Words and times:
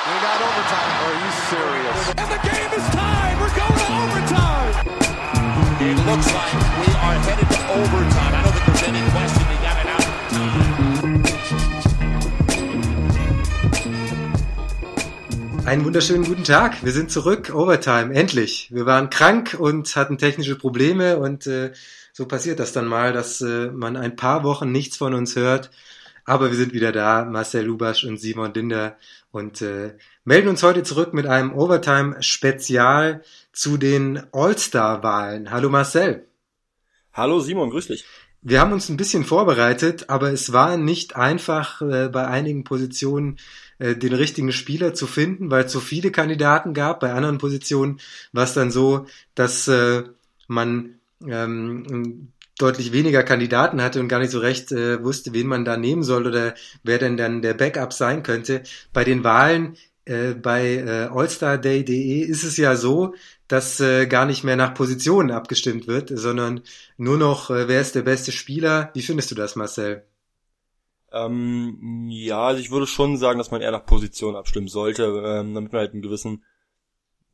We 0.00 0.16
got 0.16 0.40
overtime. 0.40 0.92
Are 1.04 1.12
you 1.12 1.30
serious? 1.52 2.08
And 2.16 2.28
the 2.32 2.40
game 2.48 2.72
is 2.72 2.84
tied. 2.88 3.36
We're 3.36 3.52
going 3.52 3.78
to 3.84 3.88
overtime. 4.00 4.72
It 5.78 5.96
looks 6.08 6.28
like 6.32 6.54
we 6.80 6.88
are 7.04 7.16
headed 7.20 7.48
to 7.52 7.60
overtime. 7.80 8.32
I 8.32 8.40
don't 8.42 8.54
think 8.54 8.64
there's 8.64 8.84
any 8.88 9.02
question 9.12 9.44
they 9.50 9.60
got 9.60 9.76
it 9.76 9.88
out 9.92 10.00
of 10.00 10.16
time. 10.32 10.48
Einen 15.66 15.84
wunderschönen 15.84 16.24
guten 16.24 16.44
Tag. 16.44 16.82
Wir 16.82 16.92
sind 16.92 17.10
zurück. 17.10 17.50
Overtime. 17.54 18.14
Endlich. 18.14 18.70
Wir 18.72 18.86
waren 18.86 19.10
krank 19.10 19.54
und 19.58 19.94
hatten 19.96 20.16
technische 20.16 20.56
Probleme 20.56 21.18
und 21.18 21.46
äh, 21.46 21.72
so 22.14 22.24
passiert 22.24 22.58
das 22.58 22.72
dann 22.72 22.86
mal, 22.86 23.12
dass 23.12 23.42
äh, 23.42 23.70
man 23.70 23.98
ein 23.98 24.16
paar 24.16 24.44
Wochen 24.44 24.72
nichts 24.72 24.96
von 24.96 25.12
uns 25.12 25.36
hört. 25.36 25.70
Aber 26.24 26.50
wir 26.50 26.56
sind 26.56 26.72
wieder 26.72 26.92
da, 26.92 27.24
Marcel 27.24 27.64
Lubasch 27.66 28.04
und 28.04 28.18
Simon 28.18 28.54
Dinder 28.54 28.96
und 29.32 29.62
äh, 29.62 29.96
melden 30.24 30.48
uns 30.48 30.62
heute 30.62 30.82
zurück 30.82 31.14
mit 31.14 31.26
einem 31.26 31.52
Overtime-Spezial 31.52 33.22
zu 33.52 33.76
den 33.76 34.22
All-Star-Wahlen. 34.32 35.50
Hallo 35.50 35.68
Marcel. 35.68 36.26
Hallo 37.12 37.40
Simon, 37.40 37.70
grüß 37.70 37.88
dich. 37.88 38.04
Wir 38.42 38.60
haben 38.60 38.72
uns 38.72 38.88
ein 38.88 38.96
bisschen 38.96 39.24
vorbereitet, 39.24 40.08
aber 40.08 40.32
es 40.32 40.52
war 40.52 40.78
nicht 40.78 41.14
einfach, 41.14 41.82
äh, 41.82 42.08
bei 42.08 42.26
einigen 42.26 42.64
Positionen 42.64 43.38
äh, 43.78 43.94
den 43.94 44.14
richtigen 44.14 44.50
Spieler 44.50 44.94
zu 44.94 45.06
finden, 45.06 45.50
weil 45.50 45.64
es 45.64 45.72
so 45.72 45.80
viele 45.80 46.10
Kandidaten 46.10 46.72
gab. 46.72 47.00
Bei 47.00 47.12
anderen 47.12 47.38
Positionen 47.38 48.00
war 48.32 48.44
es 48.44 48.54
dann 48.54 48.70
so, 48.70 49.06
dass 49.34 49.68
äh, 49.68 50.04
man 50.48 51.00
ähm, 51.26 52.32
deutlich 52.60 52.92
weniger 52.92 53.22
Kandidaten 53.22 53.82
hatte 53.82 54.00
und 54.00 54.08
gar 54.08 54.18
nicht 54.20 54.30
so 54.30 54.38
recht 54.38 54.72
äh, 54.72 55.02
wusste, 55.02 55.32
wen 55.32 55.46
man 55.46 55.64
da 55.64 55.76
nehmen 55.76 56.02
soll 56.02 56.26
oder 56.26 56.54
wer 56.82 56.98
denn 56.98 57.16
dann 57.16 57.42
der 57.42 57.54
Backup 57.54 57.92
sein 57.92 58.22
könnte. 58.22 58.62
Bei 58.92 59.04
den 59.04 59.24
Wahlen 59.24 59.76
äh, 60.04 60.34
bei 60.34 60.76
äh, 60.76 61.08
allstarday.de 61.12 62.20
ist 62.20 62.42
es 62.42 62.56
ja 62.56 62.74
so, 62.76 63.14
dass 63.48 63.80
äh, 63.80 64.06
gar 64.06 64.26
nicht 64.26 64.44
mehr 64.44 64.56
nach 64.56 64.74
Positionen 64.74 65.30
abgestimmt 65.30 65.86
wird, 65.86 66.10
sondern 66.12 66.62
nur 66.96 67.16
noch, 67.16 67.50
äh, 67.50 67.68
wer 67.68 67.80
ist 67.80 67.94
der 67.94 68.02
beste 68.02 68.32
Spieler. 68.32 68.90
Wie 68.94 69.02
findest 69.02 69.30
du 69.30 69.34
das, 69.34 69.56
Marcel? 69.56 70.04
Ähm, 71.12 72.06
ja, 72.08 72.42
also 72.42 72.60
ich 72.60 72.70
würde 72.70 72.86
schon 72.86 73.16
sagen, 73.18 73.38
dass 73.38 73.50
man 73.50 73.60
eher 73.62 73.72
nach 73.72 73.86
Position 73.86 74.36
abstimmen 74.36 74.68
sollte, 74.68 75.04
ähm, 75.24 75.54
damit 75.54 75.72
man 75.72 75.80
halt 75.80 75.92
einen 75.92 76.02
gewissen, 76.02 76.44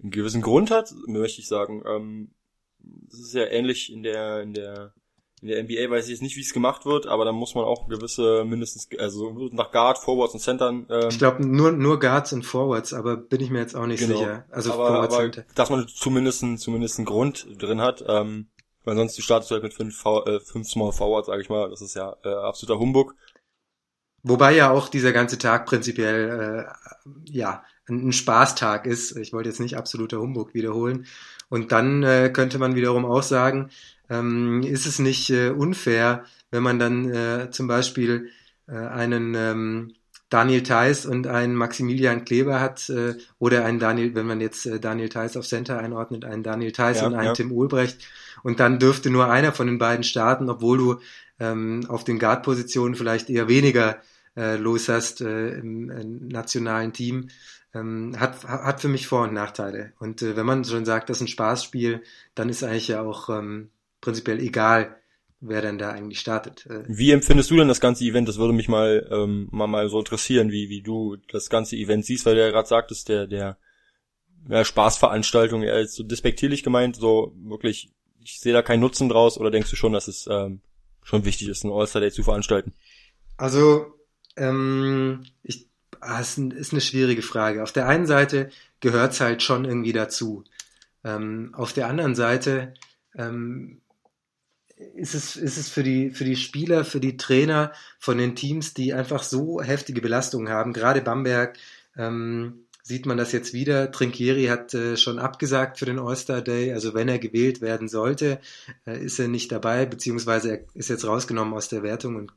einen 0.00 0.11
gewissen 0.11 0.43
Grund 0.43 0.70
hat, 0.70 0.93
möchte 1.06 1.41
ich 1.41 1.48
sagen. 1.48 1.83
Ähm, 1.87 2.31
das 2.78 3.20
ist 3.20 3.34
ja 3.34 3.45
ähnlich 3.47 3.93
in 3.93 4.03
der, 4.03 4.43
in 4.43 4.55
der 4.55 4.95
in 5.42 5.48
der 5.48 5.62
NBA 5.62 5.91
weiß 5.91 6.05
ich 6.05 6.12
jetzt 6.12 6.23
nicht, 6.23 6.37
wie 6.37 6.41
es 6.41 6.55
gemacht 6.55 6.87
wird, 6.87 7.06
aber 7.06 7.25
da 7.25 7.33
muss 7.33 7.55
man 7.55 7.65
auch 7.65 7.89
gewisse 7.89 8.45
mindestens, 8.45 8.89
also 8.98 9.51
nach 9.53 9.70
Guard, 9.70 9.98
Forwards 9.98 10.33
und 10.33 10.41
Centern. 10.41 10.87
Ähm, 10.89 11.09
ich 11.11 11.19
glaube 11.19 11.47
nur 11.47 11.73
nur 11.73 12.01
Guards 12.01 12.33
und 12.33 12.45
Forwards, 12.45 12.95
aber 12.95 13.17
bin 13.17 13.43
ich 13.43 13.51
mir 13.51 13.59
jetzt 13.59 13.77
auch 13.77 13.87
nicht 13.87 14.01
genau. 14.01 14.19
sicher. 14.19 14.47
Also 14.51 14.73
aber, 14.73 14.89
Forwards 14.89 15.15
aber 15.15 15.28
dass 15.55 15.70
man 15.70 15.87
zumindest 15.89 16.43
zumindest 16.59 16.98
einen 16.98 17.06
Grund 17.06 17.47
drin 17.59 17.83
hat, 17.83 18.03
ähm, 18.09 18.48
weil 18.84 18.97
sonst 18.97 19.20
startest 19.20 19.51
du 19.51 19.55
halt 19.55 19.65
mit 19.65 19.75
fünf, 19.75 20.03
äh, 20.05 20.41
fünf 20.41 20.69
Small 20.69 20.93
Forwards, 20.93 21.27
sage 21.27 21.43
ich 21.43 21.50
mal. 21.50 21.69
Das 21.69 21.83
ist 21.83 21.95
ja 21.95 22.17
äh, 22.25 22.28
absoluter 22.28 22.78
Humbug. 22.78 23.15
Wobei 24.23 24.55
ja 24.55 24.71
auch 24.71 24.89
dieser 24.89 25.12
ganze 25.12 25.39
Tag 25.39 25.67
prinzipiell 25.67 26.67
äh, 26.67 27.11
ja 27.31 27.62
ein 27.89 28.12
Spaßtag 28.12 28.87
ist. 28.87 29.17
Ich 29.17 29.33
wollte 29.33 29.48
jetzt 29.48 29.61
nicht 29.61 29.77
absoluter 29.77 30.19
Humbug 30.19 30.55
wiederholen. 30.55 31.06
Und 31.48 31.71
dann 31.71 32.03
äh, 32.03 32.31
könnte 32.33 32.59
man 32.59 32.75
wiederum 32.75 33.05
auch 33.05 33.23
sagen, 33.23 33.71
ähm, 34.09 34.62
ist 34.62 34.87
es 34.87 34.99
nicht 34.99 35.31
äh, 35.31 35.51
unfair, 35.51 36.25
wenn 36.51 36.62
man 36.62 36.79
dann 36.79 37.11
äh, 37.11 37.51
zum 37.51 37.67
Beispiel 37.67 38.31
äh, 38.69 38.77
einen 38.77 39.35
ähm, 39.35 39.95
Daniel 40.29 40.62
Theiss 40.62 41.07
und 41.07 41.27
einen 41.27 41.55
Maximilian 41.55 42.25
Kleber 42.25 42.61
hat 42.61 42.89
äh, 42.91 43.15
oder 43.39 43.65
einen 43.65 43.79
Daniel, 43.79 44.15
wenn 44.15 44.27
man 44.27 44.41
jetzt 44.41 44.67
äh, 44.67 44.81
Daniel 44.81 45.09
Theiss 45.09 45.37
auf 45.37 45.47
Center 45.47 45.79
einordnet, 45.79 46.25
einen 46.25 46.43
Daniel 46.43 46.73
Theiss 46.73 47.01
ja, 47.01 47.07
und 47.07 47.15
einen 47.15 47.29
ja. 47.29 47.33
Tim 47.33 47.53
Ulbrecht 47.53 48.05
und 48.43 48.61
dann 48.61 48.79
dürfte 48.79 49.11
nur 49.11 49.31
einer 49.31 49.53
von 49.53 49.67
den 49.67 49.79
beiden 49.79 50.05
starten, 50.05 50.50
obwohl 50.50 50.78
du 50.78 51.00
ähm, 51.39 51.84
auf 51.89 52.05
den 52.05 52.19
Guard-Positionen 52.19 52.95
vielleicht 52.95 53.31
eher 53.31 53.49
weniger 53.49 53.99
äh, 54.37 54.56
los 54.56 54.89
hast 54.89 55.21
äh, 55.21 55.50
im, 55.59 55.91
im 55.91 56.28
nationalen 56.28 56.93
Team 56.93 57.28
ähm, 57.75 58.16
hat, 58.19 58.45
hat 58.45 58.81
für 58.81 58.89
mich 58.89 59.06
Vor- 59.06 59.25
und 59.25 59.34
Nachteile. 59.34 59.93
Und 59.99 60.22
äh, 60.22 60.37
wenn 60.37 60.47
man 60.47 60.65
schon 60.65 60.84
sagt, 60.84 61.09
das 61.09 61.19
ist 61.19 61.22
ein 61.22 61.28
Spaßspiel, 61.28 62.03
dann 62.34 62.49
ist 62.49 62.65
eigentlich 62.65 62.89
ja 62.89 63.03
auch 63.03 63.28
ähm, 63.28 63.71
prinzipiell 64.06 64.39
egal, 64.39 64.97
wer 65.41 65.62
denn 65.62 65.78
da 65.78 65.91
eigentlich 65.91 66.21
startet. 66.21 66.65
Äh, 66.67 66.84
wie 66.87 67.11
empfindest 67.11 67.50
du 67.50 67.56
denn 67.56 67.67
das 67.67 67.81
ganze 67.81 68.05
Event? 68.05 68.28
Das 68.28 68.39
würde 68.39 68.53
mich 68.53 68.69
mal 68.69 69.05
ähm, 69.11 69.49
mal, 69.50 69.67
mal 69.67 69.89
so 69.89 69.99
interessieren, 69.99 70.53
wie, 70.53 70.69
wie 70.69 70.81
du 70.81 71.17
das 71.33 71.50
ganze 71.50 71.75
Event 71.75 72.05
siehst, 72.05 72.25
weil 72.25 72.37
du 72.37 72.41
ja 72.41 72.50
gerade 72.50 72.69
sagtest, 72.69 73.09
der, 73.09 73.27
der 73.27 73.59
ja, 74.49 74.65
Spaßveranstaltung, 74.65 75.65
er 75.65 75.81
ist 75.81 75.97
so 75.97 76.05
despektierlich 76.05 76.62
gemeint, 76.62 76.95
so 76.95 77.34
wirklich, 77.37 77.91
ich 78.22 78.39
sehe 78.39 78.53
da 78.53 78.62
keinen 78.62 78.78
Nutzen 78.78 79.09
draus, 79.09 79.39
oder 79.39 79.50
denkst 79.50 79.71
du 79.71 79.77
schon, 79.77 79.93
dass 79.93 80.06
es 80.06 80.28
ähm, 80.31 80.61
schon 81.03 81.25
wichtig 81.25 81.49
ist, 81.49 81.65
ein 81.65 81.72
All-Star-Day 81.72 82.12
zu 82.12 82.22
veranstalten? 82.22 82.72
Also, 83.37 83.87
ähm, 84.37 85.25
ich, 85.43 85.69
ah, 85.99 86.21
ist, 86.21 86.39
ein, 86.39 86.53
ist 86.53 86.72
eine 86.72 86.81
schwierige 86.81 87.22
Frage. 87.22 87.65
Auf 87.65 87.72
der 87.72 87.89
einen 87.89 88.06
Seite 88.06 88.50
gehört's 88.78 89.21
halt 89.21 89.43
schon 89.43 89.65
irgendwie 89.65 89.93
dazu. 89.93 90.45
Ähm, 91.03 91.50
auf 91.55 91.72
der 91.72 91.89
anderen 91.89 92.15
Seite 92.15 92.75
ähm, 93.16 93.81
ist 94.76 95.14
es, 95.14 95.37
ist 95.37 95.56
es 95.56 95.69
für 95.69 95.82
die, 95.82 96.10
für 96.10 96.25
die 96.25 96.37
Spieler, 96.37 96.84
für 96.84 97.00
die 97.00 97.16
Trainer 97.16 97.72
von 97.98 98.19
den 98.19 98.34
Teams, 98.34 98.75
die 98.75 98.92
einfach 98.92 99.22
so 99.22 99.62
heftige 99.62 100.00
Belastungen 100.00 100.48
haben. 100.48 100.72
Gerade 100.72 101.00
Bamberg 101.00 101.56
ähm, 101.97 102.66
sieht 102.82 103.06
man 103.06 103.16
das 103.16 103.32
jetzt 103.32 103.54
wieder. 103.54 103.91
Trinkieri 103.91 104.47
hat 104.47 104.75
äh, 104.75 104.97
schon 104.97 105.19
abgesagt 105.19 105.78
für 105.78 105.86
den 105.86 105.98
All-Star 105.98 106.42
Day. 106.42 106.72
Also 106.72 106.94
wenn 106.94 107.09
er 107.09 107.19
gewählt 107.19 107.60
werden 107.60 107.88
sollte, 107.88 108.38
äh, 108.86 109.03
ist 109.03 109.19
er 109.19 109.28
nicht 109.28 109.50
dabei, 109.50 109.86
beziehungsweise 109.86 110.50
er 110.50 110.65
ist 110.75 110.91
jetzt 110.91 111.06
rausgenommen 111.06 111.54
aus 111.54 111.69
der 111.69 111.82
Wertung 111.82 112.16
und 112.16 112.32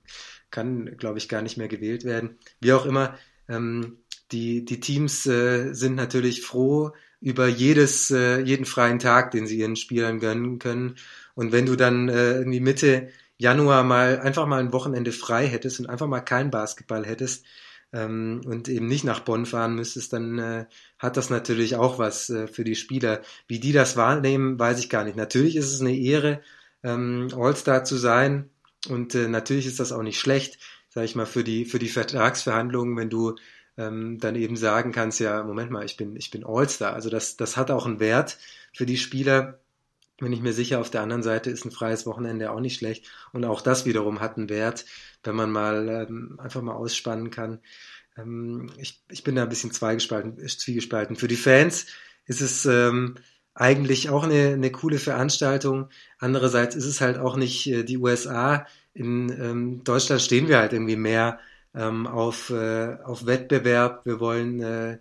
kann, 0.50 0.98
glaube 0.98 1.18
ich, 1.18 1.30
gar 1.30 1.42
nicht 1.42 1.58
mehr 1.58 1.68
gewählt 1.68 2.06
werden. 2.06 2.40
Wie 2.62 2.74
auch 2.74 2.86
immer, 2.86 3.18
ähm, 3.48 3.98
die, 4.32 4.64
die 4.64 4.80
Teams 4.80 5.26
äh, 5.26 5.74
sind 5.74 5.96
natürlich 5.96 6.42
froh 6.42 6.94
über 7.22 7.48
jedes, 7.48 8.12
äh, 8.12 8.40
jeden 8.40 8.66
freien 8.66 9.00
Tag, 9.00 9.32
den 9.32 9.46
sie 9.46 9.60
ihren 9.60 9.76
Spielern 9.76 10.20
gönnen 10.20 10.58
können. 10.60 10.96
Und 11.40 11.54
wenn 11.54 11.66
du 11.66 11.78
dann 11.78 12.10
äh, 12.10 12.34
irgendwie 12.34 12.60
Mitte 12.60 13.08
Januar 13.38 13.86
mal 13.86 14.20
einfach 14.20 14.46
mal 14.46 14.60
ein 14.60 14.74
Wochenende 14.74 15.14
frei 15.14 15.48
hättest 15.48 15.80
und 15.80 15.86
einfach 15.86 16.06
mal 16.06 16.20
kein 16.20 16.52
Basketball 16.52 17.06
hättest 17.06 17.46
ähm, 17.94 18.42
und 18.46 18.68
eben 18.68 18.88
nicht 18.88 19.06
nach 19.06 19.22
Bonn 19.22 19.46
fahren 19.46 19.74
müsstest, 19.74 20.12
dann 20.12 20.38
äh, 20.38 20.66
hat 20.98 21.16
das 21.16 21.30
natürlich 21.30 21.78
auch 21.78 21.98
was 21.98 22.30
äh, 22.30 22.48
für 22.48 22.66
die 22.66 22.76
Spieler. 22.76 23.22
Wie 23.48 23.62
die 23.62 23.72
das 23.72 23.96
wahrnehmen, 23.96 24.60
weiß 24.60 24.80
ich 24.80 24.90
gar 24.90 25.06
nicht. 25.06 25.16
Natürlich 25.16 25.56
ist 25.56 25.72
es 25.72 25.80
eine 25.80 25.96
Ehre, 25.96 26.42
ähm, 26.84 27.30
All-Star 27.34 27.86
zu 27.86 27.96
sein 27.96 28.50
und 28.90 29.16
äh, 29.16 29.30
natürlich 29.30 29.66
ist 29.66 29.80
das 29.80 29.94
auch 29.94 30.04
nicht 30.04 30.20
schlecht, 30.20 30.60
sage 30.90 31.06
ich 31.06 31.16
mal, 31.16 31.26
für 31.26 31.46
die 31.46 31.64
für 31.64 31.80
die 31.80 31.88
Vertragsverhandlungen, 31.88 32.98
wenn 32.98 33.10
du 33.10 33.36
ähm, 33.78 34.20
dann 34.20 34.36
eben 34.36 34.58
sagen 34.58 34.92
kannst, 34.92 35.22
ja, 35.22 35.42
Moment 35.44 35.72
mal, 35.72 35.86
ich 35.86 35.96
bin 35.96 36.18
ich 36.18 36.32
bin 36.32 36.46
All-Star. 36.46 36.94
Also 36.94 37.10
das 37.10 37.38
das 37.38 37.56
hat 37.56 37.72
auch 37.72 37.86
einen 37.86 38.02
Wert 38.02 38.38
für 38.74 38.86
die 38.86 38.98
Spieler 38.98 39.62
bin 40.20 40.34
ich 40.34 40.42
mir 40.42 40.54
sicher, 40.54 40.80
auf 40.80 40.90
der 40.90 41.02
anderen 41.02 41.24
Seite 41.24 41.50
ist 41.50 41.66
ein 41.66 41.72
freies 41.72 42.06
Wochenende 42.06 42.52
auch 42.52 42.60
nicht 42.60 42.78
schlecht. 42.78 43.06
Und 43.34 43.46
auch 43.46 43.62
das 43.62 43.86
wiederum 43.86 44.20
hat 44.20 44.38
einen 44.38 44.50
Wert, 44.50 44.86
wenn 45.24 45.36
man 45.36 45.52
mal 45.52 46.08
ähm, 46.10 46.40
einfach 46.40 46.62
mal 46.62 46.74
ausspannen 46.74 47.32
kann. 47.32 47.60
Ähm, 48.18 48.72
ich, 48.78 49.04
ich 49.10 49.24
bin 49.24 49.36
da 49.36 49.44
ein 49.44 49.50
bisschen 49.50 49.72
zweigespalten, 49.72 50.48
zwiegespalten. 50.48 51.16
Für 51.16 51.28
die 51.28 51.36
Fans 51.36 51.88
ist 52.26 52.42
es 52.42 52.66
ähm, 52.66 53.16
eigentlich 53.54 54.10
auch 54.10 54.24
eine, 54.24 54.54
eine 54.54 54.72
coole 54.72 55.00
Veranstaltung. 55.00 55.90
Andererseits 56.20 56.76
ist 56.76 56.86
es 56.86 57.02
halt 57.02 57.18
auch 57.18 57.36
nicht 57.36 57.68
äh, 57.68 57.84
die 57.84 57.98
USA. 57.98 58.66
In 58.94 59.30
ähm, 59.30 59.84
Deutschland 59.84 60.22
stehen 60.22 60.48
wir 60.48 60.60
halt 60.60 60.74
irgendwie 60.74 60.96
mehr 60.96 61.40
ähm, 61.74 62.08
auf, 62.08 62.50
äh, 62.50 62.98
auf 63.04 63.26
Wettbewerb. 63.26 64.06
Wir 64.06 64.20
wollen 64.20 64.62
äh, 64.62 65.00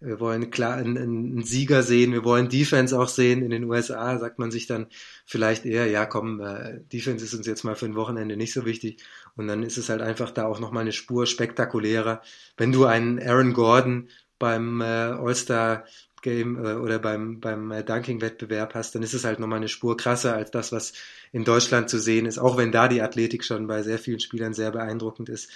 wir 0.00 0.20
wollen 0.20 0.50
klar 0.50 0.74
einen, 0.74 0.98
einen, 0.98 1.42
Sieger 1.42 1.82
sehen, 1.82 2.12
wir 2.12 2.24
wollen 2.24 2.48
Defense 2.48 2.98
auch 2.98 3.08
sehen. 3.08 3.42
In 3.42 3.50
den 3.50 3.64
USA 3.64 4.18
sagt 4.18 4.38
man 4.38 4.50
sich 4.50 4.66
dann 4.66 4.86
vielleicht 5.24 5.64
eher, 5.64 5.86
ja 5.86 6.04
komm, 6.04 6.40
äh, 6.40 6.80
Defense 6.92 7.24
ist 7.24 7.34
uns 7.34 7.46
jetzt 7.46 7.64
mal 7.64 7.76
für 7.76 7.86
ein 7.86 7.94
Wochenende 7.94 8.36
nicht 8.36 8.52
so 8.52 8.66
wichtig. 8.66 9.02
Und 9.36 9.48
dann 9.48 9.62
ist 9.62 9.78
es 9.78 9.88
halt 9.88 10.02
einfach 10.02 10.30
da 10.30 10.46
auch 10.46 10.60
nochmal 10.60 10.82
eine 10.82 10.92
Spur 10.92 11.26
spektakulärer. 11.26 12.22
Wenn 12.56 12.72
du 12.72 12.84
einen 12.84 13.18
Aaron 13.18 13.54
Gordon 13.54 14.08
beim 14.38 14.80
äh, 14.80 14.84
All-Star 14.84 15.84
Game 16.22 16.62
äh, 16.62 16.74
oder 16.74 16.98
beim, 16.98 17.40
beim 17.40 17.70
äh, 17.70 17.84
Dunking-Wettbewerb 17.84 18.74
hast, 18.74 18.94
dann 18.94 19.02
ist 19.02 19.14
es 19.14 19.24
halt 19.24 19.38
nochmal 19.38 19.58
eine 19.58 19.68
Spur 19.68 19.96
krasser 19.96 20.34
als 20.34 20.50
das, 20.50 20.72
was 20.72 20.92
in 21.32 21.44
Deutschland 21.44 21.88
zu 21.88 21.98
sehen 21.98 22.26
ist, 22.26 22.38
auch 22.38 22.56
wenn 22.56 22.72
da 22.72 22.88
die 22.88 23.00
Athletik 23.00 23.44
schon 23.44 23.66
bei 23.66 23.82
sehr 23.82 23.98
vielen 23.98 24.20
Spielern 24.20 24.52
sehr 24.52 24.72
beeindruckend 24.72 25.28
ist. 25.28 25.50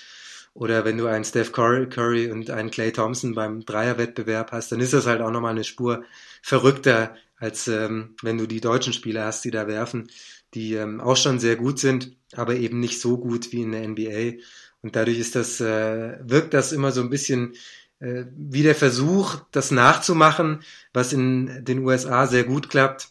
Oder 0.53 0.85
wenn 0.85 0.99
du 0.99 1.07
einen 1.07 1.25
Steph 1.25 1.53
Curry 1.53 2.31
und 2.31 2.51
einen 2.51 2.71
Clay 2.71 2.93
Thompson 2.93 3.35
beim 3.35 3.65
Dreierwettbewerb 3.65 4.53
hast, 4.53 4.73
dann 4.73 4.81
ist 4.81 4.93
das 4.93 5.07
halt 5.07 5.21
auch 5.21 5.31
nochmal 5.31 5.53
eine 5.53 5.65
Spur 5.65 6.05
verrückter, 6.43 7.15
als 7.37 7.69
ähm, 7.69 8.17
wenn 8.23 8.37
du 8.39 8.47
die 8.47 8.61
deutschen 8.61 8.93
Spieler 8.93 9.27
hast, 9.27 9.45
die 9.45 9.51
da 9.51 9.67
werfen, 9.67 10.11
die 10.55 10.75
ähm, 10.75 11.01
auch 11.01 11.17
schon 11.17 11.39
sehr 11.39 11.57
gut 11.57 11.79
sind, 11.79 12.17
aber 12.35 12.57
eben 12.57 12.81
nicht 12.81 13.01
so 13.01 13.17
gut 13.17 13.53
wie 13.53 13.63
in 13.63 13.73
der 13.73 13.89
NBA. 13.89 14.43
Und 14.83 14.97
dadurch 14.97 15.19
ist 15.19 15.37
das, 15.37 15.61
äh, 15.61 16.19
wirkt 16.23 16.53
das 16.53 16.73
immer 16.73 16.91
so 16.91 17.01
ein 17.01 17.11
bisschen 17.11 17.55
äh, 18.01 18.25
wie 18.37 18.63
der 18.63 18.75
Versuch, 18.75 19.37
das 19.53 19.71
nachzumachen, 19.71 20.63
was 20.93 21.13
in 21.13 21.65
den 21.65 21.85
USA 21.85 22.27
sehr 22.27 22.45
gut 22.45 22.69
klappt. 22.71 23.11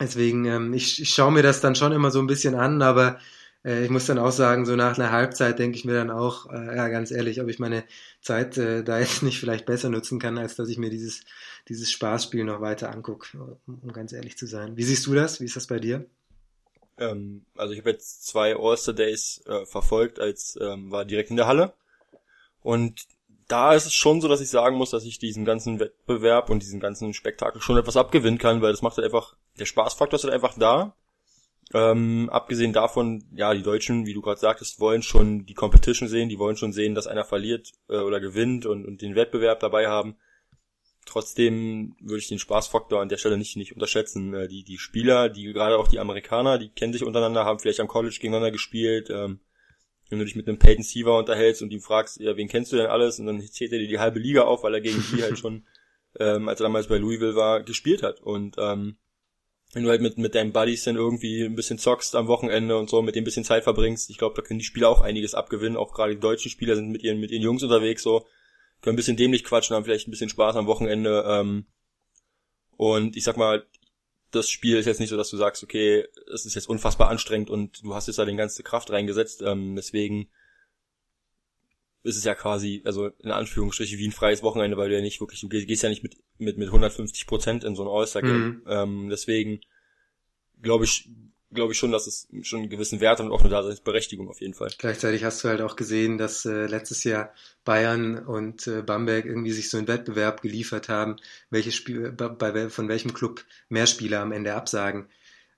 Deswegen, 0.00 0.46
ähm, 0.46 0.72
ich, 0.72 1.00
ich 1.00 1.10
schaue 1.10 1.32
mir 1.32 1.42
das 1.42 1.60
dann 1.60 1.74
schon 1.74 1.92
immer 1.92 2.10
so 2.10 2.18
ein 2.20 2.26
bisschen 2.26 2.54
an, 2.54 2.82
aber 2.82 3.18
ich 3.62 3.90
muss 3.90 4.06
dann 4.06 4.18
auch 4.18 4.30
sagen, 4.30 4.64
so 4.64 4.74
nach 4.74 4.98
einer 4.98 5.12
Halbzeit 5.12 5.58
denke 5.58 5.76
ich 5.76 5.84
mir 5.84 5.94
dann 5.94 6.10
auch, 6.10 6.50
äh, 6.50 6.76
ja, 6.76 6.88
ganz 6.88 7.10
ehrlich, 7.10 7.42
ob 7.42 7.48
ich 7.48 7.58
meine 7.58 7.84
Zeit 8.22 8.56
äh, 8.56 8.82
da 8.82 8.98
jetzt 8.98 9.22
nicht 9.22 9.38
vielleicht 9.38 9.66
besser 9.66 9.90
nutzen 9.90 10.18
kann, 10.18 10.38
als 10.38 10.56
dass 10.56 10.68
ich 10.68 10.78
mir 10.78 10.88
dieses, 10.88 11.24
dieses 11.68 11.90
Spaßspiel 11.90 12.44
noch 12.44 12.60
weiter 12.60 12.90
angucke, 12.90 13.58
um 13.66 13.92
ganz 13.92 14.12
ehrlich 14.12 14.38
zu 14.38 14.46
sein. 14.46 14.76
Wie 14.76 14.82
siehst 14.82 15.06
du 15.06 15.14
das? 15.14 15.40
Wie 15.40 15.44
ist 15.44 15.56
das 15.56 15.66
bei 15.66 15.78
dir? 15.78 16.06
Ähm, 16.98 17.44
also 17.56 17.72
ich 17.72 17.80
habe 17.80 17.90
jetzt 17.90 18.26
zwei 18.26 18.56
All-Star 18.56 18.94
Days 18.94 19.42
äh, 19.46 19.66
verfolgt, 19.66 20.20
als 20.20 20.58
ähm, 20.60 20.90
war 20.90 21.04
direkt 21.04 21.30
in 21.30 21.36
der 21.36 21.46
Halle. 21.46 21.74
Und 22.62 23.06
da 23.48 23.74
ist 23.74 23.86
es 23.86 23.94
schon 23.94 24.20
so, 24.20 24.28
dass 24.28 24.40
ich 24.40 24.48
sagen 24.48 24.76
muss, 24.76 24.90
dass 24.90 25.04
ich 25.04 25.18
diesen 25.18 25.44
ganzen 25.44 25.80
Wettbewerb 25.80 26.50
und 26.50 26.62
diesen 26.62 26.78
ganzen 26.78 27.12
Spektakel 27.14 27.60
schon 27.60 27.76
etwas 27.76 27.96
abgewinnen 27.96 28.38
kann, 28.38 28.62
weil 28.62 28.70
das 28.70 28.82
macht 28.82 28.96
halt 28.96 29.06
einfach, 29.06 29.34
der 29.58 29.66
Spaßfaktor 29.66 30.18
ist 30.18 30.24
halt 30.24 30.34
einfach 30.34 30.56
da. 30.56 30.94
Ähm, 31.72 32.28
abgesehen 32.30 32.72
davon, 32.72 33.24
ja, 33.32 33.54
die 33.54 33.62
Deutschen, 33.62 34.06
wie 34.06 34.14
du 34.14 34.20
gerade 34.20 34.40
sagtest, 34.40 34.80
wollen 34.80 35.02
schon 35.02 35.46
die 35.46 35.54
Competition 35.54 36.08
sehen, 36.08 36.28
die 36.28 36.38
wollen 36.38 36.56
schon 36.56 36.72
sehen, 36.72 36.94
dass 36.94 37.06
einer 37.06 37.24
verliert 37.24 37.70
äh, 37.88 37.98
oder 37.98 38.18
gewinnt 38.18 38.66
und, 38.66 38.84
und 38.84 39.02
den 39.02 39.14
Wettbewerb 39.14 39.60
dabei 39.60 39.86
haben. 39.86 40.16
Trotzdem 41.06 41.94
würde 42.00 42.18
ich 42.18 42.28
den 42.28 42.38
Spaßfaktor 42.38 43.00
an 43.00 43.08
der 43.08 43.16
Stelle 43.18 43.38
nicht, 43.38 43.56
nicht 43.56 43.72
unterschätzen. 43.72 44.34
Äh, 44.34 44.48
die, 44.48 44.64
die 44.64 44.78
Spieler, 44.78 45.28
die 45.28 45.44
gerade 45.52 45.78
auch 45.78 45.86
die 45.86 46.00
Amerikaner, 46.00 46.58
die 46.58 46.70
kennen 46.70 46.92
sich 46.92 47.04
untereinander, 47.04 47.44
haben 47.44 47.60
vielleicht 47.60 47.80
am 47.80 47.88
College 47.88 48.16
gegeneinander 48.20 48.50
gespielt. 48.50 49.08
Ähm, 49.10 49.40
wenn 50.08 50.18
du 50.18 50.24
dich 50.24 50.34
mit 50.34 50.48
einem 50.48 50.58
Peyton 50.58 50.82
Siever 50.82 51.16
unterhältst 51.18 51.62
und 51.62 51.72
ihm 51.72 51.80
fragst, 51.80 52.18
ja, 52.18 52.36
wen 52.36 52.48
kennst 52.48 52.72
du 52.72 52.76
denn 52.76 52.86
alles? 52.86 53.20
Und 53.20 53.26
dann 53.26 53.40
zählt 53.40 53.72
er 53.72 53.78
dir 53.78 53.86
die 53.86 54.00
halbe 54.00 54.18
Liga 54.18 54.42
auf, 54.42 54.64
weil 54.64 54.74
er 54.74 54.80
gegen 54.80 55.02
die 55.14 55.22
halt 55.22 55.38
schon, 55.38 55.66
ähm, 56.18 56.48
als 56.48 56.58
er 56.58 56.64
damals 56.64 56.88
bei 56.88 56.98
Louisville 56.98 57.36
war, 57.36 57.62
gespielt 57.62 58.02
hat. 58.02 58.20
Und 58.20 58.56
ähm, 58.58 58.96
wenn 59.72 59.84
du 59.84 59.90
halt 59.90 60.00
mit, 60.00 60.18
mit 60.18 60.34
deinen 60.34 60.52
Buddies 60.52 60.84
dann 60.84 60.96
irgendwie 60.96 61.44
ein 61.44 61.54
bisschen 61.54 61.78
zockst 61.78 62.16
am 62.16 62.26
Wochenende 62.26 62.76
und 62.76 62.90
so, 62.90 63.02
mit 63.02 63.14
dem 63.14 63.22
ein 63.22 63.24
bisschen 63.24 63.44
Zeit 63.44 63.64
verbringst, 63.64 64.10
ich 64.10 64.18
glaube, 64.18 64.34
da 64.34 64.42
können 64.42 64.58
die 64.58 64.64
Spieler 64.64 64.88
auch 64.88 65.00
einiges 65.00 65.34
abgewinnen. 65.34 65.76
Auch 65.76 65.92
gerade 65.92 66.14
die 66.14 66.20
deutschen 66.20 66.50
Spieler 66.50 66.74
sind 66.74 66.90
mit 66.90 67.02
ihren, 67.02 67.20
mit 67.20 67.30
ihren 67.30 67.42
Jungs 67.42 67.62
unterwegs 67.62 68.02
so, 68.02 68.26
können 68.80 68.94
ein 68.94 68.96
bisschen 68.96 69.16
dämlich 69.16 69.44
quatschen, 69.44 69.76
haben 69.76 69.84
vielleicht 69.84 70.08
ein 70.08 70.10
bisschen 70.10 70.30
Spaß 70.30 70.56
am 70.56 70.66
Wochenende. 70.66 71.24
Ähm, 71.26 71.66
und 72.76 73.16
ich 73.16 73.24
sag 73.24 73.36
mal, 73.36 73.64
das 74.32 74.48
Spiel 74.48 74.76
ist 74.76 74.86
jetzt 74.86 75.00
nicht 75.00 75.10
so, 75.10 75.16
dass 75.16 75.30
du 75.30 75.36
sagst, 75.36 75.62
okay, 75.62 76.04
es 76.32 76.46
ist 76.46 76.54
jetzt 76.54 76.68
unfassbar 76.68 77.08
anstrengend 77.08 77.50
und 77.50 77.84
du 77.84 77.94
hast 77.94 78.06
jetzt 78.06 78.18
da 78.18 78.24
den 78.24 78.36
ganze 78.36 78.62
Kraft 78.62 78.90
reingesetzt. 78.90 79.42
Ähm, 79.42 79.76
deswegen 79.76 80.30
ist 82.02 82.16
es 82.16 82.24
ja 82.24 82.34
quasi, 82.34 82.82
also 82.84 83.08
in 83.18 83.30
Anführungsstrichen 83.30 83.98
wie 83.98 84.08
ein 84.08 84.12
freies 84.12 84.42
Wochenende, 84.42 84.76
weil 84.76 84.88
du 84.88 84.96
ja 84.96 85.02
nicht 85.02 85.20
wirklich, 85.20 85.40
du 85.40 85.48
gehst 85.48 85.82
ja 85.82 85.88
nicht 85.88 86.02
mit 86.02 86.16
mit 86.38 86.56
mit 86.56 86.68
150 86.68 87.26
Prozent 87.26 87.64
in 87.64 87.74
so 87.74 87.82
ein 87.82 87.88
All-Star-Game. 87.88 88.46
Mhm. 88.46 88.62
Ähm, 88.66 89.08
deswegen 89.10 89.60
glaube 90.62 90.84
ich, 90.84 91.10
glaube 91.52 91.72
ich 91.72 91.78
schon, 91.78 91.92
dass 91.92 92.06
es 92.06 92.28
schon 92.42 92.60
einen 92.60 92.70
gewissen 92.70 93.00
Wert 93.00 93.18
hat 93.18 93.26
und 93.26 93.32
auch 93.32 93.40
eine 93.40 93.50
Daseinsberechtigung 93.50 94.28
auf 94.28 94.40
jeden 94.40 94.54
Fall. 94.54 94.70
Gleichzeitig 94.78 95.24
hast 95.24 95.42
du 95.44 95.48
halt 95.48 95.60
auch 95.60 95.76
gesehen, 95.76 96.16
dass 96.16 96.44
äh, 96.44 96.66
letztes 96.66 97.04
Jahr 97.04 97.34
Bayern 97.64 98.18
und 98.18 98.66
äh, 98.66 98.82
Bamberg 98.82 99.26
irgendwie 99.26 99.52
sich 99.52 99.68
so 99.68 99.78
einen 99.78 99.88
Wettbewerb 99.88 100.42
geliefert 100.42 100.88
haben, 100.88 101.16
welche 101.50 101.72
Spiel, 101.72 102.12
bei, 102.12 102.28
bei, 102.28 102.68
von 102.70 102.88
welchem 102.88 103.12
Club 103.12 103.44
mehr 103.68 103.86
Spieler 103.86 104.20
am 104.20 104.32
Ende 104.32 104.54
absagen. 104.54 105.08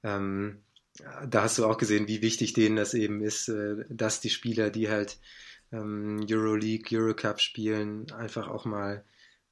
Ähm, 0.02 0.62
da 1.26 1.42
hast 1.42 1.58
du 1.58 1.66
auch 1.66 1.78
gesehen, 1.78 2.08
wie 2.08 2.22
wichtig 2.22 2.52
denen 2.52 2.76
das 2.76 2.94
eben 2.94 3.22
ist, 3.22 3.48
äh, 3.48 3.84
dass 3.88 4.20
die 4.20 4.30
Spieler, 4.30 4.70
die 4.70 4.88
halt 4.88 5.18
ähm, 5.72 6.26
Euroleague, 6.28 6.96
Eurocup 6.96 7.40
spielen, 7.40 8.10
einfach 8.12 8.48
auch 8.48 8.64
mal 8.64 9.04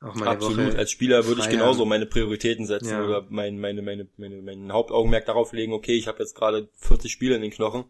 auch 0.02 0.14
mal 0.14 0.28
Absolut. 0.28 0.76
Als 0.76 0.90
Spieler 0.90 1.26
würde 1.26 1.42
ich 1.42 1.50
genauso 1.50 1.84
meine 1.84 2.06
Prioritäten 2.06 2.64
setzen 2.64 2.88
ja. 2.90 3.04
oder 3.04 3.26
mein, 3.28 3.58
meine, 3.58 3.82
meine, 3.82 4.08
meine, 4.16 4.40
mein 4.40 4.72
Hauptaugenmerk 4.72 5.26
darauf 5.26 5.52
legen, 5.52 5.74
okay, 5.74 5.92
ich 5.92 6.08
habe 6.08 6.20
jetzt 6.20 6.34
gerade 6.34 6.70
40 6.76 7.12
Spiele 7.12 7.36
in 7.36 7.42
den 7.42 7.50
Knochen. 7.50 7.84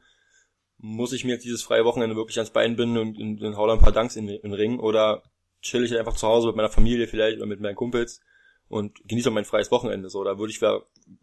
Muss 0.78 1.12
ich 1.12 1.24
mir 1.24 1.32
jetzt 1.32 1.44
dieses 1.44 1.62
freie 1.62 1.84
Wochenende 1.84 2.16
wirklich 2.16 2.38
ans 2.38 2.50
Bein 2.50 2.74
binden 2.74 2.98
und, 2.98 3.16
und, 3.16 3.42
und 3.42 3.56
hau 3.56 3.66
da 3.66 3.74
ein 3.74 3.80
paar 3.80 3.92
Danks 3.92 4.16
in, 4.16 4.28
in 4.28 4.42
den 4.42 4.54
Ring 4.54 4.80
oder 4.80 5.22
chill 5.62 5.84
ich 5.84 5.96
einfach 5.96 6.16
zu 6.16 6.26
Hause 6.26 6.48
mit 6.48 6.56
meiner 6.56 6.70
Familie 6.70 7.06
vielleicht 7.06 7.36
oder 7.36 7.46
mit 7.46 7.60
meinen 7.60 7.76
Kumpels 7.76 8.20
und 8.70 9.06
genieße 9.06 9.30
mein 9.30 9.44
freies 9.44 9.72
Wochenende. 9.72 10.08
So, 10.08 10.22
da 10.22 10.38
würde 10.38 10.52
ich 10.52 10.62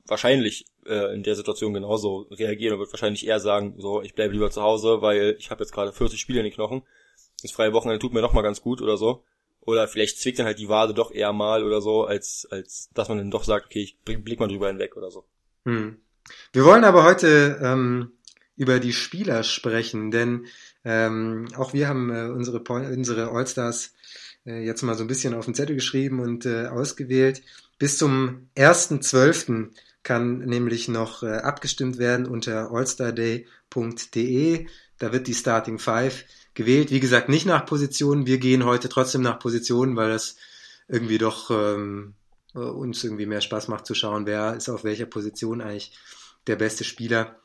wahrscheinlich 0.05 0.65
äh, 0.85 1.15
in 1.15 1.23
der 1.23 1.33
Situation 1.33 1.73
genauso 1.73 2.27
reagieren 2.29 2.73
und 2.73 2.79
würde 2.79 2.91
wahrscheinlich 2.91 3.25
eher 3.25 3.39
sagen, 3.39 3.75
so, 3.77 4.01
ich 4.01 4.13
bleibe 4.13 4.33
lieber 4.33 4.51
zu 4.51 4.61
Hause, 4.61 5.01
weil 5.01 5.37
ich 5.39 5.49
habe 5.49 5.63
jetzt 5.63 5.71
gerade 5.71 5.93
40 5.93 6.19
Spiele 6.19 6.39
in 6.39 6.43
den 6.43 6.53
Knochen. 6.53 6.83
Das 7.41 7.51
freie 7.51 7.71
Wochenende 7.71 7.99
tut 7.99 8.13
mir 8.13 8.21
doch 8.21 8.33
mal 8.33 8.41
ganz 8.41 8.61
gut 8.61 8.81
oder 8.81 8.97
so. 8.97 9.23
Oder 9.61 9.87
vielleicht 9.87 10.19
zwickt 10.19 10.39
dann 10.39 10.45
halt 10.45 10.59
die 10.59 10.67
Wade 10.67 10.93
doch 10.93 11.11
eher 11.11 11.31
mal 11.31 11.63
oder 11.63 11.81
so, 11.81 12.03
als, 12.03 12.45
als 12.51 12.89
dass 12.93 13.07
man 13.07 13.17
dann 13.17 13.31
doch 13.31 13.45
sagt, 13.45 13.67
okay, 13.67 13.81
ich 13.81 13.97
blick 14.01 14.39
mal 14.41 14.49
drüber 14.49 14.67
hinweg 14.67 14.97
oder 14.97 15.09
so. 15.09 15.25
Hm. 15.63 16.01
Wir 16.51 16.65
wollen 16.65 16.83
aber 16.83 17.05
heute 17.05 17.59
ähm, 17.63 18.11
über 18.57 18.79
die 18.81 18.91
Spieler 18.93 19.43
sprechen, 19.43 20.11
denn 20.11 20.47
ähm, 20.83 21.47
auch 21.55 21.73
wir 21.73 21.87
haben 21.87 22.13
äh, 22.13 22.29
unsere, 22.29 22.59
unsere 22.59 23.31
Allstars 23.31 23.93
äh, 24.47 24.63
jetzt 24.65 24.81
mal 24.81 24.95
so 24.95 25.03
ein 25.03 25.07
bisschen 25.07 25.33
auf 25.33 25.45
den 25.45 25.53
Zettel 25.53 25.75
geschrieben 25.75 26.19
und 26.19 26.45
äh, 26.45 26.67
ausgewählt. 26.67 27.43
Bis 27.77 27.97
zum 27.97 28.49
1.12. 28.55 29.69
kann 30.03 30.39
nämlich 30.39 30.87
noch 30.87 31.21
äh, 31.21 31.37
abgestimmt 31.37 31.97
werden 31.99 32.25
unter 32.25 32.71
allstarday.de. 32.71 34.65
Da 34.97 35.11
wird 35.13 35.27
die 35.27 35.35
Starting 35.35 35.77
Five 35.77 36.23
gewählt. 36.53 36.89
Wie 36.89 36.99
gesagt, 36.99 37.29
nicht 37.29 37.45
nach 37.45 37.65
Positionen. 37.65 38.25
Wir 38.25 38.39
gehen 38.39 38.65
heute 38.65 38.89
trotzdem 38.89 39.21
nach 39.21 39.37
Positionen, 39.37 39.95
weil 39.95 40.09
das 40.09 40.37
irgendwie 40.87 41.19
doch 41.19 41.51
ähm, 41.51 42.15
uns 42.53 43.03
irgendwie 43.03 43.25
mehr 43.25 43.41
Spaß 43.41 43.67
macht 43.67 43.85
zu 43.85 43.93
schauen, 43.93 44.25
wer 44.25 44.55
ist 44.55 44.69
auf 44.69 44.83
welcher 44.83 45.05
Position 45.05 45.61
eigentlich 45.61 45.91
der 46.47 46.55
beste 46.55 46.83
Spieler. 46.83 47.35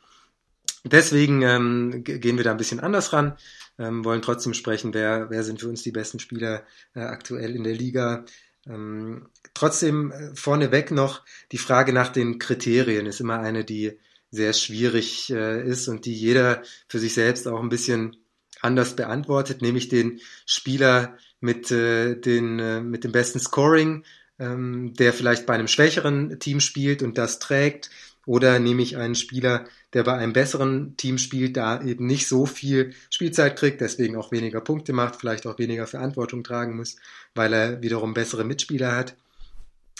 Deswegen 0.84 1.42
ähm, 1.42 2.04
gehen 2.04 2.36
wir 2.36 2.44
da 2.44 2.50
ein 2.50 2.56
bisschen 2.56 2.80
anders 2.80 3.12
ran, 3.12 3.36
ähm, 3.82 4.04
wollen 4.04 4.22
trotzdem 4.22 4.54
sprechen, 4.54 4.94
wer, 4.94 5.28
wer 5.30 5.42
sind 5.42 5.60
für 5.60 5.68
uns 5.68 5.82
die 5.82 5.92
besten 5.92 6.20
Spieler 6.20 6.64
äh, 6.94 7.00
aktuell 7.00 7.56
in 7.56 7.64
der 7.64 7.74
Liga. 7.74 8.24
Ähm, 8.66 9.28
trotzdem 9.54 10.12
äh, 10.12 10.34
vorneweg 10.34 10.92
noch 10.92 11.24
die 11.50 11.58
Frage 11.58 11.92
nach 11.92 12.08
den 12.08 12.38
Kriterien 12.38 13.06
ist 13.06 13.20
immer 13.20 13.40
eine, 13.40 13.64
die 13.64 13.98
sehr 14.30 14.52
schwierig 14.52 15.30
äh, 15.30 15.66
ist 15.68 15.88
und 15.88 16.06
die 16.06 16.14
jeder 16.14 16.62
für 16.88 16.98
sich 16.98 17.14
selbst 17.14 17.48
auch 17.48 17.60
ein 17.60 17.68
bisschen 17.68 18.16
anders 18.60 18.94
beantwortet, 18.94 19.60
nämlich 19.60 19.88
den 19.88 20.20
Spieler 20.46 21.16
mit, 21.40 21.70
äh, 21.72 22.14
den, 22.14 22.58
äh, 22.60 22.80
mit 22.80 23.02
dem 23.04 23.12
besten 23.12 23.40
Scoring, 23.40 24.04
ähm, 24.38 24.94
der 24.94 25.12
vielleicht 25.12 25.44
bei 25.44 25.54
einem 25.54 25.68
schwächeren 25.68 26.38
Team 26.38 26.60
spielt 26.60 27.02
und 27.02 27.18
das 27.18 27.40
trägt, 27.40 27.90
oder 28.24 28.60
nehme 28.60 28.82
ich 28.82 28.96
einen 28.96 29.16
Spieler, 29.16 29.64
der 29.94 30.04
bei 30.04 30.14
einem 30.14 30.32
besseren 30.32 30.96
Team 30.96 31.18
spielt, 31.18 31.56
da 31.56 31.82
eben 31.82 32.06
nicht 32.06 32.26
so 32.26 32.46
viel 32.46 32.94
Spielzeit 33.10 33.56
kriegt, 33.56 33.80
deswegen 33.80 34.16
auch 34.16 34.32
weniger 34.32 34.60
Punkte 34.60 34.92
macht, 34.92 35.16
vielleicht 35.16 35.46
auch 35.46 35.58
weniger 35.58 35.86
Verantwortung 35.86 36.44
tragen 36.44 36.76
muss, 36.76 36.96
weil 37.34 37.52
er 37.52 37.82
wiederum 37.82 38.14
bessere 38.14 38.44
Mitspieler 38.44 38.96
hat. 38.96 39.14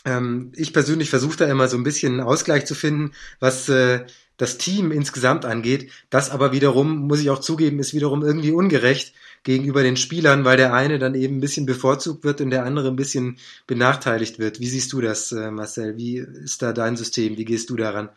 Ähm, 0.05 0.53
ich 0.57 0.73
persönlich 0.73 1.11
versuche 1.11 1.37
da 1.37 1.47
immer 1.47 1.69
so 1.69 1.77
ein 1.77 1.85
bisschen 1.85 2.13
einen 2.13 2.29
Ausgleich 2.29 2.65
zu 2.65 2.75
finden, 2.75 3.13
was 3.39 3.69
äh, 3.69 4.05
das 4.37 4.59
Team 4.59 4.91
insgesamt 4.91 5.45
angeht. 5.45 5.91
Das 6.11 6.31
aber 6.31 6.53
wiederum, 6.53 7.07
muss 7.07 7.21
ich 7.21 7.31
auch 7.31 7.39
zugeben, 7.39 7.79
ist 7.79 7.95
wiederum 7.95 8.23
irgendwie 8.23 8.51
ungerecht 8.51 9.15
gegenüber 9.45 9.83
den 9.83 9.97
Spielern, 9.97 10.45
weil 10.45 10.57
der 10.57 10.73
eine 10.73 10.99
dann 10.99 11.15
eben 11.15 11.37
ein 11.37 11.41
bisschen 11.41 11.67
bevorzugt 11.67 12.25
wird 12.25 12.41
und 12.41 12.51
der 12.51 12.65
andere 12.65 12.89
ein 12.89 12.97
bisschen 12.97 13.39
benachteiligt 13.67 14.39
wird. 14.39 14.59
Wie 14.61 14.69
siehst 14.69 14.93
du 14.93 15.01
das, 15.01 15.33
äh, 15.33 15.51
Marcel? 15.51 15.97
Wie 15.97 16.17
ist 16.17 16.63
da 16.63 16.73
dein 16.73 16.97
System? 16.97 17.37
Wie 17.37 17.45
gehst 17.45 17.71
du 17.71 17.77
daran? 17.77 18.09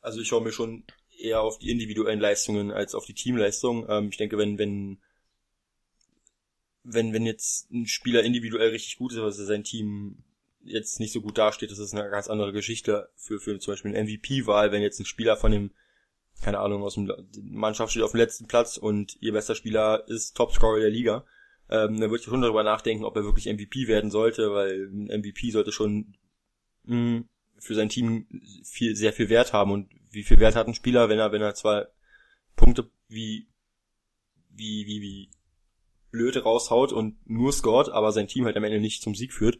Also 0.00 0.20
ich 0.20 0.28
schaue 0.28 0.42
mir 0.42 0.52
schon 0.52 0.84
eher 1.18 1.42
auf 1.42 1.58
die 1.58 1.70
individuellen 1.70 2.20
Leistungen 2.20 2.70
als 2.70 2.94
auf 2.94 3.04
die 3.04 3.14
Teamleistung. 3.14 3.86
Ähm, 3.88 4.08
ich 4.10 4.16
denke, 4.16 4.38
wenn, 4.38 4.58
wenn, 4.58 4.98
wenn, 6.84 7.12
wenn 7.12 7.26
jetzt 7.26 7.70
ein 7.70 7.86
Spieler 7.86 8.22
individuell 8.22 8.70
richtig 8.70 8.96
gut 8.96 9.12
ist, 9.12 9.18
also 9.18 9.44
sein 9.44 9.64
Team 9.64 10.24
jetzt 10.62 11.00
nicht 11.00 11.12
so 11.12 11.20
gut 11.20 11.38
dasteht, 11.38 11.70
das 11.70 11.78
ist 11.78 11.94
eine 11.94 12.08
ganz 12.10 12.28
andere 12.28 12.52
Geschichte 12.52 13.10
für, 13.16 13.40
für 13.40 13.58
zum 13.58 13.72
Beispiel 13.72 13.94
eine 13.94 14.04
MVP-Wahl, 14.04 14.72
wenn 14.72 14.82
jetzt 14.82 15.00
ein 15.00 15.06
Spieler 15.06 15.36
von 15.36 15.52
dem, 15.52 15.70
keine 16.42 16.60
Ahnung, 16.60 16.82
aus 16.82 16.94
dem 16.94 17.10
Mannschaft 17.42 17.92
steht 17.92 18.02
auf 18.02 18.12
dem 18.12 18.20
letzten 18.20 18.46
Platz 18.46 18.76
und 18.76 19.16
ihr 19.20 19.32
bester 19.32 19.54
Spieler 19.54 20.04
ist 20.08 20.36
Topscorer 20.36 20.80
der 20.80 20.90
Liga, 20.90 21.24
ähm, 21.70 22.00
dann 22.00 22.10
würde 22.10 22.16
ich 22.16 22.24
schon 22.24 22.40
darüber 22.40 22.62
nachdenken, 22.62 23.04
ob 23.04 23.16
er 23.16 23.24
wirklich 23.24 23.46
MVP 23.46 23.88
werden 23.88 24.10
sollte, 24.10 24.52
weil 24.52 24.88
ein 24.88 25.20
MVP 25.20 25.50
sollte 25.50 25.72
schon 25.72 26.14
mh, 26.84 26.96
mm, 26.96 27.28
für 27.60 27.74
sein 27.74 27.88
Team 27.88 28.26
viel, 28.64 28.96
sehr 28.96 29.12
viel 29.12 29.28
Wert 29.28 29.52
haben 29.52 29.72
und 29.72 29.88
wie 30.10 30.22
viel 30.22 30.38
Wert 30.38 30.56
hat 30.56 30.66
ein 30.66 30.74
Spieler, 30.74 31.08
wenn 31.08 31.18
er, 31.18 31.32
wenn 31.32 31.42
er 31.42 31.54
zwar 31.54 31.88
Punkte 32.56 32.90
wie, 33.08 33.48
wie, 34.50 34.86
wie, 34.86 35.00
wie 35.00 35.30
Löte 36.10 36.42
raushaut 36.42 36.92
und 36.92 37.16
nur 37.28 37.52
scored, 37.52 37.88
aber 37.90 38.12
sein 38.12 38.28
Team 38.28 38.44
halt 38.44 38.56
am 38.56 38.64
Ende 38.64 38.80
nicht 38.80 39.02
zum 39.02 39.14
Sieg 39.14 39.32
führt. 39.32 39.58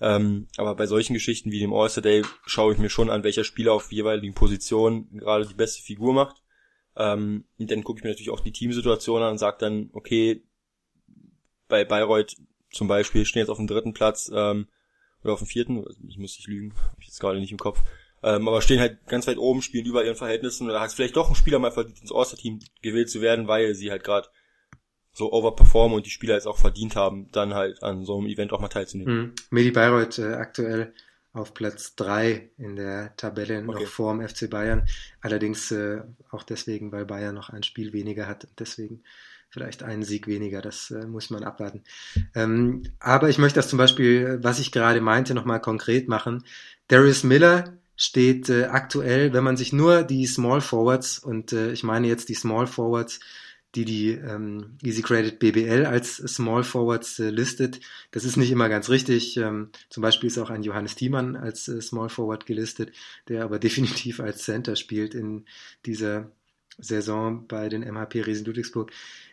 Ähm, 0.00 0.48
aber 0.56 0.74
bei 0.74 0.86
solchen 0.86 1.12
Geschichten 1.12 1.50
wie 1.50 1.60
dem 1.60 1.74
All-Star 1.74 2.02
Day 2.02 2.24
schaue 2.46 2.72
ich 2.72 2.78
mir 2.78 2.88
schon 2.88 3.10
an, 3.10 3.22
welcher 3.22 3.44
Spieler 3.44 3.74
auf 3.74 3.92
jeweiligen 3.92 4.34
Positionen 4.34 5.10
gerade 5.18 5.46
die 5.46 5.54
beste 5.54 5.82
Figur 5.82 6.14
macht. 6.14 6.42
Ähm, 6.96 7.44
und 7.58 7.70
dann 7.70 7.84
gucke 7.84 7.98
ich 7.98 8.04
mir 8.04 8.10
natürlich 8.10 8.30
auch 8.30 8.40
die 8.40 8.52
Teamsituation 8.52 9.22
an 9.22 9.32
und 9.32 9.38
sage 9.38 9.58
dann, 9.60 9.90
okay, 9.92 10.42
bei 11.68 11.84
Bayreuth 11.84 12.36
zum 12.70 12.88
Beispiel 12.88 13.26
stehen 13.26 13.40
jetzt 13.40 13.50
auf 13.50 13.58
dem 13.58 13.66
dritten 13.66 13.92
Platz 13.92 14.30
ähm, 14.34 14.68
oder 15.22 15.34
auf 15.34 15.40
dem 15.40 15.48
vierten, 15.48 15.84
ich 16.08 16.18
muss 16.18 16.36
nicht 16.36 16.48
lügen, 16.48 16.74
habe 16.74 17.00
ich 17.00 17.08
jetzt 17.08 17.20
gerade 17.20 17.38
nicht 17.38 17.52
im 17.52 17.58
Kopf, 17.58 17.82
ähm, 18.22 18.48
aber 18.48 18.62
stehen 18.62 18.80
halt 18.80 19.06
ganz 19.06 19.26
weit 19.26 19.38
oben, 19.38 19.62
spielen 19.62 19.86
über 19.86 20.04
ihren 20.04 20.16
Verhältnissen 20.16 20.66
und 20.66 20.72
da 20.72 20.80
hat 20.80 20.88
es 20.88 20.94
vielleicht 20.94 21.16
doch 21.16 21.28
ein 21.28 21.34
Spieler 21.34 21.58
mal 21.58 21.72
verdient, 21.72 22.00
ins 22.00 22.12
All-Star-Team 22.12 22.60
gewählt 22.82 23.10
zu 23.10 23.20
werden, 23.20 23.48
weil 23.48 23.74
sie 23.74 23.90
halt 23.90 24.04
gerade 24.04 24.28
so 25.12 25.32
overperformen 25.32 25.96
und 25.96 26.06
die 26.06 26.10
Spieler 26.10 26.34
jetzt 26.34 26.46
auch 26.46 26.58
verdient 26.58 26.96
haben, 26.96 27.30
dann 27.32 27.54
halt 27.54 27.82
an 27.82 28.04
so 28.04 28.18
einem 28.18 28.26
Event 28.26 28.52
auch 28.52 28.60
mal 28.60 28.68
teilzunehmen. 28.68 29.16
Mhm. 29.16 29.32
Medi 29.50 29.70
Bayreuth 29.70 30.18
äh, 30.18 30.34
aktuell 30.34 30.92
auf 31.32 31.54
Platz 31.54 31.94
drei 31.94 32.50
in 32.58 32.76
der 32.76 33.14
Tabelle 33.16 33.58
okay. 33.58 33.66
noch 33.66 33.86
vor 33.86 34.12
dem 34.12 34.26
FC 34.26 34.50
Bayern. 34.50 34.88
Allerdings 35.20 35.70
äh, 35.70 36.02
auch 36.30 36.42
deswegen, 36.42 36.92
weil 36.92 37.06
Bayern 37.06 37.34
noch 37.34 37.50
ein 37.50 37.62
Spiel 37.62 37.92
weniger 37.92 38.26
hat 38.26 38.48
deswegen 38.58 39.02
vielleicht 39.50 39.82
einen 39.82 40.02
Sieg 40.02 40.26
weniger. 40.26 40.62
Das 40.62 40.90
äh, 40.90 41.06
muss 41.06 41.30
man 41.30 41.44
abwarten. 41.44 41.82
Ähm, 42.34 42.84
aber 42.98 43.28
ich 43.28 43.38
möchte 43.38 43.58
das 43.58 43.68
zum 43.68 43.78
Beispiel, 43.78 44.38
was 44.42 44.58
ich 44.58 44.72
gerade 44.72 45.00
meinte, 45.00 45.34
nochmal 45.34 45.60
konkret 45.60 46.08
machen. 46.08 46.44
Darius 46.88 47.24
Miller 47.24 47.76
steht 47.96 48.48
äh, 48.48 48.64
aktuell, 48.64 49.32
wenn 49.32 49.44
man 49.44 49.56
sich 49.56 49.72
nur 49.72 50.02
die 50.02 50.26
Small 50.26 50.60
Forwards 50.60 51.18
und 51.18 51.52
äh, 51.52 51.72
ich 51.72 51.82
meine 51.82 52.08
jetzt 52.08 52.28
die 52.28 52.34
Small 52.34 52.66
Forwards 52.66 53.20
die 53.74 53.84
die 53.84 54.10
ähm, 54.10 54.76
Easy 54.82 55.02
Credit 55.02 55.38
BBL 55.38 55.86
als 55.86 56.16
Small 56.16 56.64
Forwards 56.64 57.18
äh, 57.20 57.30
listet. 57.30 57.80
Das 58.10 58.24
ist 58.24 58.36
nicht 58.36 58.50
immer 58.50 58.68
ganz 58.68 58.88
richtig. 58.88 59.36
Ähm, 59.36 59.70
zum 59.88 60.02
Beispiel 60.02 60.26
ist 60.26 60.38
auch 60.38 60.50
ein 60.50 60.64
Johannes 60.64 60.96
Thiemann 60.96 61.36
als 61.36 61.68
äh, 61.68 61.80
Small 61.80 62.08
Forward 62.08 62.46
gelistet, 62.46 62.92
der 63.28 63.44
aber 63.44 63.58
definitiv 63.60 64.20
als 64.20 64.42
Center 64.42 64.74
spielt 64.74 65.14
in 65.14 65.44
dieser 65.86 66.32
Saison 66.78 67.46
bei 67.46 67.68
den 67.68 67.82
MHP 67.82 68.26
Riesen 68.26 68.46
Ludwigsburg. 68.46 68.90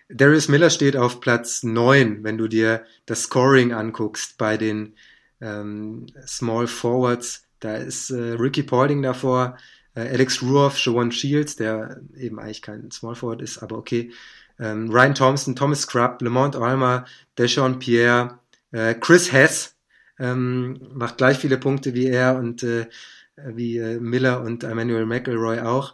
Darius 0.09 0.47
Miller 0.47 0.69
steht 0.69 0.95
auf 0.95 1.19
Platz 1.19 1.63
neun, 1.63 2.23
wenn 2.23 2.37
du 2.37 2.47
dir 2.47 2.85
das 3.05 3.23
Scoring 3.23 3.73
anguckst 3.73 4.37
bei 4.37 4.57
den 4.57 4.95
ähm, 5.41 6.05
Small 6.25 6.67
Forwards. 6.67 7.45
Da 7.59 7.75
ist 7.75 8.09
äh, 8.11 8.33
Ricky 8.33 8.63
Paulding 8.63 9.01
davor, 9.01 9.57
äh, 9.95 10.01
Alex 10.01 10.41
Ruoff, 10.41 10.77
Shawan 10.77 11.11
Shields, 11.11 11.55
der 11.55 11.99
eben 12.15 12.39
eigentlich 12.39 12.61
kein 12.61 12.89
Small 12.91 13.15
Forward 13.15 13.41
ist, 13.41 13.57
aber 13.59 13.77
okay. 13.77 14.11
Ähm, 14.59 14.89
Ryan 14.89 15.13
Thompson, 15.13 15.55
Thomas 15.55 15.81
Scrubb, 15.81 16.21
Lamont 16.21 16.55
Olmer, 16.55 17.05
Deshaun 17.37 17.79
Pierre, 17.79 18.39
äh, 18.71 18.95
Chris 18.95 19.31
Hess 19.31 19.75
ähm, 20.19 20.79
macht 20.93 21.17
gleich 21.17 21.37
viele 21.37 21.57
Punkte 21.57 21.93
wie 21.93 22.07
er 22.07 22.37
und 22.37 22.63
äh, 22.63 22.87
wie 23.35 23.77
äh, 23.77 23.99
Miller 23.99 24.41
und 24.41 24.63
Emmanuel 24.63 25.05
McElroy 25.05 25.59
auch. 25.59 25.93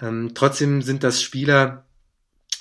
Ähm, 0.00 0.32
trotzdem 0.34 0.82
sind 0.82 1.04
das 1.04 1.22
Spieler 1.22 1.84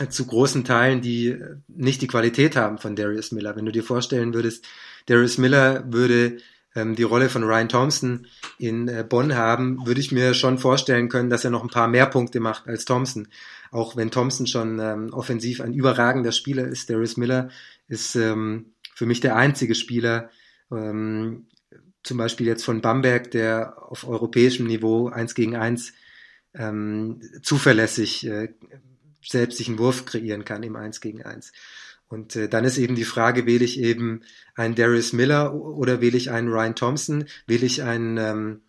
zu 0.07 0.25
großen 0.25 0.63
Teilen, 0.63 1.01
die 1.01 1.37
nicht 1.67 2.01
die 2.01 2.07
Qualität 2.07 2.55
haben 2.55 2.77
von 2.77 2.95
Darius 2.95 3.31
Miller. 3.31 3.55
Wenn 3.55 3.65
du 3.65 3.71
dir 3.71 3.83
vorstellen 3.83 4.33
würdest, 4.33 4.65
Darius 5.07 5.37
Miller 5.37 5.83
würde 5.91 6.37
ähm, 6.75 6.95
die 6.95 7.03
Rolle 7.03 7.29
von 7.29 7.43
Ryan 7.43 7.69
Thompson 7.69 8.27
in 8.57 8.87
äh, 8.87 9.05
Bonn 9.07 9.35
haben, 9.35 9.85
würde 9.85 9.99
ich 9.99 10.11
mir 10.11 10.33
schon 10.33 10.57
vorstellen 10.57 11.09
können, 11.09 11.29
dass 11.29 11.43
er 11.43 11.51
noch 11.51 11.63
ein 11.63 11.69
paar 11.69 11.87
mehr 11.87 12.05
Punkte 12.05 12.39
macht 12.39 12.67
als 12.67 12.85
Thompson. 12.85 13.27
Auch 13.71 13.95
wenn 13.95 14.11
Thompson 14.11 14.47
schon 14.47 14.79
ähm, 14.79 15.13
offensiv 15.13 15.61
ein 15.61 15.73
überragender 15.73 16.31
Spieler 16.31 16.67
ist, 16.67 16.89
Darius 16.89 17.17
Miller 17.17 17.49
ist 17.87 18.15
ähm, 18.15 18.73
für 18.95 19.05
mich 19.05 19.19
der 19.19 19.35
einzige 19.35 19.75
Spieler, 19.75 20.29
ähm, 20.71 21.47
zum 22.03 22.17
Beispiel 22.17 22.47
jetzt 22.47 22.63
von 22.63 22.81
Bamberg, 22.81 23.31
der 23.31 23.75
auf 23.91 24.07
europäischem 24.07 24.67
Niveau 24.67 25.09
eins 25.09 25.35
gegen 25.35 25.55
eins 25.55 25.93
ähm, 26.53 27.21
zuverlässig 27.43 28.25
äh, 28.25 28.49
selbst 29.21 29.57
sich 29.57 29.67
einen 29.67 29.79
Wurf 29.79 30.05
kreieren 30.05 30.45
kann 30.45 30.63
im 30.63 30.75
eins 30.75 31.01
gegen 31.01 31.23
eins. 31.23 31.51
Und 32.07 32.35
äh, 32.35 32.49
dann 32.49 32.65
ist 32.65 32.77
eben 32.77 32.95
die 32.95 33.05
Frage, 33.05 33.45
wähle 33.45 33.63
ich 33.63 33.79
eben 33.79 34.21
einen 34.55 34.75
Darius 34.75 35.13
Miller 35.13 35.53
oder 35.53 36.01
wähle 36.01 36.17
ich 36.17 36.31
einen 36.31 36.49
Ryan 36.49 36.75
Thompson, 36.75 37.25
wähle 37.45 37.65
ich 37.65 37.83
einen, 37.83 38.17
ähm, 38.17 38.61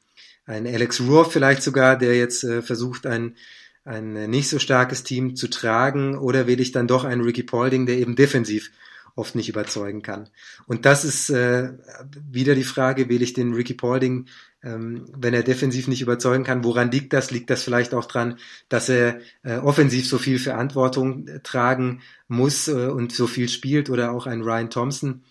einen 0.44 0.66
Alex 0.66 1.00
Rohr 1.00 1.28
vielleicht 1.30 1.62
sogar, 1.62 1.96
der 1.96 2.16
jetzt 2.16 2.44
äh, 2.44 2.60
versucht, 2.60 3.06
ein, 3.06 3.36
ein 3.84 4.28
nicht 4.28 4.50
so 4.50 4.58
starkes 4.58 5.04
Team 5.04 5.36
zu 5.36 5.48
tragen, 5.48 6.18
oder 6.18 6.46
wähle 6.46 6.62
ich 6.62 6.72
dann 6.72 6.86
doch 6.86 7.04
einen 7.04 7.22
Ricky 7.22 7.42
Paulding, 7.42 7.86
der 7.86 7.96
eben 7.96 8.14
defensiv 8.14 8.70
oft 9.16 9.34
nicht 9.34 9.48
überzeugen 9.48 10.02
kann. 10.02 10.28
Und 10.66 10.84
das 10.84 11.04
ist 11.04 11.30
äh, 11.30 11.72
wieder 12.30 12.54
die 12.54 12.64
Frage, 12.64 13.08
wähle 13.08 13.24
ich 13.24 13.32
den 13.32 13.54
Ricky 13.54 13.74
Paulding, 13.74 14.26
wenn 14.62 15.32
er 15.32 15.42
defensiv 15.42 15.88
nicht 15.88 16.02
überzeugen 16.02 16.44
kann, 16.44 16.64
woran 16.64 16.90
liegt 16.90 17.12
das? 17.12 17.30
Liegt 17.30 17.48
das 17.48 17.62
vielleicht 17.62 17.94
auch 17.94 18.04
dran, 18.04 18.38
dass 18.68 18.88
er 18.88 19.20
äh, 19.42 19.56
offensiv 19.56 20.06
so 20.06 20.18
viel 20.18 20.38
Verantwortung 20.38 21.26
äh, 21.28 21.40
tragen 21.40 22.02
muss 22.28 22.68
äh, 22.68 22.88
und 22.88 23.12
so 23.12 23.26
viel 23.26 23.48
spielt 23.48 23.88
oder 23.88 24.12
auch 24.12 24.26
ein 24.26 24.42
Ryan 24.42 24.70
Thompson, 24.70 25.24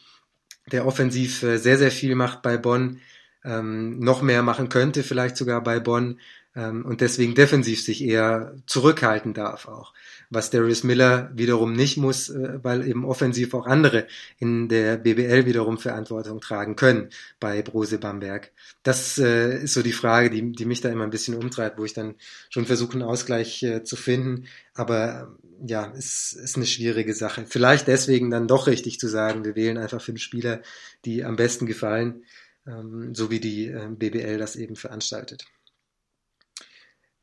der 0.72 0.88
offensiv 0.88 1.44
äh, 1.44 1.58
sehr, 1.58 1.78
sehr 1.78 1.92
viel 1.92 2.16
macht 2.16 2.42
bei 2.42 2.58
Bonn, 2.58 3.02
ähm, 3.46 4.00
noch 4.00 4.22
mehr 4.22 4.42
machen 4.42 4.70
könnte, 4.70 5.04
vielleicht 5.04 5.38
sogar 5.38 5.62
bei 5.62 5.80
Bonn 5.80 6.20
ähm, 6.56 6.84
und 6.84 7.02
deswegen 7.02 7.36
defensiv 7.36 7.84
sich 7.84 8.04
eher 8.04 8.56
zurückhalten 8.66 9.34
darf 9.34 9.68
auch 9.68 9.94
was 10.30 10.52
Darius 10.52 10.84
Miller 10.84 11.32
wiederum 11.34 11.74
nicht 11.74 11.98
muss, 11.98 12.30
äh, 12.30 12.60
weil 12.64 12.88
eben 12.88 13.06
offensiv 13.06 13.54
auch 13.54 13.66
andere 13.66 14.08
in 14.38 14.70
der 14.70 14.98
BBL 14.98 15.46
wiederum 15.46 15.78
Verantwortung 15.78 16.40
tragen 16.40 16.76
können 16.76 17.10
bei 17.40 17.62
Brose 17.62 17.98
Bamberg. 17.98 18.52
Das 18.84 19.18
äh, 19.18 19.64
ist 19.64 19.74
so 19.74 19.82
die 19.82 19.94
Frage, 19.94 20.30
die, 20.30 20.52
die 20.52 20.66
mich 20.66 20.82
da 20.82 20.90
immer 20.90 21.04
ein 21.04 21.10
bisschen 21.10 21.36
umtreibt, 21.36 21.80
wo 21.80 21.86
ich 21.86 21.94
dann 21.94 22.16
schon 22.50 22.66
versuche, 22.66 22.94
einen 22.94 23.04
Ausgleich 23.04 23.64
äh, 23.64 23.84
zu 23.84 23.96
finden. 23.96 24.46
Aber 24.76 25.36
ja, 25.66 25.92
es 25.98 26.34
ist 26.34 26.56
eine 26.56 26.66
schwierige 26.66 27.14
Sache. 27.14 27.46
Vielleicht 27.48 27.88
deswegen 27.88 28.30
dann 28.30 28.48
doch 28.48 28.68
richtig 28.68 29.00
zu 29.00 29.08
sagen, 29.08 29.44
wir 29.44 29.56
wählen 29.56 29.78
einfach 29.78 30.02
fünf 30.02 30.22
Spieler, 30.22 30.62
die 31.06 31.24
am 31.26 31.36
besten 31.36 31.66
gefallen, 31.66 32.24
ähm, 32.68 33.16
so 33.16 33.32
wie 33.32 33.40
die 33.40 33.76
BBL 33.98 34.38
das 34.38 34.56
eben 34.56 34.76
veranstaltet. 34.76 35.46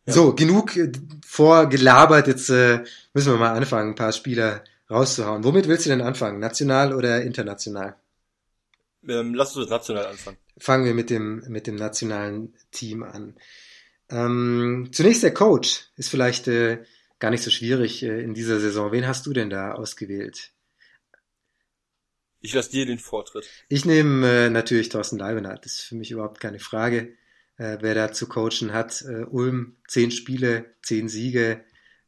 So, 0.06 0.34
genug 0.34 0.76
äh, 0.76 0.92
vorgelabert. 1.24 2.28
Jetzt 2.28 2.48
äh, 2.48 2.84
müssen 3.12 3.32
wir 3.32 3.38
mal 3.38 3.52
anfangen, 3.52 3.90
ein 3.90 3.96
paar 3.96 4.12
Spieler 4.12 4.62
rauszuhauen. 4.88 5.42
Womit 5.42 5.66
willst 5.66 5.86
du 5.86 5.90
denn 5.90 6.00
anfangen? 6.00 6.38
National 6.38 6.94
oder 6.94 7.22
international? 7.22 7.96
Ähm, 9.08 9.34
lass 9.34 9.56
uns 9.56 9.68
national 9.68 10.06
anfangen. 10.06 10.38
Fangen 10.58 10.84
wir 10.84 10.94
mit 10.94 11.10
dem, 11.10 11.42
mit 11.48 11.66
dem 11.66 11.74
nationalen 11.74 12.54
Team 12.70 13.02
an. 13.02 13.34
Ähm, 14.08 14.90
zunächst 14.92 15.24
der 15.24 15.34
Coach 15.34 15.88
ist 15.96 16.08
vielleicht 16.08 16.46
äh, 16.46 16.84
gar 17.18 17.32
nicht 17.32 17.42
so 17.42 17.50
schwierig 17.50 18.02
äh, 18.04 18.22
in 18.22 18.34
dieser 18.34 18.60
Saison. 18.60 18.92
Wen 18.92 19.08
hast 19.08 19.26
du 19.26 19.32
denn 19.32 19.50
da 19.50 19.72
ausgewählt? 19.72 20.52
Ich 22.40 22.54
lasse 22.54 22.70
dir 22.70 22.86
den 22.86 23.00
Vortritt. 23.00 23.48
Ich 23.68 23.84
nehme 23.84 24.46
äh, 24.46 24.50
natürlich 24.50 24.88
Thorsten 24.88 25.18
Leibenhardt. 25.18 25.64
Das 25.64 25.72
ist 25.72 25.80
für 25.82 25.96
mich 25.96 26.12
überhaupt 26.12 26.38
keine 26.38 26.60
Frage 26.60 27.12
äh, 27.58 27.78
wer 27.80 27.94
da 27.94 28.12
zu 28.12 28.28
coachen 28.28 28.72
hat. 28.72 29.02
Äh, 29.02 29.24
Ulm, 29.24 29.76
zehn 29.88 30.10
Spiele, 30.10 30.74
zehn 30.82 31.08
Siege, 31.08 31.64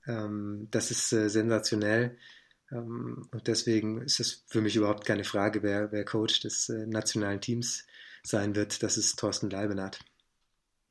ähm, 0.07 0.69
das 0.71 0.90
ist 0.90 1.12
äh, 1.12 1.28
sensationell. 1.28 2.17
Ähm, 2.71 3.28
und 3.31 3.47
deswegen 3.47 4.02
ist 4.02 4.21
es 4.21 4.45
für 4.47 4.61
mich 4.61 4.76
überhaupt 4.76 5.05
keine 5.05 5.25
Frage, 5.25 5.62
wer, 5.62 5.93
wer 5.93 6.05
Coach 6.05 6.40
des 6.40 6.69
äh, 6.69 6.87
nationalen 6.87 7.40
Teams 7.40 7.87
sein 8.23 8.57
wird. 8.57 8.83
Das 8.83 8.97
ist 8.99 9.19
Thorsten 9.19 9.50
Leibenhardt. 9.50 10.00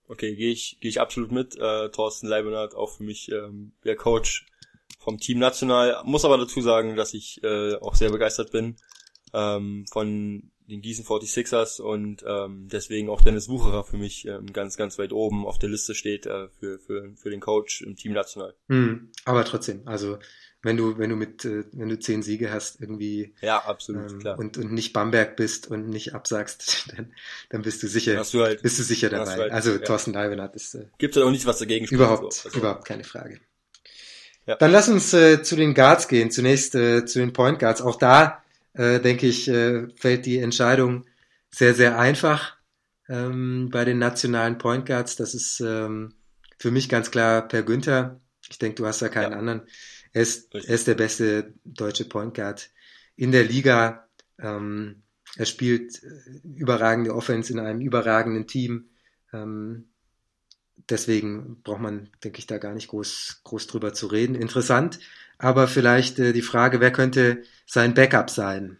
Okay, 0.08 0.36
gehe 0.36 0.52
ich, 0.52 0.78
gehe 0.80 0.90
ich 0.90 1.02
absolut 1.02 1.32
mit. 1.32 1.56
Äh, 1.58 1.90
Thorsten 1.90 2.28
Leibenhardt 2.28 2.74
auch 2.76 2.96
für 2.96 3.04
mich 3.04 3.30
ähm, 3.32 3.74
der 3.84 3.96
Coach 3.96 4.46
vom 5.00 5.20
Team 5.20 5.40
National. 5.40 6.02
Muss 6.06 6.26
aber 6.26 6.38
dazu 6.38 6.62
sagen, 6.62 6.96
dass 6.96 7.14
ich 7.14 7.44
äh, 7.44 7.76
auch 7.76 7.96
sehr 7.96 8.10
begeistert 8.10 8.52
bin 8.52 8.78
ähm, 9.34 9.86
von 9.92 10.52
den 10.68 10.82
Gießen 10.82 11.06
46ers 11.06 11.82
und 11.82 12.24
ähm, 12.28 12.68
deswegen 12.72 13.10
auch 13.10 13.22
Dennis 13.22 13.48
Wucherer 13.48 13.84
für 13.84 13.98
mich 13.98 14.28
ähm, 14.28 14.52
ganz, 14.52 14.76
ganz 14.76 15.00
weit 15.00 15.14
oben 15.14 15.46
auf 15.46 15.60
der 15.60 15.70
Liste 15.70 15.96
steht 15.96 16.26
äh, 16.26 16.50
für, 16.60 16.80
für, 16.80 17.12
für 17.16 17.30
den 17.30 17.40
Coach 17.40 17.82
im 17.82 17.96
Team 17.96 18.14
national. 18.14 18.54
Hm, 18.68 19.12
aber 19.26 19.46
trotzdem, 19.46 19.82
also 19.86 20.18
wenn 20.62 20.76
du, 20.76 20.98
wenn 20.98 21.10
du 21.10 21.16
mit, 21.16 21.46
äh, 21.46 21.64
wenn 21.72 21.88
du 21.88 21.98
zehn 21.98 22.22
Siege 22.22 22.52
hast, 22.52 22.82
irgendwie 22.82 23.34
ja, 23.42 23.60
absolut, 23.60 24.12
ähm, 24.12 24.20
klar. 24.20 24.38
Und, 24.38 24.58
und 24.58 24.74
nicht 24.74 24.92
Bamberg 24.92 25.38
bist 25.38 25.70
und 25.70 25.88
nicht 25.88 26.14
absagst, 26.14 26.90
dann, 26.96 27.14
dann 27.50 27.62
bist 27.62 27.82
du 27.82 27.88
sicher, 27.88 28.22
du 28.22 28.42
halt, 28.42 28.62
bist 28.62 28.78
du 28.78 28.84
sicher 28.84 29.10
dabei. 29.10 29.36
Du 29.36 29.42
halt, 29.44 29.52
also 29.54 29.72
ja. 29.72 29.78
Thorsten 29.80 30.14
Leibenhardt 30.14 30.56
ist 30.56 30.76
äh, 30.76 30.88
Gibt 30.98 31.16
es 31.16 31.24
auch 31.24 31.32
nichts, 31.32 31.46
was 31.46 31.60
dagegen 31.60 31.86
spricht. 31.86 32.02
Überhaupt, 32.02 32.34
so. 32.34 32.50
also, 32.50 32.60
überhaupt 32.60 32.86
keine 32.86 33.06
Frage. 33.06 33.40
Ja. 34.46 34.56
Dann 34.56 34.72
lass 34.72 34.90
uns 34.90 35.14
äh, 35.14 35.44
zu 35.44 35.56
den 35.56 35.74
Guards 35.74 36.08
gehen. 36.08 36.32
Zunächst 36.32 36.74
äh, 36.74 37.06
zu 37.06 37.20
den 37.20 37.34
Point 37.34 37.60
Guards. 37.60 37.82
Auch 37.82 37.98
da 37.98 38.44
äh, 38.74 39.00
denke 39.00 39.28
ich, 39.28 39.48
äh, 39.48 39.88
fällt 39.96 40.26
die 40.26 40.40
Entscheidung 40.40 41.06
sehr, 41.50 41.74
sehr 41.74 42.00
einfach 42.00 42.58
ähm, 43.10 43.70
bei 43.72 43.86
den 43.86 44.00
nationalen 44.00 44.58
Point 44.58 44.86
Guards. 44.86 45.16
Das 45.16 45.34
ist 45.34 45.60
ähm, 45.60 46.14
für 46.60 46.72
mich 46.72 46.90
ganz 46.90 47.12
klar 47.12 47.48
Per 47.48 47.64
Günther. 47.64 48.20
Ich 48.50 48.60
denke, 48.60 48.76
du 48.76 48.86
hast 48.86 49.02
da 49.02 49.10
keinen 49.10 49.32
ja. 49.32 49.38
anderen. 49.38 49.62
Er 50.14 50.22
ist, 50.22 50.54
er 50.54 50.70
ist 50.70 50.88
der 50.88 50.96
beste 50.96 51.54
deutsche 51.64 52.06
Point 52.06 52.34
Guard 52.34 52.72
in 53.16 53.32
der 53.32 53.44
Liga. 53.44 54.08
Ähm, 54.40 55.04
er 55.36 55.46
spielt 55.46 56.04
äh, 56.04 56.48
überragende 56.56 57.14
Offense 57.14 57.52
in 57.52 57.60
einem 57.60 57.82
überragenden 57.82 58.48
Team. 58.48 58.90
Ähm, 59.34 59.90
deswegen 60.90 61.62
braucht 61.62 61.82
man, 61.82 62.10
denke 62.24 62.40
ich, 62.40 62.48
da 62.48 62.58
gar 62.58 62.74
nicht 62.74 62.88
groß, 62.88 63.42
groß 63.44 63.68
drüber 63.68 63.94
zu 63.94 64.08
reden. 64.08 64.36
Interessant 64.36 65.00
aber 65.38 65.68
vielleicht 65.68 66.20
äh, 66.20 66.34
die 66.34 66.42
Frage, 66.42 66.80
wer 66.80 66.92
könnte 66.92 67.44
sein 67.66 67.94
Backup 67.94 68.30
sein? 68.30 68.80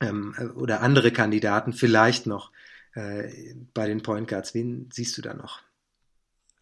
ähm, 0.00 0.34
oder 0.56 0.80
andere 0.80 1.12
Kandidaten 1.12 1.72
vielleicht 1.72 2.26
noch 2.26 2.50
äh, 2.94 3.54
bei 3.74 3.86
den 3.86 4.02
Point 4.02 4.28
Guards. 4.28 4.54
Wen 4.54 4.88
siehst 4.92 5.16
du 5.16 5.22
da 5.22 5.34
noch? 5.34 5.60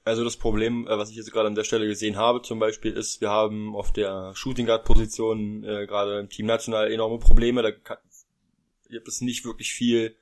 Also 0.05 0.25
das 0.25 0.37
Problem, 0.37 0.87
äh, 0.87 0.99
was 0.99 1.11
ich 1.11 1.17
jetzt 1.17 1.33
gerade 1.33 1.49
an 1.49 1.55
der 1.55 1.65
Stelle 1.65 1.87
gesehen 1.87 2.17
habe, 2.17 2.43
zum 2.43 2.59
Beispiel, 2.59 2.93
ist, 2.93 3.21
wir 3.21 3.31
haben 3.31 3.75
auf 3.77 3.93
der 3.93 4.35
Shooting 4.35 4.67
Guard 4.67 4.85
Position 4.85 5.65
äh, 5.65 5.87
gerade 5.87 6.19
im 6.21 6.29
Team 6.29 6.47
national 6.47 6.91
enorme 6.91 7.19
Probleme. 7.19 7.63
Da 7.63 7.71
kann, 7.71 7.99
gibt 8.89 9.09
es 9.09 9.21
nicht 9.21 9.45
wirklich 9.45 9.73
viel 9.73 10.17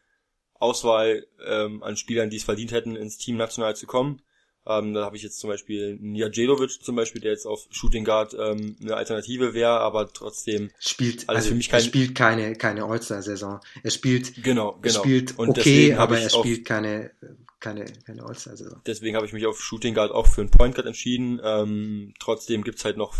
Auswahl 0.54 1.26
ähm, 1.44 1.82
an 1.82 1.96
Spielern, 1.96 2.30
die 2.30 2.36
es 2.36 2.44
verdient 2.44 2.72
hätten, 2.72 2.96
ins 2.96 3.18
Team 3.18 3.36
national 3.36 3.76
zu 3.76 3.86
kommen. 3.86 4.22
Ähm, 4.68 4.94
da 4.94 5.04
habe 5.04 5.16
ich 5.16 5.22
jetzt 5.22 5.38
zum 5.38 5.48
Beispiel 5.48 5.96
Nijajedovic 6.00 6.82
zum 6.82 6.96
Beispiel, 6.96 7.20
der 7.20 7.30
jetzt 7.30 7.46
auf 7.46 7.68
Shooting 7.70 8.04
Guard 8.04 8.34
ähm, 8.34 8.76
eine 8.82 8.96
Alternative 8.96 9.54
wäre, 9.54 9.78
aber 9.78 10.12
trotzdem 10.12 10.70
spielt 10.80 11.28
also 11.28 11.50
für 11.50 11.54
mich 11.54 11.68
kein, 11.68 11.80
er 11.80 11.84
spielt 11.84 12.14
keine 12.16 12.56
keine 12.56 12.84
All-Star-Saison. 12.84 13.60
Er 13.84 13.90
spielt 13.90 14.42
genau 14.42 14.72
genau 14.72 14.82
er 14.82 14.90
spielt 14.90 15.38
und 15.38 15.50
okay, 15.50 15.94
aber 15.94 16.18
er 16.18 16.30
spielt 16.30 16.64
keine 16.64 17.12
keine 17.60 17.84
keine 18.04 18.24
All-Star-Saison. 18.24 18.80
Deswegen 18.86 19.14
habe 19.14 19.26
ich 19.26 19.32
mich 19.32 19.46
auf 19.46 19.60
Shooting 19.60 19.94
Guard 19.94 20.10
auch 20.10 20.26
für 20.26 20.40
einen 20.40 20.50
Point 20.50 20.74
Guard 20.74 20.88
entschieden. 20.88 21.40
Ähm, 21.44 22.14
trotzdem 22.18 22.64
gibt's 22.64 22.84
halt 22.84 22.96
noch 22.96 23.14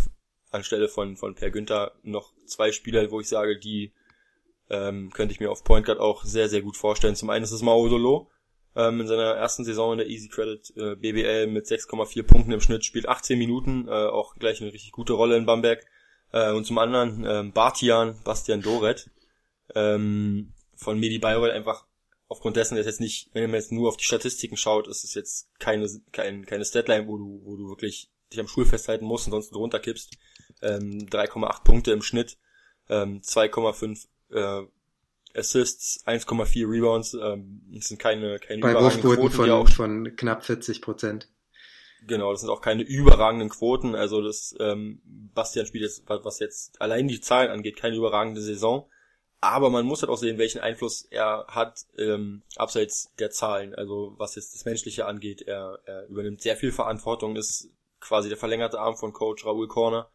anstelle 0.51 0.89
von 0.89 1.15
von 1.15 1.35
Per 1.35 1.49
Günther 1.49 1.93
noch 2.03 2.33
zwei 2.45 2.73
Spieler, 2.73 3.09
wo 3.09 3.21
ich 3.21 3.29
sage, 3.29 3.57
die 3.57 3.93
ähm, 4.69 5.11
könnte 5.11 5.33
ich 5.33 5.39
mir 5.39 5.49
auf 5.49 5.63
Point 5.63 5.85
Guard 5.85 5.99
auch 5.99 6.25
sehr 6.25 6.49
sehr 6.49 6.61
gut 6.61 6.75
vorstellen. 6.75 7.15
Zum 7.15 7.29
einen 7.29 7.45
ist 7.45 7.51
es 7.51 7.61
Mao 7.61 7.87
Dolo 7.87 8.29
ähm, 8.77 9.01
in 9.01 9.07
seiner 9.07 9.33
ersten 9.33 9.65
Saison 9.65 9.93
in 9.93 9.97
der 9.97 10.07
Easy 10.07 10.29
Credit 10.29 10.71
äh, 10.77 10.95
BBL 10.95 11.47
mit 11.47 11.65
6,4 11.65 12.23
Punkten 12.23 12.51
im 12.51 12.61
Schnitt, 12.61 12.85
spielt 12.85 13.09
18 13.09 13.37
Minuten, 13.37 13.87
äh, 13.87 13.91
auch 13.91 14.35
gleich 14.35 14.61
eine 14.61 14.71
richtig 14.71 14.91
gute 14.91 15.13
Rolle 15.13 15.35
in 15.35 15.47
Bamberg. 15.47 15.83
Äh, 16.31 16.51
und 16.51 16.65
zum 16.65 16.77
anderen 16.77 17.25
ähm, 17.27 17.53
Bartian, 17.53 18.21
Bastian 18.23 18.61
Doret, 18.61 19.09
ähm, 19.73 20.53
von 20.75 20.99
Medi 20.99 21.17
Bayreuth 21.17 21.51
einfach 21.51 21.87
aufgrund 22.27 22.55
dessen, 22.55 22.75
dass 22.75 22.85
jetzt 22.85 23.01
nicht, 23.01 23.31
wenn 23.33 23.49
man 23.49 23.59
jetzt 23.59 23.71
nur 23.71 23.89
auf 23.89 23.97
die 23.97 24.03
Statistiken 24.03 24.57
schaut, 24.57 24.87
ist 24.87 25.03
es 25.03 25.15
jetzt 25.15 25.49
keine, 25.59 25.89
kein, 26.11 26.45
keine 26.45 26.65
Statline, 26.65 27.07
wo 27.07 27.17
du, 27.17 27.41
wo 27.45 27.55
du 27.55 27.69
wirklich 27.69 28.11
dich 28.31 28.39
am 28.39 28.47
Stuhl 28.47 28.65
festhalten 28.65 29.05
musst, 29.05 29.25
ansonsten 29.25 29.55
drunter 29.55 29.79
kippst. 29.79 30.17
Ähm, 30.61 31.07
3,8 31.09 31.63
Punkte 31.63 31.91
im 31.93 32.01
Schnitt, 32.01 32.37
ähm, 32.89 33.21
2,5 33.21 34.07
äh, 34.31 34.67
Assists, 35.37 36.05
1,4 36.07 36.69
Rebounds, 36.69 37.13
ähm, 37.13 37.61
das 37.71 37.87
sind 37.87 37.99
keine, 37.99 38.39
keine 38.39 38.61
Bei 38.61 38.73
Wurfquoten 38.73 39.29
von, 39.29 39.49
auch, 39.51 39.69
von 39.69 40.15
knapp 40.15 40.43
40 40.43 40.81
Prozent. 40.81 41.29
Genau, 42.05 42.31
das 42.31 42.41
sind 42.41 42.49
auch 42.49 42.61
keine 42.61 42.83
überragenden 42.83 43.49
Quoten. 43.49 43.95
Also 43.95 44.21
das 44.21 44.55
ähm, 44.59 45.01
Bastian 45.03 45.65
spielt 45.65 45.83
jetzt, 45.83 46.03
was 46.07 46.39
jetzt 46.39 46.81
allein 46.81 47.07
die 47.07 47.21
Zahlen 47.21 47.51
angeht, 47.51 47.77
keine 47.77 47.95
überragende 47.95 48.41
Saison. 48.41 48.89
Aber 49.39 49.69
man 49.69 49.85
muss 49.85 50.01
halt 50.01 50.09
auch 50.09 50.17
sehen, 50.17 50.39
welchen 50.39 50.61
Einfluss 50.61 51.05
er 51.11 51.45
hat 51.47 51.85
ähm, 51.97 52.43
abseits 52.55 53.13
der 53.19 53.29
Zahlen. 53.29 53.75
Also 53.75 54.15
was 54.17 54.35
jetzt 54.35 54.55
das 54.55 54.65
Menschliche 54.65 55.05
angeht, 55.05 55.43
er, 55.43 55.79
er 55.85 56.07
übernimmt 56.07 56.41
sehr 56.41 56.55
viel 56.55 56.71
Verantwortung, 56.71 57.35
ist 57.35 57.69
quasi 57.99 58.29
der 58.29 58.37
verlängerte 58.37 58.79
Arm 58.79 58.95
von 58.95 59.13
Coach 59.13 59.45
Raoul 59.45 59.67
Corner. 59.67 60.09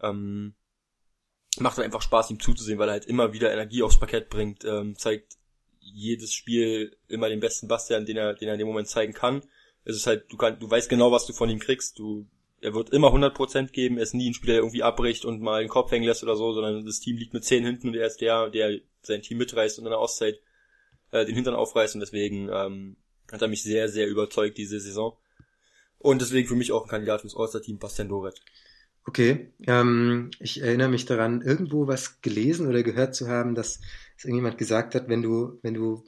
Ähm, 0.00 0.54
macht 1.58 1.76
halt 1.76 1.84
einfach 1.84 2.02
Spaß, 2.02 2.30
ihm 2.30 2.40
zuzusehen, 2.40 2.78
weil 2.78 2.88
er 2.88 2.92
halt 2.92 3.06
immer 3.06 3.32
wieder 3.32 3.52
Energie 3.52 3.82
aufs 3.82 3.98
Parkett 3.98 4.28
bringt, 4.30 4.64
ähm, 4.64 4.96
zeigt 4.96 5.36
jedes 5.80 6.32
Spiel 6.32 6.96
immer 7.08 7.28
den 7.28 7.40
besten 7.40 7.68
Bastian, 7.68 8.06
den 8.06 8.16
er, 8.16 8.34
den 8.34 8.48
er 8.48 8.54
in 8.54 8.58
dem 8.58 8.68
Moment 8.68 8.88
zeigen 8.88 9.12
kann. 9.12 9.42
Es 9.84 9.96
ist 9.96 10.06
halt, 10.06 10.30
du 10.30 10.36
kannst, 10.36 10.62
du 10.62 10.70
weißt 10.70 10.88
genau, 10.88 11.12
was 11.12 11.26
du 11.26 11.32
von 11.32 11.50
ihm 11.50 11.58
kriegst. 11.58 11.98
Du, 11.98 12.26
er 12.60 12.74
wird 12.74 12.90
immer 12.90 13.08
100% 13.12 13.72
geben. 13.72 13.96
Er 13.96 14.04
ist 14.04 14.14
nie 14.14 14.30
ein 14.30 14.34
Spieler, 14.34 14.54
der 14.54 14.62
irgendwie 14.62 14.82
abbricht 14.82 15.24
und 15.24 15.42
mal 15.42 15.60
den 15.60 15.68
Kopf 15.68 15.90
hängen 15.90 16.06
lässt 16.06 16.22
oder 16.22 16.36
so, 16.36 16.52
sondern 16.52 16.86
das 16.86 17.00
Team 17.00 17.16
liegt 17.16 17.34
mit 17.34 17.44
10 17.44 17.64
hinten 17.64 17.88
und 17.88 17.94
er 17.94 18.06
ist 18.06 18.20
der, 18.20 18.48
der 18.48 18.78
sein 19.02 19.22
Team 19.22 19.38
mitreißt 19.38 19.78
und 19.78 19.84
in 19.84 19.90
der 19.90 19.98
Auszeit 19.98 20.40
äh, 21.10 21.24
den 21.26 21.34
Hintern 21.34 21.54
aufreißt 21.54 21.94
und 21.94 22.00
deswegen 22.00 22.48
ähm, 22.52 22.96
hat 23.30 23.42
er 23.42 23.48
mich 23.48 23.62
sehr, 23.62 23.88
sehr 23.88 24.06
überzeugt 24.06 24.58
diese 24.58 24.80
Saison. 24.80 25.16
Und 25.98 26.20
deswegen 26.20 26.48
für 26.48 26.56
mich 26.56 26.72
auch 26.72 26.84
ein 26.84 26.88
Kandidat 26.88 27.20
fürs 27.20 27.36
All-Star-Team, 27.36 27.78
Bastian 27.78 28.08
Doret. 28.08 28.40
Okay, 29.04 29.52
ähm, 29.66 30.30
ich 30.38 30.62
erinnere 30.62 30.88
mich 30.88 31.06
daran, 31.06 31.42
irgendwo 31.42 31.88
was 31.88 32.20
gelesen 32.22 32.68
oder 32.68 32.82
gehört 32.82 33.14
zu 33.14 33.28
haben, 33.28 33.54
dass, 33.54 33.80
dass 34.16 34.24
irgendjemand 34.24 34.58
gesagt 34.58 34.94
hat, 34.94 35.08
wenn 35.08 35.22
du, 35.22 35.58
wenn 35.62 35.74
du 35.74 36.04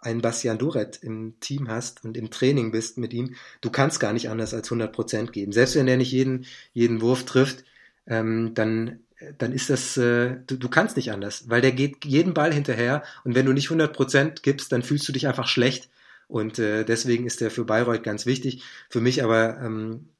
einen 0.00 0.20
Bastian 0.22 0.58
Duret 0.58 0.98
im 1.02 1.40
Team 1.40 1.68
hast 1.68 2.04
und 2.04 2.16
im 2.16 2.30
Training 2.30 2.70
bist 2.70 2.98
mit 2.98 3.12
ihm, 3.12 3.34
du 3.60 3.70
kannst 3.70 4.00
gar 4.00 4.12
nicht 4.12 4.28
anders 4.28 4.54
als 4.54 4.68
100 4.68 4.92
Prozent 4.92 5.32
geben. 5.32 5.52
Selbst 5.52 5.74
wenn 5.76 5.88
er 5.88 5.96
nicht 5.96 6.12
jeden, 6.12 6.46
jeden 6.72 7.00
Wurf 7.00 7.24
trifft, 7.24 7.64
ähm, 8.06 8.52
dann, 8.54 9.00
dann 9.38 9.52
ist 9.52 9.70
das, 9.70 9.96
äh, 9.96 10.36
du, 10.46 10.56
du 10.56 10.68
kannst 10.68 10.96
nicht 10.96 11.10
anders, 11.10 11.48
weil 11.48 11.62
der 11.62 11.72
geht 11.72 12.04
jeden 12.04 12.34
Ball 12.34 12.52
hinterher 12.52 13.02
und 13.24 13.34
wenn 13.34 13.46
du 13.46 13.52
nicht 13.52 13.66
100 13.70 13.92
Prozent 13.92 14.42
gibst, 14.42 14.72
dann 14.72 14.82
fühlst 14.82 15.08
du 15.08 15.12
dich 15.12 15.26
einfach 15.26 15.48
schlecht 15.48 15.90
und 16.28 16.58
äh, 16.58 16.84
deswegen 16.84 17.26
ist 17.26 17.40
der 17.40 17.50
für 17.50 17.64
Bayreuth 17.64 18.04
ganz 18.04 18.26
wichtig. 18.26 18.62
Für 18.90 19.00
mich 19.00 19.24
aber 19.24 19.58
ähm, 19.62 20.10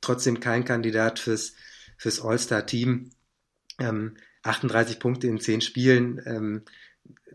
trotzdem 0.00 0.40
kein 0.40 0.64
Kandidat 0.64 1.18
fürs, 1.18 1.54
fürs 1.96 2.20
All-Star-Team. 2.20 3.10
Ähm, 3.78 4.16
38 4.42 4.98
Punkte 4.98 5.26
in 5.26 5.40
10 5.40 5.62
Spielen, 5.62 6.22
ähm, 6.26 6.62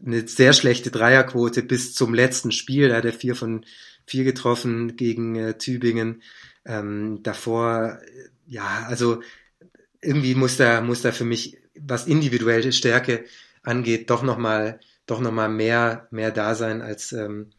eine 0.06 0.28
sehr 0.28 0.54
schlechte 0.54 0.92
Dreierquote 0.92 1.64
bis 1.64 1.94
zum 1.94 2.14
letzten 2.14 2.52
Spiel. 2.52 2.90
Da 2.90 2.98
hat 2.98 3.06
er 3.06 3.14
vier 3.14 3.36
von 3.36 3.66
vier 4.06 4.24
getroffen 4.24 4.96
gegen 4.96 5.36
äh, 5.36 5.58
Tübingen. 5.58 6.22
Ähm, 6.66 7.22
davor, 7.24 8.00
äh, 8.02 8.30
ja, 8.48 8.86
also 8.88 9.22
irgendwie 10.02 10.36
muss 10.36 10.58
da, 10.58 10.82
muss 10.82 11.02
da 11.02 11.12
für 11.12 11.26
mich, 11.26 11.58
was 11.76 12.08
individuelle 12.08 12.72
Stärke 12.72 13.26
angeht, 13.64 14.10
doch 14.10 14.24
nochmal 14.24 14.80
doch 15.10 15.20
noch 15.20 15.32
mal 15.32 15.50
mehr, 15.50 16.08
mehr 16.12 16.32
da 16.32 16.56
sein 16.56 16.82
als, 16.82 17.12
ähm, 17.14 17.50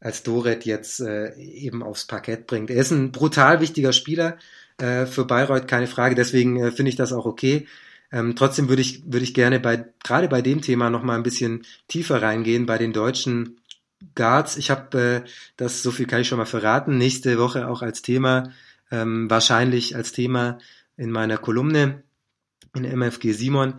als 0.00 0.22
Doret 0.22 0.64
jetzt 0.64 1.00
äh, 1.00 1.34
eben 1.36 1.82
aufs 1.82 2.06
Parkett 2.06 2.46
bringt. 2.46 2.70
Er 2.70 2.80
ist 2.80 2.90
ein 2.90 3.12
brutal 3.12 3.60
wichtiger 3.60 3.92
Spieler 3.92 4.38
äh, 4.78 5.06
für 5.06 5.26
Bayreuth, 5.26 5.68
keine 5.68 5.86
Frage. 5.86 6.14
Deswegen 6.14 6.56
äh, 6.56 6.70
finde 6.72 6.88
ich 6.88 6.96
das 6.96 7.12
auch 7.12 7.26
okay. 7.26 7.66
Ähm, 8.12 8.34
trotzdem 8.34 8.68
würde 8.68 8.82
ich, 8.82 9.04
würde 9.04 9.24
ich 9.24 9.34
gerne 9.34 9.60
bei, 9.60 9.84
gerade 10.02 10.28
bei 10.28 10.42
dem 10.42 10.62
Thema 10.62 10.90
noch 10.90 11.02
mal 11.02 11.14
ein 11.14 11.22
bisschen 11.22 11.64
tiefer 11.86 12.22
reingehen, 12.22 12.66
bei 12.66 12.78
den 12.78 12.92
deutschen 12.92 13.60
Guards. 14.14 14.56
Ich 14.56 14.70
habe, 14.70 15.22
äh, 15.26 15.30
das 15.56 15.82
so 15.82 15.90
viel 15.90 16.06
kann 16.06 16.22
ich 16.22 16.28
schon 16.28 16.38
mal 16.38 16.46
verraten, 16.46 16.98
nächste 16.98 17.38
Woche 17.38 17.68
auch 17.68 17.82
als 17.82 18.02
Thema, 18.02 18.52
ähm, 18.90 19.30
wahrscheinlich 19.30 19.94
als 19.94 20.12
Thema 20.12 20.58
in 20.96 21.10
meiner 21.10 21.38
Kolumne 21.38 22.02
in 22.74 22.84
MFG 22.84 23.32
Simon. 23.32 23.74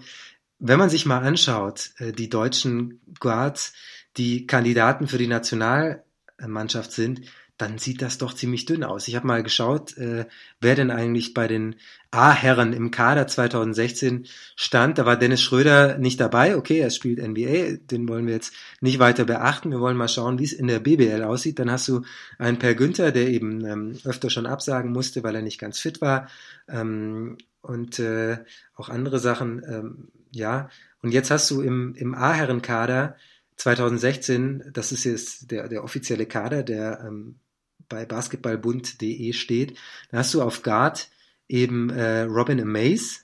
Wenn 0.60 0.80
man 0.80 0.90
sich 0.90 1.06
mal 1.06 1.20
anschaut, 1.20 1.92
äh, 1.98 2.12
die 2.14 2.30
deutschen 2.30 3.02
Guards, 3.20 3.74
die 4.18 4.46
Kandidaten 4.48 5.08
für 5.08 5.18
die 5.18 5.28
National 5.28 6.04
Mannschaft 6.48 6.92
sind, 6.92 7.22
dann 7.62 7.78
sieht 7.78 8.02
das 8.02 8.18
doch 8.18 8.34
ziemlich 8.34 8.66
dünn 8.66 8.84
aus. 8.84 9.08
Ich 9.08 9.16
habe 9.16 9.28
mal 9.28 9.44
geschaut, 9.44 9.96
äh, 9.98 10.26
wer 10.60 10.74
denn 10.74 10.90
eigentlich 10.90 11.36
bei 11.36 11.48
den 11.48 11.76
A-Herren 12.10 12.74
im 12.74 12.90
Kader 12.90 13.28
2016 13.28 14.26
stand. 14.56 14.98
Da 14.98 15.06
war 15.06 15.16
Dennis 15.16 15.44
Schröder 15.44 16.00
nicht 16.00 16.20
dabei. 16.20 16.58
Okay, 16.58 16.80
er 16.80 16.90
spielt 16.90 17.20
NBA, 17.20 17.78
den 17.92 18.10
wollen 18.10 18.26
wir 18.26 18.34
jetzt 18.34 18.54
nicht 18.80 18.98
weiter 18.98 19.26
beachten. 19.26 19.70
Wir 19.70 19.80
wollen 19.80 19.96
mal 19.96 20.08
schauen, 20.08 20.40
wie 20.40 20.44
es 20.44 20.54
in 20.54 20.66
der 20.66 20.80
BBL 20.80 21.24
aussieht. 21.24 21.60
Dann 21.60 21.70
hast 21.70 21.88
du 21.88 22.02
einen 22.40 22.58
Per 22.58 22.74
Günther, 22.74 23.12
der 23.12 23.28
eben 23.28 23.64
ähm, 23.64 24.00
öfter 24.06 24.32
schon 24.32 24.48
absagen 24.48 24.92
musste, 24.92 25.22
weil 25.24 25.36
er 25.36 25.44
nicht 25.44 25.60
ganz 25.60 25.78
fit 25.78 26.02
war. 26.02 26.30
Ähm, 26.68 27.38
und 27.62 28.00
äh, 28.00 28.40
auch 28.76 28.90
andere 28.90 29.20
Sachen, 29.20 29.62
ähm, 29.68 30.08
ja. 30.32 30.70
Und 31.04 31.12
jetzt 31.12 31.30
hast 31.30 31.52
du 31.52 31.62
im, 31.62 31.94
im 31.94 32.16
A-Herren-Kader 32.16 33.16
2016, 33.62 34.72
das 34.74 34.92
ist 34.92 35.04
jetzt 35.04 35.52
der, 35.52 35.68
der 35.68 35.84
offizielle 35.84 36.26
Kader, 36.26 36.64
der 36.64 37.04
ähm, 37.06 37.40
bei 37.88 38.06
basketballbund.de 38.06 39.34
steht, 39.34 39.78
da 40.10 40.18
hast 40.18 40.34
du 40.34 40.42
auf 40.42 40.64
Guard 40.64 41.10
eben 41.48 41.92
äh, 41.92 42.22
Robin 42.22 42.60
Amaze, 42.60 43.20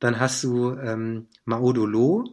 dann 0.00 0.18
hast 0.18 0.42
du 0.42 0.72
ähm, 0.72 1.28
Maodo 1.44 1.86
Lo, 1.86 2.24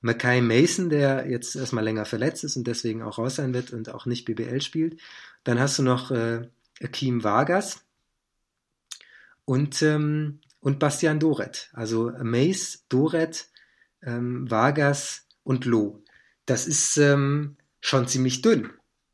Mackay 0.00 0.40
Mason, 0.40 0.90
der 0.90 1.28
jetzt 1.28 1.56
erstmal 1.56 1.82
länger 1.82 2.04
verletzt 2.04 2.44
ist 2.44 2.56
und 2.56 2.68
deswegen 2.68 3.02
auch 3.02 3.18
raus 3.18 3.34
sein 3.34 3.52
wird 3.52 3.72
und 3.72 3.88
auch 3.92 4.06
nicht 4.06 4.24
BBL 4.24 4.60
spielt. 4.60 5.00
Dann 5.42 5.58
hast 5.58 5.80
du 5.80 5.82
noch 5.82 6.12
äh, 6.12 6.48
Akeem 6.80 7.24
Vargas 7.24 7.84
und, 9.44 9.82
ähm, 9.82 10.38
und 10.60 10.78
Bastian 10.78 11.18
Doret. 11.18 11.68
Also 11.72 12.12
Mace, 12.22 12.84
Doret, 12.88 13.48
ähm, 14.02 14.48
Vargas 14.48 15.26
und 15.42 15.64
Loh 15.64 16.04
das 16.48 16.66
ist 16.66 16.96
ähm, 16.96 17.56
schon 17.80 18.08
ziemlich 18.08 18.42
dünn, 18.42 18.70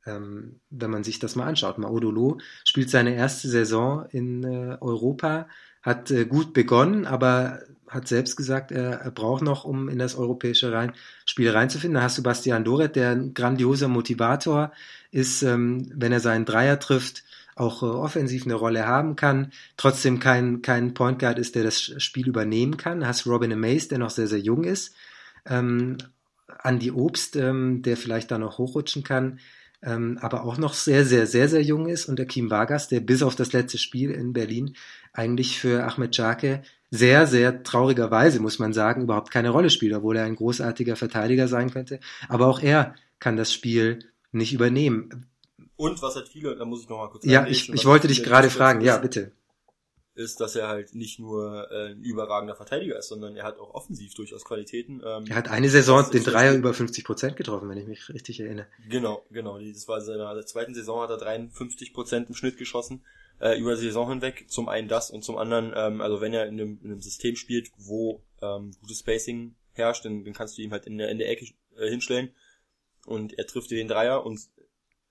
ähm, 0.06 0.60
wenn 0.70 0.90
man 0.90 1.04
sich 1.04 1.18
das 1.18 1.34
mal 1.36 1.46
anschaut. 1.46 1.78
Maudolo 1.78 2.38
spielt 2.64 2.90
seine 2.90 3.14
erste 3.16 3.48
Saison 3.48 4.06
in 4.10 4.44
äh, 4.44 4.78
Europa, 4.80 5.48
hat 5.82 6.10
äh, 6.10 6.26
gut 6.26 6.52
begonnen, 6.52 7.06
aber 7.06 7.60
hat 7.88 8.08
selbst 8.08 8.36
gesagt, 8.36 8.72
er, 8.72 9.00
er 9.00 9.10
braucht 9.10 9.42
noch, 9.42 9.64
um 9.64 9.88
in 9.88 9.98
das 9.98 10.14
europäische 10.16 10.72
rein, 10.72 10.92
Spiel 11.26 11.50
reinzufinden. 11.50 11.96
Da 11.96 12.02
hast 12.02 12.18
du 12.18 12.22
Bastian 12.22 12.64
Doret, 12.64 12.96
der 12.96 13.10
ein 13.10 13.34
grandioser 13.34 13.88
Motivator 13.88 14.72
ist, 15.10 15.42
ähm, 15.42 15.90
wenn 15.94 16.12
er 16.12 16.20
seinen 16.20 16.44
Dreier 16.44 16.78
trifft, 16.78 17.24
auch 17.56 17.82
äh, 17.82 17.86
offensiv 17.86 18.44
eine 18.46 18.54
Rolle 18.54 18.86
haben 18.86 19.16
kann, 19.16 19.52
trotzdem 19.76 20.18
kein, 20.20 20.62
kein 20.62 20.94
Point 20.94 21.18
Guard 21.18 21.38
ist, 21.38 21.54
der 21.56 21.64
das 21.64 21.80
Spiel 22.02 22.28
übernehmen 22.28 22.76
kann. 22.76 23.00
Da 23.00 23.08
hast 23.08 23.26
Robin 23.26 23.52
Amaze, 23.52 23.88
der 23.88 23.98
noch 23.98 24.10
sehr, 24.10 24.28
sehr 24.28 24.40
jung 24.40 24.64
ist, 24.64 24.94
Ähm, 25.46 25.98
Andi 26.62 26.90
Obst, 26.90 27.36
ähm, 27.36 27.82
der 27.82 27.96
vielleicht 27.96 28.30
da 28.30 28.38
noch 28.38 28.58
hochrutschen 28.58 29.02
kann, 29.02 29.38
ähm, 29.82 30.18
aber 30.20 30.44
auch 30.44 30.56
noch 30.56 30.74
sehr, 30.74 31.04
sehr, 31.04 31.26
sehr, 31.26 31.48
sehr 31.48 31.62
jung 31.62 31.88
ist 31.88 32.06
und 32.06 32.18
der 32.18 32.26
Kim 32.26 32.50
Vargas, 32.50 32.88
der 32.88 33.00
bis 33.00 33.22
auf 33.22 33.36
das 33.36 33.52
letzte 33.52 33.78
Spiel 33.78 34.10
in 34.10 34.32
Berlin 34.32 34.76
eigentlich 35.12 35.58
für 35.58 35.84
Ahmed 35.84 36.12
Czake 36.12 36.62
sehr, 36.90 37.26
sehr 37.26 37.62
traurigerweise, 37.62 38.40
muss 38.40 38.58
man 38.58 38.72
sagen, 38.72 39.02
überhaupt 39.02 39.30
keine 39.30 39.50
Rolle 39.50 39.70
spielt, 39.70 39.94
obwohl 39.94 40.16
er 40.16 40.24
ein 40.24 40.36
großartiger 40.36 40.96
Verteidiger 40.96 41.48
sein 41.48 41.70
könnte. 41.70 42.00
Aber 42.28 42.46
auch 42.46 42.60
er 42.60 42.94
kann 43.18 43.36
das 43.36 43.52
Spiel 43.52 43.98
nicht 44.32 44.52
übernehmen. 44.52 45.26
Und 45.76 46.00
was 46.02 46.14
halt 46.14 46.28
viele, 46.28 46.56
da 46.56 46.64
muss 46.64 46.82
ich 46.82 46.88
noch 46.88 46.98
mal 46.98 47.10
kurz 47.10 47.24
Ja, 47.24 47.46
ich, 47.46 47.68
ich 47.72 47.84
wollte 47.84 48.06
dich 48.08 48.22
gerade 48.22 48.48
fragen, 48.48 48.80
ja, 48.80 48.98
bitte 48.98 49.32
ist, 50.14 50.40
dass 50.40 50.54
er 50.54 50.68
halt 50.68 50.94
nicht 50.94 51.18
nur 51.18 51.70
äh, 51.70 51.92
ein 51.92 52.02
überragender 52.02 52.54
Verteidiger 52.54 52.98
ist, 52.98 53.08
sondern 53.08 53.36
er 53.36 53.44
hat 53.44 53.58
auch 53.58 53.74
offensiv 53.74 54.14
durchaus 54.14 54.44
Qualitäten. 54.44 55.02
Ähm, 55.04 55.24
er 55.28 55.36
hat 55.36 55.48
eine 55.48 55.68
Saison 55.68 56.08
den 56.10 56.22
Dreier 56.22 56.54
über 56.54 56.72
50 56.72 57.04
Prozent 57.04 57.36
getroffen, 57.36 57.68
wenn 57.68 57.78
ich 57.78 57.86
mich 57.86 58.08
richtig 58.08 58.40
erinnere. 58.40 58.66
Genau, 58.88 59.24
genau. 59.30 59.58
Das 59.58 59.88
war 59.88 60.00
seiner 60.00 60.44
zweiten 60.46 60.74
Saison 60.74 61.02
hat 61.02 61.10
er 61.10 61.18
53 61.18 61.92
Prozent 61.92 62.28
im 62.28 62.34
Schnitt 62.34 62.58
geschossen 62.58 63.04
äh, 63.40 63.58
über 63.58 63.74
die 63.74 63.82
Saison 63.82 64.08
hinweg. 64.08 64.46
Zum 64.48 64.68
einen 64.68 64.88
das 64.88 65.10
und 65.10 65.24
zum 65.24 65.36
anderen, 65.36 65.72
ähm, 65.74 66.00
also 66.00 66.20
wenn 66.20 66.32
er 66.32 66.46
in 66.46 66.60
einem, 66.60 66.78
in 66.82 66.92
einem 66.92 67.02
System 67.02 67.34
spielt, 67.34 67.70
wo 67.76 68.22
ähm, 68.40 68.72
gutes 68.80 69.00
Spacing 69.00 69.54
herrscht, 69.72 70.04
dann, 70.04 70.24
dann 70.24 70.34
kannst 70.34 70.58
du 70.58 70.62
ihm 70.62 70.70
halt 70.70 70.86
in 70.86 70.98
der, 70.98 71.08
in 71.08 71.18
der 71.18 71.28
Ecke 71.28 71.46
äh, 71.76 71.88
hinstellen 71.88 72.30
und 73.06 73.36
er 73.38 73.46
trifft 73.46 73.70
dir 73.70 73.78
den 73.78 73.88
Dreier 73.88 74.24
und 74.24 74.40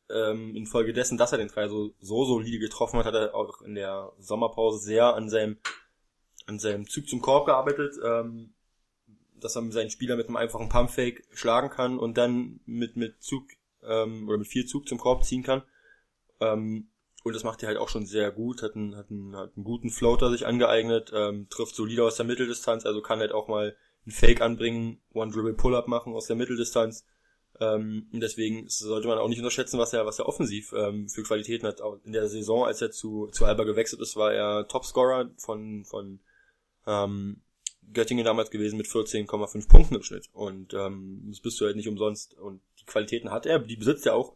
ähm, 0.10 0.56
infolgedessen, 0.56 1.18
dass 1.18 1.32
er 1.32 1.38
den 1.38 1.48
Dreier 1.48 1.70
so, 1.70 1.94
so 2.00 2.26
solide 2.26 2.60
getroffen 2.60 3.00
hat, 3.00 3.06
hat 3.06 3.16
er 3.16 3.36
auch 3.36 3.62
in 3.62 3.76
der 3.76 4.12
Sommerpause 4.20 4.80
sehr 4.80 5.16
an 5.16 5.30
seinem, 5.30 5.58
an 6.46 6.60
seinem 6.60 6.88
Zug 6.88 7.08
zum 7.08 7.22
Korb 7.22 7.46
gearbeitet, 7.46 7.96
ähm, 8.06 8.54
dass 9.36 9.56
er 9.56 9.72
seinen 9.72 9.90
Spieler 9.90 10.16
mit 10.16 10.28
einem 10.28 10.38
einfachen 10.38 10.70
Pumpfake 10.70 11.24
schlagen 11.34 11.70
kann 11.70 12.00
und 12.00 12.18
dann 12.18 12.60
mit, 12.66 12.96
mit 12.96 13.22
Zug 13.22 13.46
ähm, 13.84 14.28
oder 14.28 14.38
mit 14.38 14.48
viel 14.48 14.66
Zug 14.66 14.88
zum 14.88 14.98
Korb 14.98 15.24
ziehen 15.24 15.44
kann. 15.44 15.64
Ähm, 16.40 16.90
und 17.24 17.34
das 17.34 17.44
macht 17.44 17.64
er 17.64 17.70
halt 17.70 17.78
auch 17.78 17.90
schon 17.90 18.06
sehr 18.06 18.32
gut, 18.32 18.62
hat 18.62 18.76
einen, 18.76 18.98
hat 18.98 19.10
einen, 19.10 19.36
hat 19.36 19.56
einen 19.56 19.64
guten 19.64 19.90
Floater 19.90 20.30
sich 20.30 20.46
angeeignet, 20.46 21.12
ähm, 21.16 21.48
trifft 21.50 21.76
solide 21.76 22.04
aus 22.04 22.18
der 22.18 22.26
Mitteldistanz, 22.26 22.86
also 22.86 23.02
kann 23.02 23.20
halt 23.20 23.32
auch 23.32 23.48
mal 23.48 23.78
einen 24.06 24.12
Fake 24.12 24.42
anbringen, 24.42 25.02
One-Dribble-Pull-Up 25.14 25.88
machen 25.88 26.14
aus 26.14 26.28
der 26.28 26.36
Mitteldistanz. 26.36 27.06
Ähm, 27.60 28.08
deswegen 28.12 28.68
sollte 28.68 29.08
man 29.08 29.20
auch 29.20 29.28
nicht 29.28 29.38
unterschätzen, 29.38 29.78
was 29.78 29.94
er, 29.94 30.06
was 30.06 30.20
er 30.20 30.28
offensiv 30.28 30.74
ähm, 30.74 31.08
für 31.08 31.24
Qualitäten 31.24 31.68
hat. 31.68 31.82
Auch 31.82 32.00
in 32.04 32.14
der 32.14 32.28
Saison, 32.28 32.66
als 32.66 32.82
er 32.82 32.92
zu, 32.92 33.28
zu 33.28 33.46
Alba 33.46 33.64
gewechselt 33.64 34.02
ist, 34.02 34.16
war 34.16 34.34
er 34.34 34.68
Topscorer 34.68 35.30
von, 35.38 35.86
von 35.86 36.20
ähm, 36.88 37.42
Göttingen 37.94 38.26
damals 38.26 38.50
gewesen 38.50 38.78
mit 38.78 38.88
14,5 38.88 39.68
Punkten 39.68 39.96
im 39.96 40.04
Schnitt. 40.04 40.30
Und 40.34 40.74
ähm, 40.74 41.26
das 41.28 41.42
bist 41.42 41.60
du 41.62 41.66
halt 41.66 41.76
nicht 41.76 41.88
umsonst. 41.88 42.34
Und 42.36 42.62
die 42.80 42.86
Qualitäten 42.86 43.32
hat 43.32 43.46
er, 43.46 43.60
die 43.60 43.76
besitzt 43.76 44.06
er 44.06 44.16
auch. 44.16 44.36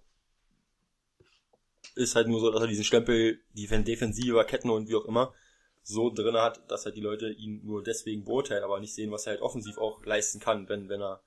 Ist 1.96 2.16
halt 2.16 2.28
nur 2.28 2.40
so, 2.40 2.52
dass 2.52 2.62
er 2.62 2.68
diesen 2.68 2.84
Stempel, 2.84 3.40
die 3.54 3.66
defensiver 3.66 4.44
Ketten 4.44 4.70
und 4.70 4.88
wie 4.90 4.96
auch 4.96 5.06
immer, 5.06 5.34
so 5.82 6.12
drin 6.12 6.36
hat, 6.36 6.70
dass 6.70 6.86
halt 6.86 6.98
die 6.98 7.02
Leute 7.02 7.32
ihn 7.32 7.62
nur 7.64 7.82
deswegen 7.82 8.26
beurteilen, 8.26 8.64
aber 8.64 8.80
nicht 8.80 8.94
sehen, 8.94 9.10
was 9.10 9.26
er 9.26 9.32
halt 9.32 9.42
offensiv 9.42 9.78
auch 9.78 10.06
leisten 10.06 10.40
kann, 10.40 10.68
wenn, 10.70 10.90
wenn 10.90 11.02
er 11.02 11.22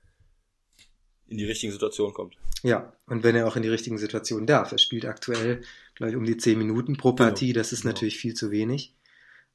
in 1.30 1.38
die 1.38 1.46
richtigen 1.46 1.72
Situationen 1.72 2.12
kommt. 2.12 2.36
Ja, 2.62 2.92
und 3.06 3.22
wenn 3.22 3.36
er 3.36 3.46
auch 3.46 3.56
in 3.56 3.62
die 3.62 3.68
richtigen 3.68 3.96
Situationen 3.96 4.46
darf. 4.46 4.72
Er 4.72 4.78
spielt 4.78 5.06
aktuell, 5.06 5.62
gleich 5.94 6.14
um 6.16 6.24
die 6.24 6.36
zehn 6.36 6.58
Minuten 6.58 6.96
pro 6.96 7.12
genau. 7.12 7.28
Partie, 7.28 7.48
genau. 7.48 7.60
das 7.60 7.72
ist 7.72 7.82
genau. 7.82 7.92
natürlich 7.92 8.18
viel 8.18 8.34
zu 8.34 8.50
wenig. 8.50 8.94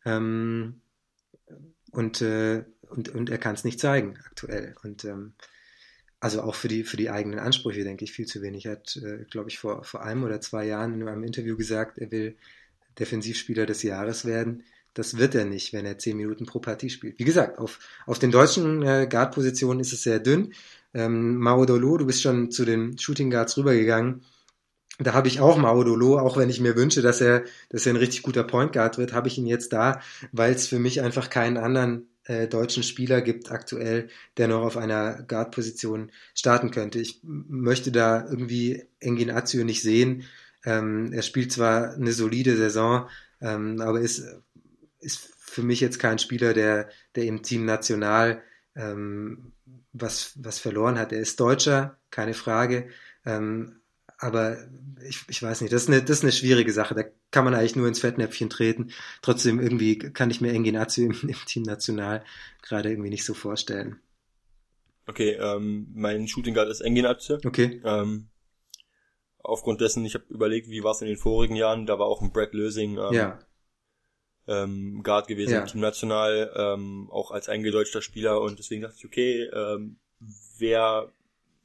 Ähm, 0.05 0.81
und, 1.91 2.21
äh, 2.21 2.63
und, 2.89 3.09
und 3.09 3.29
er 3.29 3.37
kann 3.37 3.55
es 3.55 3.63
nicht 3.63 3.79
zeigen 3.79 4.17
aktuell. 4.25 4.75
Und 4.83 5.05
ähm, 5.05 5.33
also 6.19 6.41
auch 6.41 6.55
für 6.55 6.67
die, 6.67 6.83
für 6.83 6.97
die 6.97 7.09
eigenen 7.09 7.39
Ansprüche, 7.39 7.83
denke 7.83 8.05
ich, 8.05 8.11
viel 8.11 8.25
zu 8.25 8.41
wenig. 8.41 8.65
Er 8.65 8.73
hat, 8.73 8.97
äh, 8.97 9.25
glaube 9.29 9.49
ich, 9.49 9.59
vor, 9.59 9.83
vor 9.83 10.01
einem 10.01 10.23
oder 10.23 10.41
zwei 10.41 10.65
Jahren 10.65 10.99
in 10.99 11.07
einem 11.07 11.23
Interview 11.23 11.57
gesagt, 11.57 11.97
er 11.97 12.11
will 12.11 12.37
Defensivspieler 12.97 13.65
des 13.65 13.83
Jahres 13.83 14.25
werden. 14.25 14.63
Das 14.95 15.17
wird 15.17 15.35
er 15.35 15.45
nicht, 15.45 15.73
wenn 15.73 15.85
er 15.85 15.99
zehn 15.99 16.17
Minuten 16.17 16.45
pro 16.45 16.59
Partie 16.59 16.89
spielt. 16.89 17.19
Wie 17.19 17.25
gesagt, 17.25 17.59
auf, 17.59 17.79
auf 18.07 18.17
den 18.17 18.31
deutschen 18.31 18.81
äh, 18.81 19.07
Guard-Positionen 19.09 19.81
ist 19.81 19.93
es 19.93 20.03
sehr 20.03 20.19
dünn. 20.19 20.53
Ähm, 20.93 21.37
Maudolo, 21.37 21.97
du 21.97 22.05
bist 22.05 22.21
schon 22.21 22.49
zu 22.49 22.63
den 22.65 22.97
Shooting 22.97 23.29
Guards 23.29 23.57
rübergegangen. 23.57 24.21
Da 24.97 25.13
habe 25.13 25.27
ich 25.27 25.41
auch 25.41 25.57
Maudolo, 25.57 26.17
auch 26.17 26.37
wenn 26.37 26.49
ich 26.49 26.61
mir 26.61 26.77
wünsche, 26.77 27.01
dass 27.01 27.19
er, 27.19 27.43
dass 27.69 27.85
er 27.85 27.93
ein 27.93 27.97
richtig 27.97 28.23
guter 28.23 28.45
Point 28.45 28.71
Guard 28.71 28.97
wird, 28.97 29.11
habe 29.11 29.27
ich 29.27 29.37
ihn 29.37 29.45
jetzt 29.45 29.73
da, 29.73 29.99
weil 30.31 30.53
es 30.53 30.67
für 30.67 30.79
mich 30.79 31.01
einfach 31.01 31.29
keinen 31.29 31.57
anderen 31.57 32.07
äh, 32.23 32.47
deutschen 32.47 32.81
Spieler 32.81 33.21
gibt 33.21 33.51
aktuell, 33.51 34.07
der 34.37 34.47
noch 34.47 34.61
auf 34.61 34.77
einer 34.77 35.23
Guard-Position 35.23 36.11
starten 36.33 36.71
könnte. 36.71 36.99
Ich 36.99 37.19
möchte 37.23 37.91
da 37.91 38.25
irgendwie 38.29 38.85
Engin 39.01 39.31
Azio 39.31 39.65
nicht 39.65 39.81
sehen. 39.81 40.23
Ähm, 40.63 41.11
er 41.11 41.21
spielt 41.21 41.51
zwar 41.51 41.95
eine 41.95 42.13
solide 42.13 42.55
Saison, 42.55 43.09
ähm, 43.41 43.81
aber 43.81 43.99
ist, 43.99 44.23
ist 45.05 45.33
für 45.37 45.61
mich 45.61 45.79
jetzt 45.79 45.99
kein 45.99 46.19
Spieler, 46.19 46.53
der, 46.53 46.89
der 47.15 47.25
im 47.25 47.43
Team 47.43 47.65
national 47.65 48.41
ähm, 48.75 49.53
was, 49.93 50.33
was 50.35 50.59
verloren 50.59 50.99
hat. 50.99 51.13
Er 51.13 51.19
ist 51.19 51.39
Deutscher, 51.39 51.97
keine 52.11 52.33
Frage. 52.33 52.89
Ähm, 53.25 53.79
aber 54.17 54.57
ich, 55.07 55.23
ich 55.27 55.41
weiß 55.41 55.61
nicht, 55.61 55.73
das 55.73 55.83
ist, 55.83 55.89
eine, 55.89 56.01
das 56.01 56.17
ist 56.17 56.23
eine 56.23 56.31
schwierige 56.31 56.71
Sache. 56.71 56.95
Da 56.95 57.03
kann 57.31 57.45
man 57.45 57.53
eigentlich 57.53 57.75
nur 57.75 57.87
ins 57.87 57.99
Fettnäpfchen 57.99 58.49
treten. 58.49 58.91
Trotzdem 59.21 59.59
irgendwie 59.59 59.97
kann 59.97 60.29
ich 60.29 60.41
mir 60.41 60.51
Enginazio 60.51 61.05
im, 61.05 61.29
im 61.29 61.45
Team 61.45 61.63
National 61.63 62.23
gerade 62.61 62.89
irgendwie 62.89 63.09
nicht 63.09 63.25
so 63.25 63.33
vorstellen. 63.33 63.99
Okay, 65.07 65.37
ähm, 65.39 65.87
mein 65.93 66.27
Shooting 66.27 66.55
Guard 66.55 66.69
ist 66.69 66.81
Enginazio. 66.81 67.37
Okay. 67.45 67.81
Ähm, 67.85 68.27
aufgrund 69.37 69.81
dessen, 69.81 70.03
ich 70.03 70.15
habe 70.15 70.25
überlegt, 70.29 70.69
wie 70.69 70.83
war 70.83 70.91
es 70.91 71.01
in 71.01 71.07
den 71.07 71.17
vorigen 71.17 71.55
Jahren, 71.55 71.85
da 71.85 71.99
war 71.99 72.07
auch 72.07 72.21
ein 72.21 72.31
Brad 72.31 72.53
Lösing 72.53 72.97
ähm, 72.97 73.13
ja 73.13 73.39
ähm, 74.47 75.01
Guard 75.03 75.27
gewesen 75.27 75.53
ja. 75.53 75.61
im 75.61 75.67
Team 75.67 75.81
National, 75.81 76.51
ähm, 76.55 77.09
auch 77.11 77.31
als 77.31 77.49
eingedeutschter 77.49 78.01
Spieler 78.01 78.41
und 78.41 78.59
deswegen 78.59 78.81
dachte 78.81 78.95
ich, 78.99 79.05
okay, 79.05 79.43
ähm, 79.53 79.97
wer 80.57 81.11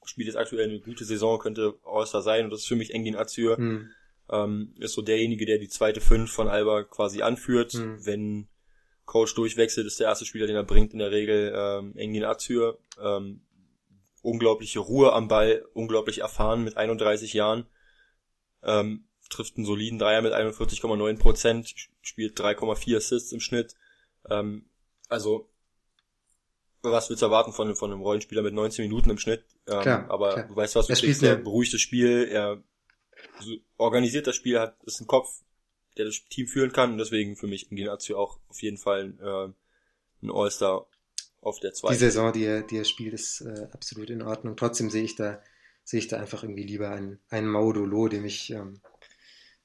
spielt 0.04 0.26
jetzt 0.26 0.36
aktuell 0.36 0.68
eine 0.68 0.80
gute 0.80 1.04
Saison, 1.04 1.38
könnte 1.38 1.74
All-Star 1.84 2.22
sein 2.22 2.44
und 2.44 2.50
das 2.50 2.60
ist 2.60 2.66
für 2.66 2.76
mich 2.76 2.94
Engin 2.94 3.16
Azür, 3.16 3.56
hm. 3.56 3.90
ähm, 4.30 4.74
ist 4.78 4.94
so 4.94 5.02
derjenige, 5.02 5.46
der 5.46 5.58
die 5.58 5.68
zweite 5.68 6.00
Fünf 6.00 6.32
von 6.32 6.48
Alba 6.48 6.84
quasi 6.84 7.22
anführt, 7.22 7.72
hm. 7.72 8.04
wenn 8.04 8.48
Coach 9.04 9.34
durchwechselt, 9.34 9.86
ist 9.86 10.00
der 10.00 10.06
erste 10.06 10.24
Spieler, 10.24 10.46
den 10.46 10.56
er 10.56 10.64
bringt, 10.64 10.92
in 10.92 11.00
der 11.00 11.10
Regel 11.10 11.52
ähm, 11.54 11.96
Engin 11.96 12.24
Azür, 12.24 12.78
ähm, 13.02 13.42
unglaubliche 14.22 14.80
Ruhe 14.80 15.12
am 15.12 15.28
Ball, 15.28 15.64
unglaublich 15.72 16.20
erfahren 16.20 16.64
mit 16.64 16.76
31 16.76 17.32
Jahren, 17.32 17.66
ähm, 18.62 19.06
trifft 19.30 19.56
einen 19.56 19.64
soliden 19.64 19.98
Dreier 19.98 20.22
mit 20.22 20.32
41,9 20.32 21.18
Prozent, 21.18 21.74
spielt 22.02 22.38
3,4 22.38 22.96
Assists 22.96 23.32
im 23.32 23.40
Schnitt. 23.40 23.74
Ähm, 24.28 24.66
also, 25.08 25.48
was 26.82 27.08
willst 27.08 27.22
du 27.22 27.26
erwarten 27.26 27.52
von, 27.52 27.74
von 27.74 27.92
einem 27.92 28.02
Rollenspieler 28.02 28.42
mit 28.42 28.54
19 28.54 28.84
Minuten 28.84 29.10
im 29.10 29.18
Schnitt? 29.18 29.44
Ähm, 29.66 29.80
klar, 29.80 30.10
aber 30.10 30.34
klar. 30.34 30.48
du 30.48 30.56
weißt, 30.56 30.76
was 30.76 30.86
du 30.86 30.92
er 30.92 30.98
kriegst. 30.98 31.22
Er 31.22 31.36
beruhigt 31.36 31.72
das 31.72 31.80
Spiel, 31.80 32.28
er 32.30 32.62
organisiert 33.76 34.26
das 34.26 34.36
Spiel, 34.36 34.58
hat 34.58 34.82
ist 34.84 35.00
ein 35.00 35.06
Kopf, 35.06 35.42
der 35.96 36.06
das 36.06 36.24
Team 36.28 36.46
führen 36.46 36.72
kann 36.72 36.92
und 36.92 36.98
deswegen 36.98 37.36
für 37.36 37.46
mich 37.46 37.70
Ingenazio 37.70 38.18
auch 38.18 38.38
auf 38.48 38.60
jeden 38.62 38.78
Fall 38.78 39.14
äh, 39.20 40.26
ein 40.26 40.30
All-Star 40.30 40.86
auf 41.40 41.60
der 41.60 41.72
zweiten. 41.72 41.94
Die 41.94 42.00
Saison, 42.00 42.32
die 42.32 42.44
er, 42.44 42.62
die 42.62 42.78
er 42.78 42.84
spielt, 42.84 43.14
ist 43.14 43.42
äh, 43.42 43.68
absolut 43.72 44.10
in 44.10 44.22
Ordnung. 44.22 44.56
Trotzdem 44.56 44.90
sehe 44.90 45.04
ich 45.04 45.16
da 45.16 45.40
sehe 45.84 45.98
ich 45.98 46.08
da 46.08 46.18
einfach 46.18 46.44
irgendwie 46.44 46.62
lieber 46.62 46.90
einen, 46.90 47.18
einen 47.30 47.48
Maudolo, 47.48 48.08
dem 48.08 48.24
ich 48.24 48.50
ähm, 48.50 48.80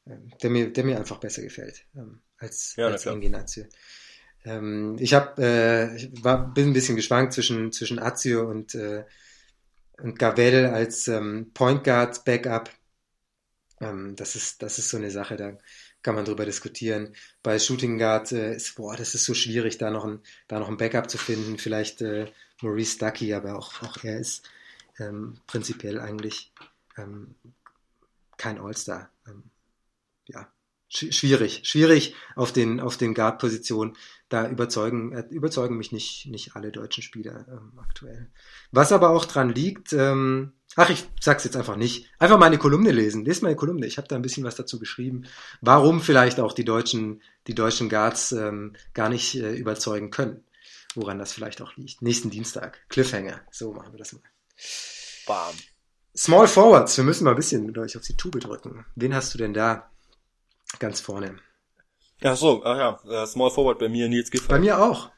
der, 0.05 0.49
mir, 0.49 0.71
der 0.71 0.83
mir 0.83 0.97
einfach 0.97 1.17
besser 1.17 1.41
gefällt 1.41 1.85
ähm, 1.95 2.21
als, 2.37 2.75
ja, 2.75 2.87
als 2.87 3.05
Enginazio. 3.05 3.65
Ähm, 4.43 4.97
ich 4.99 5.13
hab, 5.13 5.39
äh, 5.39 5.95
ich 5.95 6.23
war, 6.23 6.53
bin 6.53 6.69
ein 6.69 6.73
bisschen 6.73 6.95
geschwankt 6.95 7.33
zwischen, 7.33 7.71
zwischen 7.71 7.99
Azio 7.99 8.47
und, 8.49 8.75
äh, 8.75 9.05
und 9.97 10.19
Gavel 10.19 10.67
als 10.67 11.07
ähm, 11.07 11.51
Point 11.53 11.83
Guard 11.83 12.23
Backup. 12.25 12.69
Ähm, 13.81 14.15
das, 14.15 14.35
ist, 14.35 14.61
das 14.61 14.77
ist 14.77 14.89
so 14.89 14.97
eine 14.97 15.09
Sache, 15.11 15.35
da 15.35 15.57
kann 16.03 16.15
man 16.15 16.25
drüber 16.25 16.45
diskutieren. 16.45 17.15
Bei 17.41 17.57
Shooting 17.57 17.97
Guard 17.97 18.31
äh, 18.31 18.55
ist, 18.55 18.75
boah, 18.75 18.95
das 18.95 19.15
ist 19.15 19.25
so 19.25 19.33
schwierig, 19.33 19.79
da 19.79 19.89
noch 19.89 20.05
ein, 20.05 20.19
da 20.47 20.59
noch 20.59 20.69
ein 20.69 20.77
Backup 20.77 21.09
zu 21.09 21.17
finden. 21.17 21.57
Vielleicht 21.57 22.01
äh, 22.01 22.31
Maurice 22.61 22.99
Ducky, 22.99 23.33
aber 23.33 23.57
auch, 23.57 23.81
auch 23.81 24.03
er 24.03 24.19
ist 24.19 24.47
ähm, 24.99 25.39
prinzipiell 25.47 25.99
eigentlich 25.99 26.53
ähm, 26.97 27.33
kein 28.37 28.59
All-Star. 28.59 29.09
Ähm, 29.27 29.43
schwierig, 30.97 31.61
schwierig 31.63 32.15
auf 32.35 32.51
den, 32.51 32.79
auf 32.79 32.97
den 32.97 33.13
Guard-Positionen. 33.13 33.95
Da 34.29 34.49
überzeugen, 34.49 35.11
äh, 35.11 35.25
überzeugen 35.29 35.77
mich 35.77 35.91
nicht, 35.91 36.25
nicht 36.27 36.55
alle 36.55 36.71
deutschen 36.71 37.03
Spieler 37.03 37.45
ähm, 37.47 37.77
aktuell. 37.77 38.31
Was 38.71 38.91
aber 38.91 39.11
auch 39.11 39.25
dran 39.25 39.49
liegt, 39.49 39.93
ähm, 39.93 40.53
ach, 40.75 40.89
ich 40.89 41.07
sag's 41.19 41.43
jetzt 41.43 41.55
einfach 41.55 41.75
nicht. 41.75 42.09
Einfach 42.17 42.39
meine 42.39 42.57
Kolumne 42.57 42.91
lesen. 42.91 43.23
Lest 43.23 43.43
meine 43.43 43.55
Kolumne. 43.55 43.85
Ich 43.85 43.97
habe 43.97 44.07
da 44.07 44.15
ein 44.15 44.23
bisschen 44.23 44.43
was 44.43 44.55
dazu 44.55 44.79
geschrieben, 44.79 45.25
warum 45.61 46.01
vielleicht 46.01 46.39
auch 46.39 46.53
die 46.53 46.65
deutschen, 46.65 47.21
die 47.47 47.55
deutschen 47.55 47.87
Guards 47.87 48.31
ähm, 48.31 48.75
gar 48.93 49.09
nicht 49.09 49.35
äh, 49.35 49.53
überzeugen 49.53 50.09
können. 50.09 50.43
woran 50.95 51.19
das 51.19 51.33
vielleicht 51.33 51.61
auch 51.61 51.75
liegt. 51.75 52.01
Nächsten 52.01 52.29
Dienstag. 52.29 52.79
Cliffhanger. 52.89 53.41
So 53.51 53.73
machen 53.73 53.93
wir 53.93 53.99
das 53.99 54.13
mal. 54.13 54.21
Bam. 55.27 55.55
Small 56.17 56.47
Forwards. 56.47 56.97
Wir 56.97 57.03
müssen 57.03 57.25
mal 57.25 57.31
ein 57.31 57.35
bisschen 57.35 57.65
mit 57.65 57.77
euch 57.77 57.97
auf 57.97 58.03
die 58.03 58.15
Tube 58.15 58.39
drücken. 58.39 58.85
Wen 58.95 59.13
hast 59.13 59.33
du 59.33 59.37
denn 59.37 59.53
da 59.53 59.91
ganz 60.79 60.99
vorne? 60.99 61.37
Ach 62.21 62.37
so, 62.37 62.63
ach 62.63 62.77
ja, 63.05 63.23
äh, 63.23 63.27
Small 63.27 63.51
Forward 63.51 63.79
bei 63.79 63.89
mir 63.89 64.07
Nils 64.07 64.31
Giffey. 64.31 64.47
Bei 64.47 64.59
mir 64.59 64.81
auch. 64.81 65.11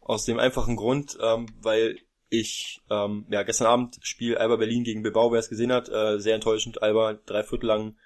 Aus 0.00 0.24
dem 0.24 0.38
einfachen 0.38 0.76
Grund, 0.76 1.18
ähm, 1.20 1.46
weil 1.60 1.98
ich 2.28 2.80
ähm, 2.90 3.26
ja 3.28 3.42
gestern 3.42 3.66
Abend 3.66 3.98
Spiel 4.02 4.38
Alba 4.38 4.56
Berlin 4.56 4.84
gegen 4.84 5.02
Bilbao, 5.02 5.32
wer 5.32 5.40
es 5.40 5.50
gesehen 5.50 5.72
hat, 5.72 5.88
äh, 5.88 6.18
sehr 6.18 6.34
enttäuschend. 6.34 6.82
Alba 6.82 7.14
drei 7.26 7.42
Viertel 7.42 7.66
lang 7.66 7.96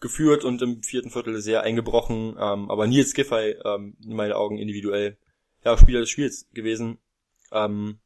geführt 0.00 0.44
und 0.44 0.62
im 0.62 0.82
vierten 0.82 1.10
Viertel 1.10 1.40
sehr 1.40 1.62
eingebrochen. 1.62 2.36
Ähm, 2.38 2.70
aber 2.70 2.86
Nils 2.86 3.14
Giffey 3.14 3.56
ähm, 3.64 3.96
in 4.02 4.16
meinen 4.16 4.32
Augen 4.32 4.58
individuell 4.58 5.16
ja 5.64 5.76
Spieler 5.76 6.00
des 6.00 6.10
Spiels 6.10 6.48
gewesen. 6.52 6.98
Ähm, 7.52 8.00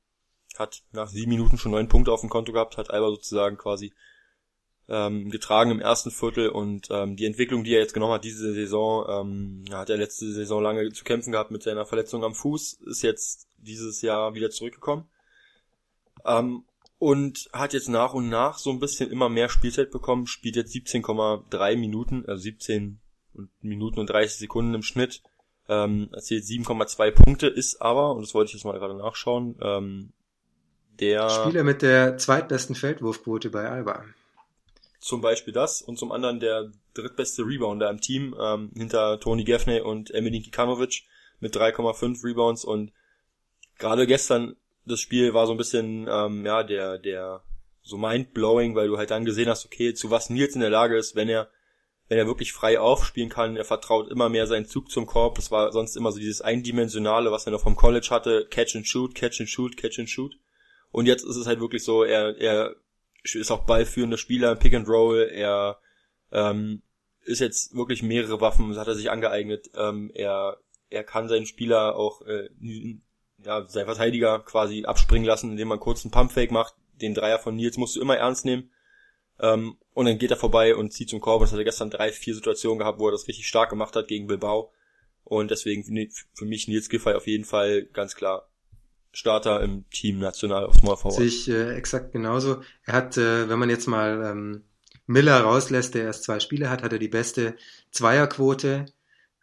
hat 0.58 0.82
nach 0.92 1.08
sieben 1.08 1.30
Minuten 1.30 1.56
schon 1.56 1.72
neun 1.72 1.88
Punkte 1.88 2.12
auf 2.12 2.20
dem 2.20 2.30
Konto 2.30 2.52
gehabt, 2.52 2.76
hat 2.76 2.90
Alba 2.90 3.08
sozusagen 3.08 3.56
quasi 3.56 3.94
ähm, 4.92 5.30
getragen 5.30 5.70
im 5.70 5.80
ersten 5.80 6.10
Viertel 6.10 6.50
und 6.50 6.88
ähm, 6.90 7.16
die 7.16 7.24
Entwicklung, 7.24 7.64
die 7.64 7.74
er 7.74 7.80
jetzt 7.80 7.94
genommen 7.94 8.12
hat 8.12 8.24
diese 8.24 8.52
Saison, 8.52 9.06
ähm, 9.08 9.64
hat 9.72 9.88
er 9.88 9.96
letzte 9.96 10.30
Saison 10.30 10.62
lange 10.62 10.92
zu 10.92 11.02
kämpfen 11.02 11.32
gehabt 11.32 11.50
mit 11.50 11.62
seiner 11.62 11.86
Verletzung 11.86 12.22
am 12.24 12.34
Fuß, 12.34 12.74
ist 12.86 13.02
jetzt 13.02 13.48
dieses 13.56 14.02
Jahr 14.02 14.34
wieder 14.34 14.50
zurückgekommen 14.50 15.08
ähm, 16.26 16.64
und 16.98 17.48
hat 17.54 17.72
jetzt 17.72 17.88
nach 17.88 18.12
und 18.12 18.28
nach 18.28 18.58
so 18.58 18.70
ein 18.70 18.80
bisschen 18.80 19.10
immer 19.10 19.30
mehr 19.30 19.48
Spielzeit 19.48 19.90
bekommen, 19.90 20.26
spielt 20.26 20.56
jetzt 20.56 20.74
17,3 20.74 21.76
Minuten, 21.76 22.24
also 22.26 22.42
17 22.42 23.00
Minuten 23.62 23.98
und 23.98 24.10
30 24.10 24.40
Sekunden 24.40 24.74
im 24.74 24.82
Schnitt, 24.82 25.22
ähm, 25.70 26.10
erzielt 26.12 26.44
7,2 26.44 27.12
Punkte, 27.12 27.46
ist 27.46 27.80
aber, 27.80 28.14
und 28.14 28.26
das 28.26 28.34
wollte 28.34 28.50
ich 28.50 28.54
jetzt 28.54 28.64
mal 28.66 28.78
gerade 28.78 28.94
nachschauen, 28.94 29.56
ähm, 29.62 30.12
der 31.00 31.30
Spieler 31.30 31.64
mit 31.64 31.80
der 31.80 32.18
zweitbesten 32.18 32.74
Feldwurfquote 32.74 33.48
bei 33.48 33.70
Alba. 33.70 34.04
Zum 35.02 35.20
Beispiel 35.20 35.52
das 35.52 35.82
und 35.82 35.98
zum 35.98 36.12
anderen 36.12 36.38
der 36.38 36.70
drittbeste 36.94 37.42
Rebounder 37.42 37.90
im 37.90 38.00
Team 38.00 38.36
ähm, 38.40 38.70
hinter 38.76 39.18
Tony 39.18 39.42
Gaffney 39.42 39.80
und 39.80 40.14
Emilin 40.14 40.44
Kikanovic 40.44 41.02
mit 41.40 41.56
3,5 41.56 42.22
Rebounds 42.22 42.64
und 42.64 42.92
gerade 43.78 44.06
gestern 44.06 44.54
das 44.86 45.00
Spiel 45.00 45.34
war 45.34 45.46
so 45.46 45.52
ein 45.52 45.58
bisschen 45.58 46.06
ähm, 46.08 46.46
ja 46.46 46.62
der 46.62 46.98
der 46.98 47.42
so 47.82 47.96
mindblowing, 47.96 48.76
weil 48.76 48.86
du 48.86 48.96
halt 48.96 49.10
dann 49.10 49.24
gesehen 49.24 49.48
hast, 49.48 49.66
okay, 49.66 49.92
zu 49.92 50.12
was 50.12 50.30
Nils 50.30 50.54
in 50.54 50.60
der 50.60 50.70
Lage 50.70 50.96
ist, 50.96 51.16
wenn 51.16 51.28
er 51.28 51.50
wenn 52.08 52.18
er 52.18 52.26
wirklich 52.28 52.52
frei 52.52 52.78
aufspielen 52.78 53.28
kann, 53.28 53.56
er 53.56 53.64
vertraut 53.64 54.08
immer 54.08 54.28
mehr 54.28 54.46
seinen 54.46 54.66
Zug 54.66 54.88
zum 54.88 55.06
Korb. 55.06 55.34
Das 55.36 55.50
war 55.50 55.72
sonst 55.72 55.96
immer 55.96 56.12
so 56.12 56.20
dieses 56.20 56.42
eindimensionale, 56.42 57.32
was 57.32 57.46
er 57.46 57.52
noch 57.52 57.62
vom 57.62 57.74
College 57.74 58.08
hatte, 58.10 58.46
Catch 58.50 58.76
and 58.76 58.86
Shoot, 58.86 59.14
Catch 59.14 59.40
and 59.40 59.48
Shoot, 59.48 59.76
Catch 59.76 59.98
and 59.98 60.10
Shoot. 60.10 60.36
Und 60.92 61.06
jetzt 61.06 61.24
ist 61.24 61.36
es 61.36 61.46
halt 61.46 61.60
wirklich 61.60 61.82
so, 61.82 62.04
er 62.04 62.36
er 62.38 62.76
ist 63.24 63.50
auch 63.50 63.64
ballführender 63.64 64.18
Spieler, 64.18 64.56
Pick 64.56 64.74
and 64.74 64.88
Roll, 64.88 65.30
er 65.32 65.78
ähm, 66.32 66.82
ist 67.24 67.40
jetzt 67.40 67.74
wirklich 67.74 68.02
mehrere 68.02 68.40
Waffen, 68.40 68.68
das 68.70 68.78
hat 68.78 68.88
er 68.88 68.94
sich 68.94 69.10
angeeignet. 69.10 69.70
Ähm, 69.76 70.10
er, 70.14 70.58
er 70.90 71.04
kann 71.04 71.28
seinen 71.28 71.46
Spieler 71.46 71.96
auch, 71.96 72.22
äh, 72.22 72.48
ja, 73.44 73.66
seinen 73.66 73.86
Verteidiger 73.86 74.40
quasi 74.40 74.84
abspringen 74.84 75.26
lassen, 75.26 75.50
indem 75.50 75.68
man 75.68 75.80
kurz 75.80 76.04
einen 76.04 76.12
Pumpfake 76.12 76.52
macht. 76.52 76.74
Den 77.00 77.14
Dreier 77.14 77.38
von 77.38 77.56
Nils 77.56 77.76
musst 77.76 77.96
du 77.96 78.00
immer 78.00 78.16
ernst 78.16 78.44
nehmen. 78.44 78.70
Ähm, 79.40 79.76
und 79.94 80.06
dann 80.06 80.18
geht 80.18 80.30
er 80.30 80.36
vorbei 80.36 80.74
und 80.74 80.92
zieht 80.92 81.10
zum 81.10 81.20
Korb. 81.20 81.40
Das 81.40 81.52
hat 81.52 81.58
er 81.58 81.64
gestern 81.64 81.90
drei, 81.90 82.12
vier 82.12 82.34
Situationen 82.34 82.78
gehabt, 82.78 82.98
wo 82.98 83.08
er 83.08 83.12
das 83.12 83.28
richtig 83.28 83.46
stark 83.46 83.70
gemacht 83.70 83.96
hat 83.96 84.08
gegen 84.08 84.26
Bilbao. 84.26 84.72
Und 85.24 85.50
deswegen 85.50 85.84
für 86.34 86.44
mich 86.44 86.68
Nils 86.68 86.88
Giffey 86.88 87.14
auf 87.14 87.26
jeden 87.26 87.44
Fall 87.44 87.84
ganz 87.92 88.14
klar 88.14 88.51
Starter 89.12 89.62
im 89.62 89.88
Team 89.90 90.18
national 90.18 90.66
auf 90.66 90.74
Small 90.76 90.96
Forward. 90.96 91.20
Ich 91.22 91.48
äh, 91.48 91.74
exakt 91.74 92.12
genauso. 92.12 92.62
Er 92.84 92.94
hat, 92.94 93.16
äh, 93.18 93.48
wenn 93.48 93.58
man 93.58 93.70
jetzt 93.70 93.86
mal 93.86 94.22
ähm, 94.24 94.64
Miller 95.06 95.40
rauslässt, 95.40 95.94
der 95.94 96.04
erst 96.04 96.24
zwei 96.24 96.40
Spiele 96.40 96.70
hat, 96.70 96.82
hat 96.82 96.92
er 96.92 96.98
die 96.98 97.08
beste 97.08 97.56
Zweierquote 97.90 98.86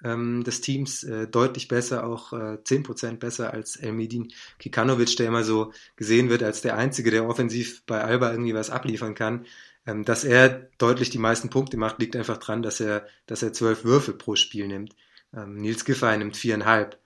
ähm, 0.04 0.44
des 0.44 0.62
Teams, 0.62 1.04
äh, 1.04 1.28
deutlich 1.28 1.68
besser, 1.68 2.06
auch 2.06 2.34
äh, 2.34 2.58
10% 2.64 3.18
besser 3.18 3.54
als 3.54 3.76
Elmedin 3.76 4.32
Kikanovic, 4.58 5.16
der 5.18 5.28
immer 5.28 5.44
so 5.44 5.72
gesehen 5.96 6.30
wird 6.30 6.44
als 6.44 6.62
der 6.62 6.78
Einzige, 6.78 7.12
der 7.12 7.28
offensiv 7.28 7.84
bei 7.86 8.02
Alba 8.02 8.32
irgendwie 8.32 8.54
was 8.54 8.70
abliefern 8.70 9.16
kann. 9.16 9.46
Ähm, 9.86 10.04
dass 10.06 10.24
er 10.24 10.70
deutlich 10.78 11.10
die 11.10 11.18
meisten 11.18 11.50
Punkte 11.50 11.78
macht, 11.78 12.00
liegt 12.00 12.16
einfach 12.16 12.38
dran, 12.38 12.62
dass 12.62 12.80
er, 12.80 13.06
dass 13.28 13.44
er 13.44 13.54
zwölf 13.54 13.84
Würfe 13.84 14.14
pro 14.14 14.36
Spiel 14.36 14.68
nimmt. 14.68 14.96
Ähm, 15.34 15.56
Nils 15.56 15.86
Giffey 15.86 16.18
nimmt 16.18 16.38
viereinhalb. 16.38 16.98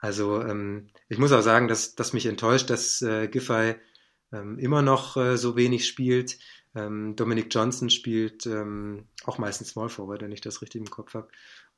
Also 0.00 0.42
ähm, 0.42 0.88
ich 1.08 1.18
muss 1.18 1.32
auch 1.32 1.42
sagen, 1.42 1.68
dass, 1.68 1.94
dass 1.94 2.12
mich 2.12 2.26
enttäuscht, 2.26 2.70
dass 2.70 3.02
äh, 3.02 3.28
Giffey 3.28 3.74
ähm, 4.32 4.58
immer 4.58 4.82
noch 4.82 5.16
äh, 5.16 5.36
so 5.36 5.56
wenig 5.56 5.86
spielt. 5.86 6.38
Ähm, 6.74 7.16
Dominic 7.16 7.52
Johnson 7.52 7.90
spielt 7.90 8.46
ähm, 8.46 9.08
auch 9.24 9.38
meistens 9.38 9.70
Small 9.70 9.88
Forward, 9.88 10.22
wenn 10.22 10.32
ich 10.32 10.40
das 10.40 10.62
richtig 10.62 10.80
im 10.80 10.90
Kopf 10.90 11.14
habe. 11.14 11.28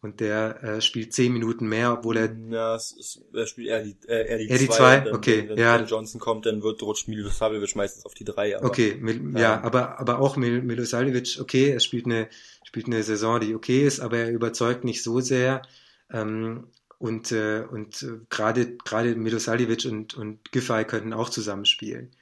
Und 0.02 0.18
der 0.18 0.62
äh, 0.64 0.80
spielt 0.80 1.12
zehn 1.12 1.32
Minuten 1.32 1.68
mehr, 1.68 1.92
obwohl 1.92 2.16
er. 2.16 2.36
Ja, 2.50 2.74
es, 2.74 2.94
es, 2.98 3.22
er 3.32 3.46
spielt 3.46 3.68
eher 3.68 3.84
die, 3.84 3.96
äh, 4.08 4.28
eher 4.28 4.38
die, 4.38 4.48
eher 4.48 4.58
die 4.58 4.68
zwei. 4.68 5.00
Dann, 5.00 5.14
okay, 5.14 5.48
wenn, 5.48 5.58
ja. 5.58 5.78
Wenn 5.78 5.86
Johnson 5.86 6.20
kommt, 6.20 6.44
dann 6.44 6.62
wird 6.62 6.82
rutscht 6.82 7.06
Milosavljevic 7.06 7.76
meistens 7.76 8.04
auf 8.04 8.14
die 8.14 8.24
drei. 8.24 8.56
Aber, 8.56 8.66
okay, 8.66 8.96
Mil, 9.00 9.38
ja, 9.38 9.58
ähm, 9.58 9.64
aber 9.64 10.00
aber 10.00 10.18
auch 10.18 10.36
Mil, 10.36 10.60
Milosavljevic, 10.60 11.38
okay, 11.40 11.70
er 11.70 11.80
spielt 11.80 12.06
eine 12.06 12.28
spielt 12.64 12.86
eine 12.86 13.02
Saison, 13.04 13.38
die 13.38 13.54
okay 13.54 13.86
ist, 13.86 14.00
aber 14.00 14.18
er 14.18 14.30
überzeugt 14.30 14.82
nicht 14.82 15.04
so 15.04 15.20
sehr. 15.20 15.62
Ähm, 16.10 16.66
und, 17.02 17.32
äh, 17.32 17.64
und 17.68 18.00
äh, 18.04 18.20
gerade 18.30 18.76
gerade 18.76 19.16
Milosavljevic 19.16 19.86
und, 19.86 20.14
und 20.14 20.52
Giffey 20.52 20.84
könnten 20.84 21.12
auch 21.12 21.30
zusammenspielen. 21.30 22.14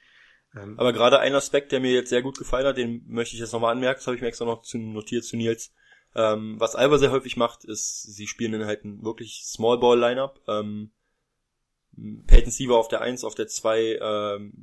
Ähm, 0.55 0.73
Aber 0.79 0.91
gerade 0.91 1.19
ein 1.19 1.35
Aspekt, 1.35 1.71
der 1.71 1.79
mir 1.79 1.91
jetzt 1.91 2.09
sehr 2.09 2.23
gut 2.23 2.39
gefallen 2.39 2.65
hat, 2.65 2.77
den 2.77 3.03
möchte 3.07 3.35
ich 3.35 3.41
jetzt 3.41 3.53
nochmal 3.53 3.73
anmerken, 3.73 3.99
das 3.99 4.07
habe 4.07 4.15
ich 4.15 4.23
mir 4.23 4.27
extra 4.27 4.45
noch 4.45 4.63
zu, 4.63 4.79
notiert 4.79 5.23
zu 5.23 5.37
Nils. 5.37 5.71
Ähm, 6.15 6.59
was 6.59 6.75
Alba 6.75 6.97
sehr 6.97 7.11
häufig 7.11 7.37
macht, 7.37 7.63
ist, 7.63 8.01
sie 8.01 8.25
spielen 8.25 8.53
dann 8.53 8.65
halt 8.65 8.83
ein 8.83 9.03
wirklich 9.03 9.43
Small 9.45 9.77
Ball 9.77 9.99
Lineup. 9.99 10.41
Ähm, 10.47 10.89
Peyton 12.25 12.51
Siever 12.51 12.77
auf 12.77 12.87
der 12.87 13.01
1, 13.01 13.23
auf 13.23 13.35
der 13.35 13.47
2 13.47 13.99
ähm, 14.01 14.53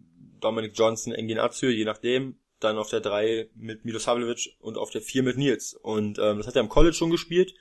Dominic 0.40 0.76
Johnson, 0.76 1.12
Engin 1.12 1.38
Azür, 1.38 1.70
je 1.70 1.84
nachdem. 1.84 2.40
Dann 2.58 2.76
auf 2.76 2.90
der 2.90 3.00
3 3.00 3.50
mit 3.54 3.84
Milosavljevic 3.84 4.56
und 4.58 4.76
auf 4.78 4.90
der 4.90 5.00
4 5.00 5.22
mit 5.22 5.36
Nils. 5.38 5.74
Und 5.74 6.18
ähm, 6.18 6.38
das 6.38 6.48
hat 6.48 6.56
er 6.56 6.62
im 6.62 6.68
College 6.68 6.94
schon 6.94 7.10
gespielt. 7.10 7.54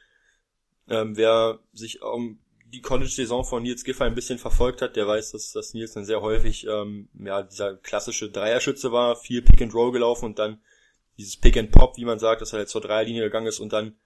Ähm, 0.89 1.15
wer 1.17 1.59
sich 1.71 2.01
um, 2.01 2.39
die 2.73 2.81
College-Saison 2.81 3.45
von 3.45 3.63
Nils 3.63 3.83
Giffey 3.83 4.03
ein 4.03 4.15
bisschen 4.15 4.39
verfolgt 4.39 4.81
hat, 4.81 4.95
der 4.95 5.07
weiß, 5.07 5.31
dass, 5.31 5.51
dass 5.51 5.73
Nils 5.73 5.93
dann 5.93 6.05
sehr 6.05 6.21
häufig 6.21 6.67
ähm, 6.67 7.09
ja 7.13 7.43
dieser 7.43 7.77
klassische 7.77 8.29
Dreierschütze 8.29 8.91
war, 8.91 9.15
viel 9.15 9.41
Pick 9.41 9.61
and 9.61 9.73
Roll 9.73 9.91
gelaufen 9.91 10.25
und 10.25 10.39
dann 10.39 10.61
dieses 11.17 11.37
Pick 11.37 11.57
and 11.57 11.71
Pop, 11.71 11.97
wie 11.97 12.05
man 12.05 12.19
sagt, 12.19 12.41
dass 12.41 12.53
er 12.53 12.59
jetzt 12.59 12.71
zur 12.71 12.81
Dreierlinie 12.81 13.23
gegangen 13.23 13.47
ist 13.47 13.59
und 13.59 13.73
dann 13.73 13.97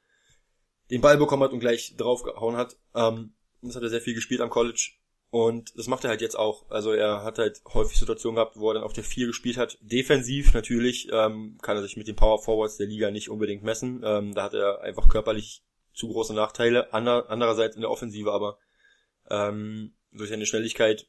den 0.90 1.02
Ball 1.02 1.18
bekommen 1.18 1.44
hat 1.44 1.52
und 1.52 1.60
gleich 1.60 1.96
draufgehauen 1.98 2.56
hat. 2.56 2.78
Ähm, 2.94 3.34
das 3.62 3.76
hat 3.76 3.84
er 3.84 3.90
sehr 3.90 4.02
viel 4.02 4.14
gespielt 4.14 4.42
am 4.42 4.50
College 4.50 4.92
und 5.32 5.78
das 5.78 5.88
macht 5.88 6.04
er 6.04 6.10
halt 6.10 6.22
jetzt 6.22 6.38
auch. 6.38 6.70
Also 6.70 6.92
er 6.92 7.24
hat 7.24 7.40
halt 7.40 7.62
häufig 7.74 7.98
Situationen 7.98 8.36
gehabt, 8.36 8.58
wo 8.58 8.70
er 8.70 8.76
dann 8.76 8.84
auf 8.84 8.94
der 8.94 9.04
4 9.04 9.28
gespielt 9.28 9.58
hat. 9.58 9.78
Defensiv 9.82 10.54
natürlich 10.54 11.10
ähm, 11.12 11.58
kann 11.62 11.78
er 11.78 11.84
sich 11.84 11.98
mit 11.98 12.08
den 12.08 12.16
Power 12.16 12.44
Forwards 12.44 12.78
der 12.78 12.88
Liga 12.88 13.12
nicht 13.12 13.30
unbedingt 13.30 13.64
messen. 13.64 14.02
Ähm, 14.04 14.34
da 14.34 14.44
hat 14.44 14.54
er 14.54 14.82
einfach 14.82 15.08
körperlich 15.08 15.64
zu 16.02 16.10
große 16.10 16.34
Nachteile. 16.34 16.94
Ander, 16.94 17.30
andererseits 17.30 17.76
in 17.76 17.82
der 17.82 17.92
Offensive 17.92 18.32
aber 18.32 18.58
ähm, 19.30 19.94
durch 20.12 20.30
seine 20.30 20.46
Schnelligkeit 20.46 21.08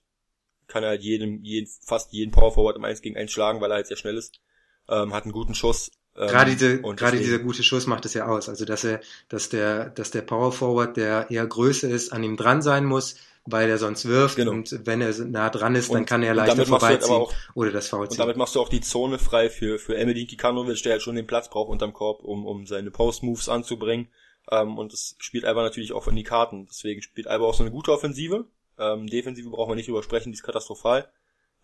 kann 0.68 0.84
er 0.84 0.90
halt 0.90 1.02
jeden, 1.02 1.42
jeden, 1.42 1.68
fast 1.84 2.12
jeden 2.12 2.30
Power 2.30 2.52
Forward 2.52 2.76
im 2.76 2.84
1 2.84 3.02
gegen 3.02 3.16
1 3.16 3.32
schlagen, 3.32 3.60
weil 3.60 3.70
er 3.72 3.76
halt 3.76 3.86
sehr 3.86 3.96
schnell 3.96 4.16
ist. 4.16 4.40
Ähm, 4.88 5.12
hat 5.12 5.24
einen 5.24 5.32
guten 5.32 5.54
Schuss. 5.54 5.90
Ähm, 6.14 6.28
gerade 6.28 6.50
diese, 6.52 6.80
gerade 6.80 7.18
dieser 7.18 7.38
gute 7.38 7.62
Schuss 7.62 7.86
macht 7.86 8.04
es 8.04 8.14
ja 8.14 8.26
aus. 8.26 8.48
Also 8.48 8.64
dass 8.64 8.84
er, 8.84 9.00
dass 9.28 9.48
der, 9.48 9.90
dass 9.90 10.10
der 10.10 10.22
Power 10.22 10.52
Forward, 10.52 10.96
der 10.96 11.30
eher 11.30 11.46
Größe 11.46 11.88
ist, 11.88 12.12
an 12.12 12.22
ihm 12.22 12.36
dran 12.36 12.60
sein 12.62 12.84
muss, 12.84 13.16
weil 13.44 13.70
er 13.70 13.78
sonst 13.78 14.06
wirft 14.06 14.36
genau. 14.36 14.52
und 14.52 14.86
wenn 14.86 15.00
er 15.00 15.12
nah 15.24 15.50
dran 15.50 15.74
ist, 15.74 15.88
und, 15.88 15.94
dann 15.94 16.06
kann 16.06 16.22
er 16.22 16.34
leichter 16.34 16.58
halt 16.58 16.68
vorbeiziehen 16.68 17.14
auch, 17.14 17.32
oder 17.54 17.72
das 17.72 17.88
V 17.88 18.00
Und 18.00 18.18
damit 18.18 18.36
machst 18.36 18.54
du 18.54 18.60
auch 18.60 18.68
die 18.68 18.82
Zone 18.82 19.18
frei 19.18 19.50
für 19.50 19.78
für 19.78 19.96
Emedin 19.96 20.26
Kikanovic, 20.26 20.82
der 20.82 20.92
halt 20.92 21.02
schon 21.02 21.16
den 21.16 21.26
Platz 21.26 21.48
braucht 21.48 21.70
unterm 21.70 21.92
Korb, 21.92 22.22
um 22.22 22.46
um 22.46 22.66
seine 22.66 22.90
Post 22.90 23.22
Moves 23.22 23.48
anzubringen 23.48 24.08
ähm, 24.50 24.78
und 24.78 24.92
das 24.92 25.16
spielt 25.18 25.44
Alba 25.44 25.62
natürlich 25.62 25.92
auch 25.92 26.08
in 26.08 26.16
die 26.16 26.24
Karten. 26.24 26.66
Deswegen 26.66 27.02
spielt 27.02 27.26
Alba 27.26 27.44
auch 27.44 27.54
so 27.54 27.62
eine 27.62 27.70
gute 27.70 27.92
Offensive. 27.92 28.46
Ähm, 28.78 29.06
Defensive 29.06 29.48
brauchen 29.50 29.70
wir 29.70 29.76
nicht 29.76 29.88
drüber 29.88 30.02
sprechen, 30.02 30.32
die 30.32 30.36
ist 30.36 30.42
katastrophal. 30.42 31.08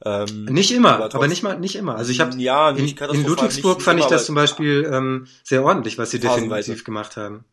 Ähm, 0.04 0.44
nicht 0.44 0.70
immer, 0.70 0.94
aber, 0.94 1.12
aber, 1.12 1.26
nicht 1.26 1.42
mal 1.42 1.58
nicht 1.58 1.74
immer. 1.74 1.96
Also 1.96 2.12
ich 2.12 2.20
habe 2.20 2.36
ja, 2.40 2.70
in, 2.70 2.86
in 2.86 3.26
Ludwigsburg 3.26 3.78
nicht, 3.78 3.84
fand 3.84 3.96
nicht 3.96 4.04
ich 4.04 4.10
das 4.10 4.26
zum 4.26 4.36
Beispiel 4.36 4.88
ähm, 4.92 5.26
sehr 5.42 5.64
ordentlich, 5.64 5.98
was 5.98 6.12
sie 6.12 6.20
defensiv 6.20 6.84
gemacht 6.84 7.16
haben. 7.16 7.44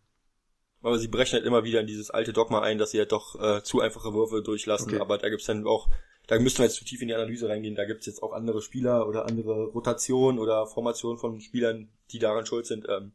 Aber 0.83 0.99
sie 0.99 1.07
brechen 1.07 1.33
halt 1.33 1.45
immer 1.45 1.63
wieder 1.63 1.79
in 1.79 1.87
dieses 1.87 2.11
alte 2.11 2.31
Dogma 2.31 2.61
ein, 2.61 2.77
dass 2.77 2.91
sie 2.91 2.99
halt 2.99 3.11
doch 3.11 3.41
äh, 3.41 3.63
zu 3.63 3.81
einfache 3.81 4.13
Würfe 4.13 4.43
durchlassen. 4.43 4.91
Okay. 4.91 5.01
Aber 5.01 5.17
da 5.17 5.29
gibt's 5.29 5.45
dann 5.45 5.65
auch, 5.65 5.89
da 6.27 6.37
müssten 6.37 6.59
wir 6.59 6.65
jetzt 6.65 6.75
zu 6.75 6.85
tief 6.85 7.01
in 7.01 7.07
die 7.07 7.15
Analyse 7.15 7.49
reingehen. 7.49 7.73
Da 7.73 7.85
gibt's 7.85 8.05
jetzt 8.05 8.21
auch 8.21 8.33
andere 8.33 8.61
Spieler 8.61 9.07
oder 9.07 9.25
andere 9.25 9.65
Rotationen 9.65 10.39
oder 10.39 10.67
Formationen 10.67 11.17
von 11.17 11.41
Spielern, 11.41 11.89
die 12.11 12.19
daran 12.19 12.45
schuld 12.45 12.67
sind. 12.67 12.85
Ähm, 12.87 13.13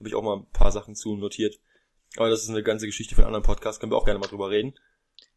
habe 0.00 0.08
ich 0.08 0.14
auch 0.14 0.22
mal 0.22 0.38
ein 0.38 0.46
paar 0.52 0.72
Sachen 0.72 0.96
zu 0.96 1.16
notiert. 1.16 1.60
Aber 2.16 2.28
das 2.28 2.42
ist 2.42 2.48
eine 2.48 2.62
ganze 2.62 2.86
Geschichte 2.86 3.14
für 3.14 3.20
einen 3.20 3.28
anderen 3.28 3.44
Podcast, 3.44 3.78
können 3.78 3.92
wir 3.92 3.96
auch 3.96 4.04
gerne 4.04 4.18
mal 4.18 4.26
drüber 4.26 4.50
reden. 4.50 4.74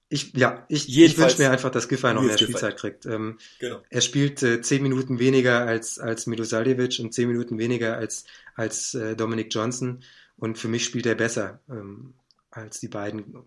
Ich, 0.10 0.34
ja, 0.34 0.66
ich, 0.70 0.96
ich 0.96 1.18
wünsche 1.18 1.42
mir 1.42 1.52
einfach, 1.52 1.72
dass 1.72 1.88
Giffey 1.88 2.14
noch 2.14 2.22
mehr 2.22 2.38
Spielzeit 2.38 2.78
kriegt. 2.78 3.06
Ähm, 3.06 3.40
genau. 3.60 3.82
Er 3.90 4.02
spielt 4.02 4.44
äh, 4.44 4.62
zehn 4.62 4.84
Minuten 4.84 5.20
weniger 5.20 5.66
als, 5.66 6.00
als 6.00 6.28
Milosavljevic 6.28 7.00
und 7.00 7.14
zehn 7.14 7.28
Minuten 7.28 7.58
weniger 7.58 7.98
als, 7.98 8.26
als 8.56 8.94
äh, 8.94 9.16
Dominic 9.16 9.54
Johnson. 9.54 10.04
Und 10.38 10.58
für 10.58 10.68
mich 10.68 10.86
spielt 10.86 11.06
er 11.06 11.16
besser 11.16 11.62
ähm, 11.70 12.14
als 12.52 12.80
die 12.80 12.90
beiden. 12.90 13.44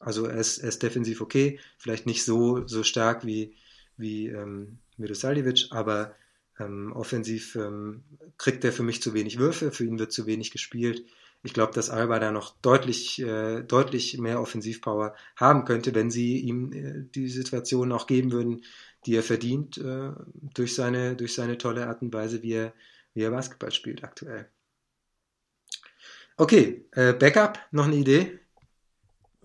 Also 0.00 0.26
er 0.26 0.36
ist, 0.38 0.58
er 0.58 0.68
ist 0.68 0.82
defensiv 0.82 1.20
okay, 1.20 1.58
vielleicht 1.78 2.06
nicht 2.06 2.24
so, 2.24 2.66
so 2.66 2.82
stark 2.82 3.24
wie, 3.24 3.54
wie 3.96 4.28
ähm, 4.28 4.78
Milosavljevic, 4.96 5.68
aber 5.70 6.14
ähm, 6.60 6.92
offensiv 6.92 7.56
ähm, 7.56 8.04
kriegt 8.38 8.64
er 8.64 8.72
für 8.72 8.82
mich 8.82 9.02
zu 9.02 9.14
wenig 9.14 9.38
Würfe, 9.38 9.72
für 9.72 9.84
ihn 9.84 9.98
wird 9.98 10.12
zu 10.12 10.26
wenig 10.26 10.50
gespielt. 10.50 11.04
Ich 11.42 11.54
glaube, 11.54 11.72
dass 11.72 11.88
Alba 11.88 12.18
da 12.18 12.30
noch 12.30 12.54
deutlich, 12.60 13.20
äh, 13.22 13.62
deutlich 13.62 14.18
mehr 14.18 14.40
Offensivpower 14.40 15.14
haben 15.36 15.64
könnte, 15.64 15.94
wenn 15.94 16.10
sie 16.10 16.38
ihm 16.38 16.72
äh, 16.72 17.04
die 17.14 17.28
Situation 17.28 17.92
auch 17.92 18.06
geben 18.06 18.30
würden, 18.30 18.62
die 19.06 19.16
er 19.16 19.22
verdient, 19.22 19.78
äh, 19.78 20.10
durch, 20.54 20.74
seine, 20.74 21.16
durch 21.16 21.34
seine 21.34 21.56
tolle 21.56 21.86
Art 21.86 22.02
und 22.02 22.12
Weise, 22.12 22.42
wie 22.42 22.52
er, 22.52 22.74
wie 23.14 23.22
er 23.22 23.30
Basketball 23.30 23.72
spielt 23.72 24.04
aktuell. 24.04 24.48
Okay, 26.36 26.86
äh, 26.92 27.14
Backup, 27.14 27.58
noch 27.70 27.86
eine 27.86 27.96
Idee? 27.96 28.38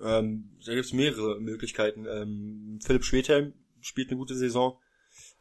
Ähm, 0.01 0.51
da 0.65 0.73
gibt 0.73 0.85
es 0.85 0.93
mehrere 0.93 1.39
Möglichkeiten. 1.39 2.05
Ähm, 2.05 2.79
Philipp 2.83 3.05
Schwedhelm 3.05 3.53
spielt 3.79 4.09
eine 4.09 4.17
gute 4.17 4.35
Saison. 4.35 4.79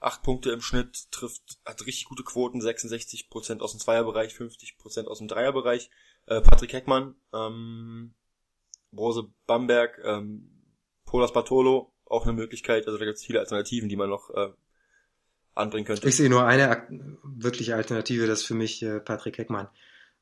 Acht 0.05 0.23
Punkte 0.23 0.51
im 0.51 0.61
Schnitt, 0.61 1.11
trifft, 1.11 1.59
hat 1.65 1.87
richtig 1.87 2.05
gute 2.05 2.25
Quoten, 2.25 2.61
66% 2.61 3.61
aus 3.61 3.71
dem 3.71 3.81
Zweierbereich, 3.81 4.35
50% 4.35 5.07
aus 5.07 5.17
dem 5.17 5.29
Dreierbereich 5.29 5.89
äh, 6.27 6.43
Patrick 6.43 6.75
Heckmann, 6.75 7.15
ähm, 7.33 8.13
Brose 8.93 9.31
Bamberg, 9.47 9.99
ähm, 10.05 10.51
Polas 11.07 11.33
Bartolo, 11.33 11.91
auch 12.05 12.25
eine 12.25 12.35
Möglichkeit. 12.35 12.87
Also 12.87 12.99
da 12.99 13.07
gibt 13.07 13.17
es 13.17 13.25
viele 13.25 13.41
Alternativen, 13.41 13.89
die 13.89 13.97
man 13.97 14.11
noch 14.11 14.29
äh, 14.29 14.51
anbringen 15.55 15.87
könnte. 15.87 16.07
Ich 16.07 16.17
sehe 16.17 16.29
nur 16.29 16.45
eine 16.45 16.87
wirkliche 17.23 17.75
Alternative, 17.75 18.27
das 18.27 18.41
ist 18.41 18.47
für 18.47 18.55
mich 18.55 18.83
äh, 18.83 19.01
Patrick 19.01 19.39
Heckmann, 19.39 19.69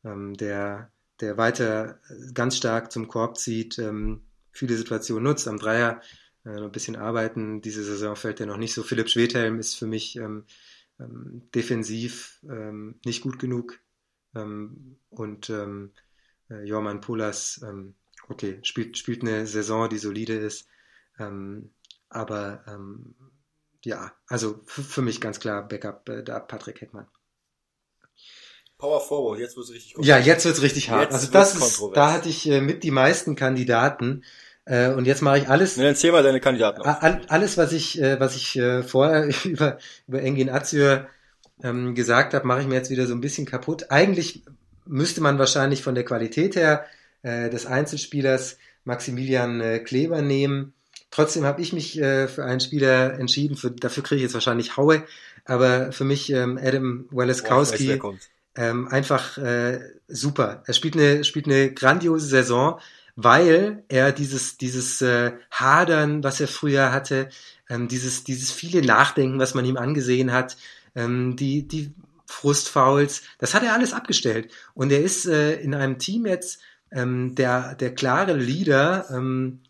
ähm, 0.04 0.34
der, 0.36 0.92
der 1.20 1.36
weiter 1.38 1.98
ganz 2.34 2.56
stark 2.56 2.92
zum 2.92 3.08
Korb 3.08 3.36
zieht, 3.36 3.80
ähm, 3.80 4.22
viele 4.52 4.76
Situationen 4.76 5.24
nutzt, 5.24 5.48
am 5.48 5.58
Dreier 5.58 6.00
äh, 6.00 6.21
ein 6.44 6.72
bisschen 6.72 6.96
arbeiten. 6.96 7.60
Diese 7.60 7.84
Saison 7.84 8.16
fällt 8.16 8.40
er 8.40 8.46
noch 8.46 8.56
nicht 8.56 8.74
so. 8.74 8.82
Philipp 8.82 9.08
Schwedhelm 9.08 9.58
ist 9.58 9.74
für 9.74 9.86
mich 9.86 10.16
ähm, 10.16 10.44
ähm, 10.98 11.48
defensiv 11.54 12.40
ähm, 12.44 12.98
nicht 13.04 13.22
gut 13.22 13.38
genug. 13.38 13.78
Ähm, 14.34 14.96
und 15.10 15.50
ähm, 15.50 15.92
äh, 16.50 16.64
Jorman 16.64 17.00
Pulas, 17.00 17.60
ähm, 17.62 17.94
okay, 18.28 18.58
spielt, 18.62 18.98
spielt 18.98 19.22
eine 19.22 19.46
Saison, 19.46 19.88
die 19.88 19.98
solide 19.98 20.34
ist. 20.34 20.66
Ähm, 21.18 21.70
aber 22.08 22.64
ähm, 22.66 23.14
ja, 23.84 24.12
also 24.26 24.60
für 24.66 25.02
mich 25.02 25.20
ganz 25.20 25.40
klar 25.40 25.66
Backup 25.66 26.08
äh, 26.08 26.22
da 26.22 26.40
Patrick 26.40 26.80
Heckmann. 26.80 27.08
Power 28.78 29.00
Forward, 29.00 29.38
jetzt 29.38 29.56
wird's 29.56 29.70
richtig 29.70 29.94
Ja, 30.04 30.18
jetzt 30.18 30.44
wird's 30.44 30.60
richtig 30.60 30.90
hart. 30.90 31.04
Jetzt 31.04 31.14
also 31.14 31.30
das 31.30 31.54
ist, 31.54 31.82
da 31.94 32.12
hatte 32.12 32.28
ich 32.28 32.48
äh, 32.48 32.60
mit 32.60 32.82
die 32.82 32.90
meisten 32.90 33.36
Kandidaten. 33.36 34.24
Äh, 34.64 34.90
und 34.90 35.06
jetzt 35.06 35.22
mache 35.22 35.38
ich 35.38 35.48
alles. 35.48 35.76
Ne, 35.76 35.86
erzähl 35.86 36.12
mal 36.12 36.22
deine 36.22 36.40
Kandidaten. 36.40 36.82
Alles, 36.82 37.56
was 37.56 37.72
ich, 37.72 38.00
äh, 38.00 38.20
was 38.20 38.36
ich 38.36 38.56
äh, 38.56 38.82
vorher 38.82 39.28
über 39.44 39.78
über 40.06 40.22
Engin 40.22 40.50
Azür 40.50 41.08
ähm, 41.62 41.94
gesagt 41.94 42.34
habe, 42.34 42.46
mache 42.46 42.60
ich 42.60 42.66
mir 42.66 42.74
jetzt 42.74 42.90
wieder 42.90 43.06
so 43.06 43.14
ein 43.14 43.20
bisschen 43.20 43.46
kaputt. 43.46 43.90
Eigentlich 43.90 44.42
müsste 44.84 45.20
man 45.20 45.38
wahrscheinlich 45.38 45.82
von 45.82 45.94
der 45.94 46.04
Qualität 46.04 46.56
her 46.56 46.84
äh, 47.22 47.50
des 47.50 47.66
Einzelspielers 47.66 48.58
Maximilian 48.84 49.60
äh, 49.60 49.78
Kleber 49.78 50.22
nehmen. 50.22 50.74
Trotzdem 51.10 51.44
habe 51.44 51.60
ich 51.60 51.72
mich 51.72 52.00
äh, 52.00 52.26
für 52.26 52.44
einen 52.44 52.60
Spieler 52.60 53.18
entschieden, 53.18 53.56
für, 53.56 53.70
dafür 53.70 54.02
kriege 54.02 54.16
ich 54.16 54.22
jetzt 54.22 54.34
wahrscheinlich 54.34 54.76
Haue, 54.76 55.04
aber 55.44 55.92
für 55.92 56.04
mich 56.04 56.32
ähm, 56.32 56.58
Adam 56.60 57.06
Waleskowski 57.10 58.00
ähm, 58.56 58.88
einfach 58.88 59.38
äh, 59.38 59.80
super. 60.08 60.62
Er 60.66 60.74
spielt 60.74 60.96
eine, 60.96 61.24
spielt 61.24 61.46
eine 61.46 61.72
grandiose 61.72 62.26
Saison, 62.26 62.80
weil 63.16 63.84
er 63.88 64.12
dieses, 64.12 64.56
dieses 64.56 65.02
äh, 65.02 65.32
Hadern, 65.50 66.24
was 66.24 66.40
er 66.40 66.48
früher 66.48 66.92
hatte, 66.92 67.28
ähm, 67.68 67.88
dieses, 67.88 68.24
dieses 68.24 68.50
viele 68.50 68.82
Nachdenken, 68.82 69.38
was 69.38 69.54
man 69.54 69.64
ihm 69.64 69.76
angesehen 69.76 70.32
hat, 70.32 70.56
ähm, 70.94 71.36
die, 71.36 71.66
die 71.66 71.94
Frustfouls, 72.26 73.22
das 73.38 73.54
hat 73.54 73.62
er 73.62 73.74
alles 73.74 73.92
abgestellt. 73.92 74.52
Und 74.74 74.90
er 74.90 75.02
ist 75.02 75.26
äh, 75.26 75.54
in 75.60 75.74
einem 75.74 75.98
Team 75.98 76.26
jetzt 76.26 76.60
ähm, 76.90 77.34
der, 77.34 77.74
der 77.74 77.94
klare 77.94 78.34
Leader 78.34 79.06
ähm, 79.10 79.60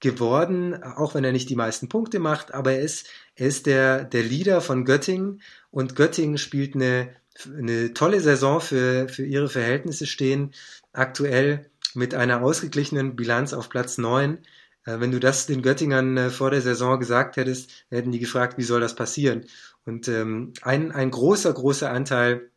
geworden, 0.00 0.82
auch 0.82 1.14
wenn 1.14 1.24
er 1.24 1.32
nicht 1.32 1.50
die 1.50 1.56
meisten 1.56 1.88
Punkte 1.88 2.18
macht, 2.18 2.54
aber 2.54 2.72
er 2.72 2.80
ist, 2.80 3.08
er 3.34 3.48
ist 3.48 3.66
der, 3.66 4.04
der 4.04 4.22
Leader 4.22 4.60
von 4.60 4.84
Göttingen 4.84 5.42
und 5.70 5.96
Göttingen 5.96 6.38
spielt 6.38 6.74
eine, 6.74 7.14
eine 7.56 7.94
tolle 7.94 8.20
Saison 8.20 8.60
für, 8.60 9.08
für 9.08 9.24
ihre 9.24 9.48
Verhältnisse 9.48 10.06
stehen, 10.06 10.52
aktuell 10.92 11.70
mit 11.98 12.14
einer 12.14 12.42
ausgeglichenen 12.42 13.16
Bilanz 13.16 13.52
auf 13.52 13.68
Platz 13.68 13.98
9. 13.98 14.38
Äh, 14.84 15.00
wenn 15.00 15.10
du 15.10 15.20
das 15.20 15.46
den 15.46 15.62
Göttingern 15.62 16.16
äh, 16.16 16.30
vor 16.30 16.50
der 16.50 16.62
Saison 16.62 16.98
gesagt 16.98 17.36
hättest, 17.36 17.84
hätten 17.90 18.12
die 18.12 18.20
gefragt, 18.20 18.56
wie 18.56 18.62
soll 18.62 18.80
das 18.80 18.94
passieren? 18.94 19.44
Und 19.84 20.08
ähm, 20.08 20.52
ein, 20.62 20.92
ein 20.92 21.10
großer, 21.10 21.52
großer 21.52 21.90
Anteil 21.90 22.50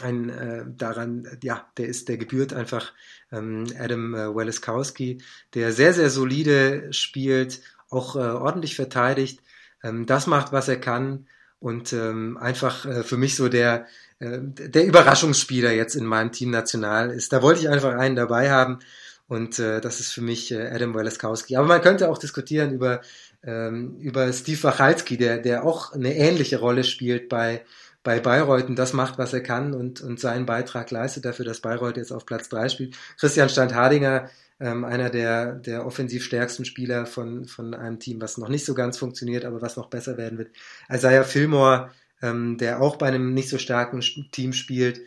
ein, 0.00 0.30
äh, 0.30 0.64
daran, 0.68 1.26
ja, 1.42 1.68
der 1.76 1.88
ist, 1.88 2.08
der 2.08 2.16
gebührt 2.16 2.52
einfach 2.52 2.92
ähm, 3.32 3.66
Adam 3.78 4.14
äh, 4.14 5.18
der 5.54 5.72
sehr, 5.72 5.92
sehr 5.92 6.10
solide 6.10 6.92
spielt, 6.92 7.60
auch 7.88 8.14
ordentlich 8.14 8.76
verteidigt, 8.76 9.40
ähm, 9.82 10.06
das 10.06 10.28
macht, 10.28 10.52
was 10.52 10.68
er 10.68 10.78
kann 10.78 11.26
und 11.58 11.92
einfach 11.92 13.04
für 13.04 13.18
mich 13.18 13.36
so 13.36 13.50
der, 13.50 13.86
der 14.20 14.84
Überraschungsspieler 14.84 15.72
jetzt 15.72 15.94
in 15.94 16.04
meinem 16.04 16.30
Team 16.30 16.50
national 16.50 17.10
ist. 17.10 17.32
Da 17.32 17.42
wollte 17.42 17.60
ich 17.60 17.68
einfach 17.68 17.94
einen 17.94 18.16
dabei 18.16 18.50
haben 18.50 18.80
und 19.28 19.58
äh, 19.58 19.80
das 19.80 20.00
ist 20.00 20.12
für 20.12 20.20
mich 20.20 20.52
äh, 20.52 20.68
Adam 20.68 20.94
Weleskowski. 20.94 21.56
Aber 21.56 21.66
man 21.66 21.80
könnte 21.80 22.10
auch 22.10 22.18
diskutieren 22.18 22.72
über 22.72 23.00
ähm, 23.42 23.96
über 24.00 24.32
Steve 24.32 24.62
Wachalski, 24.62 25.16
der, 25.16 25.38
der 25.38 25.64
auch 25.64 25.92
eine 25.92 26.14
ähnliche 26.14 26.58
Rolle 26.58 26.84
spielt 26.84 27.28
bei, 27.28 27.64
bei 28.02 28.20
Bayreuth 28.20 28.68
und 28.68 28.76
das 28.76 28.92
macht, 28.92 29.18
was 29.18 29.32
er 29.32 29.42
kann 29.42 29.72
und, 29.74 30.00
und 30.00 30.20
seinen 30.20 30.46
Beitrag 30.46 30.90
leistet 30.90 31.24
dafür, 31.24 31.44
dass 31.44 31.60
Bayreuth 31.60 31.96
jetzt 31.96 32.12
auf 32.12 32.26
Platz 32.26 32.48
drei 32.48 32.68
spielt. 32.68 32.96
Christian 33.18 33.48
Standhardinger, 33.48 34.28
ähm, 34.60 34.84
einer 34.84 35.08
der, 35.08 35.54
der 35.54 35.86
offensiv 35.86 36.24
stärksten 36.24 36.64
Spieler 36.64 37.06
von, 37.06 37.46
von 37.46 37.74
einem 37.74 37.98
Team, 37.98 38.20
was 38.20 38.36
noch 38.36 38.48
nicht 38.48 38.64
so 38.66 38.74
ganz 38.74 38.98
funktioniert, 38.98 39.44
aber 39.44 39.62
was 39.62 39.76
noch 39.76 39.88
besser 39.88 40.18
werden 40.18 40.38
wird. 40.38 40.50
Isaiah 40.90 41.24
Fillmore, 41.24 41.90
ähm, 42.22 42.58
der 42.58 42.80
auch 42.80 42.96
bei 42.96 43.06
einem 43.06 43.34
nicht 43.34 43.48
so 43.48 43.58
starken 43.58 44.00
Team 44.32 44.52
spielt. 44.52 45.00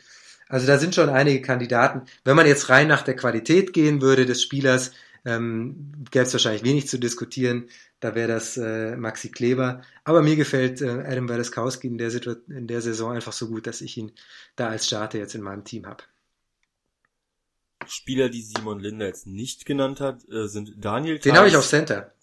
Also 0.48 0.68
da 0.68 0.78
sind 0.78 0.96
schon 0.96 1.10
einige 1.10 1.42
Kandidaten. 1.42 2.04
Wenn 2.24 2.36
man 2.36 2.48
jetzt 2.48 2.70
rein 2.70 2.88
nach 2.88 3.02
der 3.02 3.16
Qualität 3.16 3.74
gehen 3.74 4.02
würde 4.02 4.26
des 4.26 4.42
Spielers, 4.42 4.92
ähm, 5.26 6.06
gäbe 6.12 6.26
es 6.26 6.34
wahrscheinlich 6.34 6.64
wenig 6.64 6.88
zu 6.88 6.98
diskutieren. 6.98 7.70
Da 8.00 8.16
wäre 8.16 8.28
das 8.28 8.58
äh, 8.58 8.98
Maxi 8.98 9.32
Kleber. 9.32 9.82
Aber 10.04 10.22
mir 10.22 10.36
gefällt 10.36 10.82
äh, 10.82 11.04
Adam 11.08 11.30
Waleskowski 11.30 11.88
in 11.88 11.98
der, 11.98 12.12
in 12.50 12.68
der 12.68 12.82
Saison 12.82 13.14
einfach 13.14 13.34
so 13.34 13.48
gut, 13.48 13.66
dass 13.66 13.82
ich 13.82 13.98
ihn 13.98 14.12
da 14.56 14.68
als 14.68 14.86
Starter 14.86 15.18
jetzt 15.18 15.36
in 15.36 15.42
meinem 15.42 15.64
Team 15.64 15.86
habe. 15.86 16.04
Spieler, 17.88 18.30
die 18.30 18.42
Simon 18.42 18.80
Linder 18.80 19.08
jetzt 19.08 19.28
nicht 19.28 19.66
genannt 19.66 20.00
hat, 20.02 20.28
äh, 20.30 20.48
sind 20.48 20.74
Daniel 20.78 21.20
Den 21.20 21.38
habe 21.38 21.48
ich 21.48 21.58
auf 21.58 21.68
Center. 21.68 22.14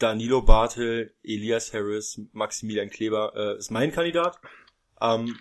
Danilo 0.00 0.42
Bartel, 0.42 1.14
Elias 1.22 1.72
Harris, 1.72 2.20
Maximilian 2.32 2.90
Kleber 2.90 3.32
äh, 3.36 3.58
ist 3.58 3.70
mein 3.70 3.92
Kandidat. 3.92 4.40
Ähm, 5.00 5.38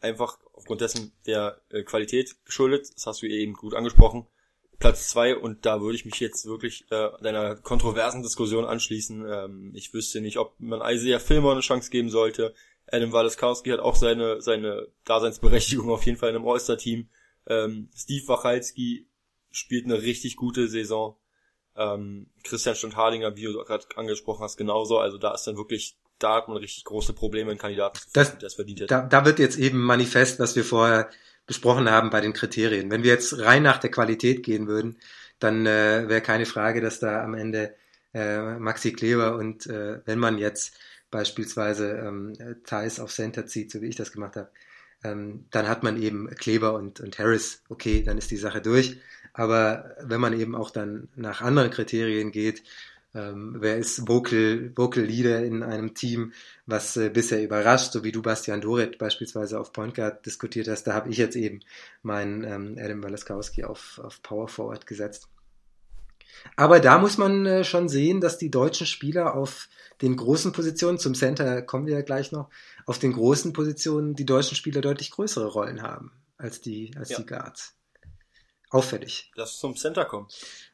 einfach 0.00 0.38
aufgrund 0.52 0.82
dessen 0.82 1.12
der 1.26 1.60
äh, 1.70 1.82
Qualität 1.82 2.36
geschuldet. 2.44 2.94
Das 2.94 3.06
hast 3.06 3.22
du 3.22 3.26
eben 3.26 3.54
gut 3.54 3.74
angesprochen. 3.74 4.26
Platz 4.78 5.08
zwei 5.08 5.34
und 5.34 5.64
da 5.64 5.80
würde 5.80 5.96
ich 5.96 6.04
mich 6.04 6.20
jetzt 6.20 6.44
wirklich 6.44 6.84
äh, 6.90 7.08
deiner 7.22 7.56
kontroversen 7.56 8.22
Diskussion 8.22 8.66
anschließen. 8.66 9.24
Ähm, 9.26 9.72
ich 9.74 9.94
wüsste 9.94 10.20
nicht, 10.20 10.36
ob 10.36 10.54
man 10.60 10.82
Isaiah 10.84 11.18
Filmer 11.18 11.52
eine 11.52 11.60
Chance 11.60 11.90
geben 11.90 12.10
sollte. 12.10 12.54
Adam 12.86 13.12
Waleskowski 13.12 13.70
hat 13.70 13.80
auch 13.80 13.96
seine 13.96 14.42
seine 14.42 14.88
Daseinsberechtigung 15.06 15.88
auf 15.90 16.04
jeden 16.04 16.18
Fall 16.18 16.28
in 16.30 16.36
einem 16.36 16.46
All-Star-Team. 16.46 17.08
Ähm, 17.46 17.88
Steve 17.96 18.28
Wachalski 18.28 19.08
spielt 19.50 19.86
eine 19.86 20.02
richtig 20.02 20.36
gute 20.36 20.68
Saison. 20.68 21.16
Ähm, 21.76 22.26
Christian 22.44 22.76
Stundhardinger, 22.76 23.36
wie 23.36 23.44
du 23.44 23.64
gerade 23.64 23.84
angesprochen 23.96 24.42
hast, 24.42 24.56
genauso. 24.56 24.98
Also 24.98 25.18
da 25.18 25.34
ist 25.34 25.46
dann 25.46 25.56
wirklich, 25.56 25.96
da 26.18 26.36
hat 26.36 26.48
man 26.48 26.56
richtig 26.58 26.84
große 26.84 27.12
Probleme 27.12 27.52
in 27.52 27.58
Kandidaten, 27.58 27.98
das, 28.12 28.38
das 28.38 28.54
verdient 28.54 28.80
hätte. 28.80 28.88
Da, 28.88 29.02
da 29.02 29.24
wird 29.24 29.38
jetzt 29.38 29.58
eben 29.58 29.80
manifest, 29.82 30.38
was 30.38 30.56
wir 30.56 30.64
vorher 30.64 31.10
besprochen 31.46 31.90
haben 31.90 32.10
bei 32.10 32.20
den 32.20 32.32
Kriterien. 32.32 32.90
Wenn 32.90 33.02
wir 33.02 33.12
jetzt 33.12 33.38
rein 33.40 33.62
nach 33.62 33.78
der 33.78 33.90
Qualität 33.90 34.42
gehen 34.42 34.66
würden, 34.66 34.98
dann 35.38 35.66
äh, 35.66 36.08
wäre 36.08 36.20
keine 36.20 36.46
Frage, 36.46 36.80
dass 36.80 37.00
da 37.00 37.22
am 37.22 37.34
Ende 37.34 37.74
äh, 38.14 38.58
Maxi 38.58 38.92
Kleber 38.92 39.36
und 39.36 39.66
äh, 39.66 40.00
wenn 40.06 40.18
man 40.18 40.38
jetzt 40.38 40.76
beispielsweise 41.10 41.92
ähm, 41.98 42.32
Thais 42.64 42.98
auf 43.00 43.12
Center 43.12 43.46
zieht, 43.46 43.70
so 43.70 43.80
wie 43.80 43.88
ich 43.88 43.96
das 43.96 44.12
gemacht 44.12 44.36
habe, 44.36 44.50
ähm, 45.04 45.44
dann 45.50 45.68
hat 45.68 45.82
man 45.82 46.00
eben 46.00 46.28
Kleber 46.34 46.74
und, 46.74 47.00
und 47.00 47.18
Harris, 47.18 47.62
okay, 47.68 48.02
dann 48.02 48.18
ist 48.18 48.30
die 48.30 48.36
Sache 48.36 48.60
durch. 48.60 48.98
Aber 49.32 49.96
wenn 50.00 50.20
man 50.20 50.38
eben 50.38 50.54
auch 50.54 50.70
dann 50.70 51.08
nach 51.16 51.42
anderen 51.42 51.70
Kriterien 51.70 52.32
geht, 52.32 52.62
ähm, 53.14 53.56
wer 53.60 53.76
ist 53.76 54.08
Vocal, 54.08 54.72
Vocal 54.74 55.04
Leader 55.04 55.44
in 55.44 55.62
einem 55.62 55.94
Team, 55.94 56.32
was 56.66 56.96
äh, 56.96 57.10
bisher 57.10 57.42
überrascht, 57.44 57.92
so 57.92 58.02
wie 58.02 58.10
du 58.10 58.22
Bastian 58.22 58.60
Doret 58.60 58.98
beispielsweise 58.98 59.60
auf 59.60 59.72
Point 59.72 59.94
Guard 59.94 60.26
diskutiert 60.26 60.66
hast, 60.68 60.84
da 60.84 60.94
habe 60.94 61.10
ich 61.10 61.18
jetzt 61.18 61.36
eben 61.36 61.60
meinen 62.02 62.42
ähm, 62.42 62.76
Adam 62.78 63.02
Walaskowski 63.04 63.64
auf, 63.64 64.00
auf 64.02 64.20
Power 64.22 64.48
Forward 64.48 64.86
gesetzt. 64.86 65.28
Aber 66.56 66.80
da 66.80 66.98
muss 66.98 67.18
man 67.18 67.46
äh, 67.46 67.64
schon 67.64 67.88
sehen, 67.88 68.20
dass 68.20 68.38
die 68.38 68.50
deutschen 68.50 68.86
Spieler 68.86 69.34
auf 69.34 69.68
den 70.02 70.16
großen 70.16 70.52
Positionen, 70.52 70.98
zum 70.98 71.14
Center 71.14 71.62
kommen 71.62 71.86
wir 71.86 71.94
ja 71.94 72.02
gleich 72.02 72.32
noch, 72.32 72.48
auf 72.86 72.98
den 72.98 73.12
großen 73.12 73.52
Positionen 73.52 74.14
die 74.14 74.26
deutschen 74.26 74.56
Spieler 74.56 74.80
deutlich 74.80 75.10
größere 75.10 75.46
Rollen 75.46 75.82
haben 75.82 76.12
als 76.36 76.60
die, 76.60 76.92
als 76.96 77.10
ja. 77.10 77.18
die 77.18 77.26
Guards. 77.26 77.74
Auffällig. 78.70 79.30
Lass 79.36 79.58
zum 79.58 79.76
Center 79.76 80.04
kommen. 80.04 80.26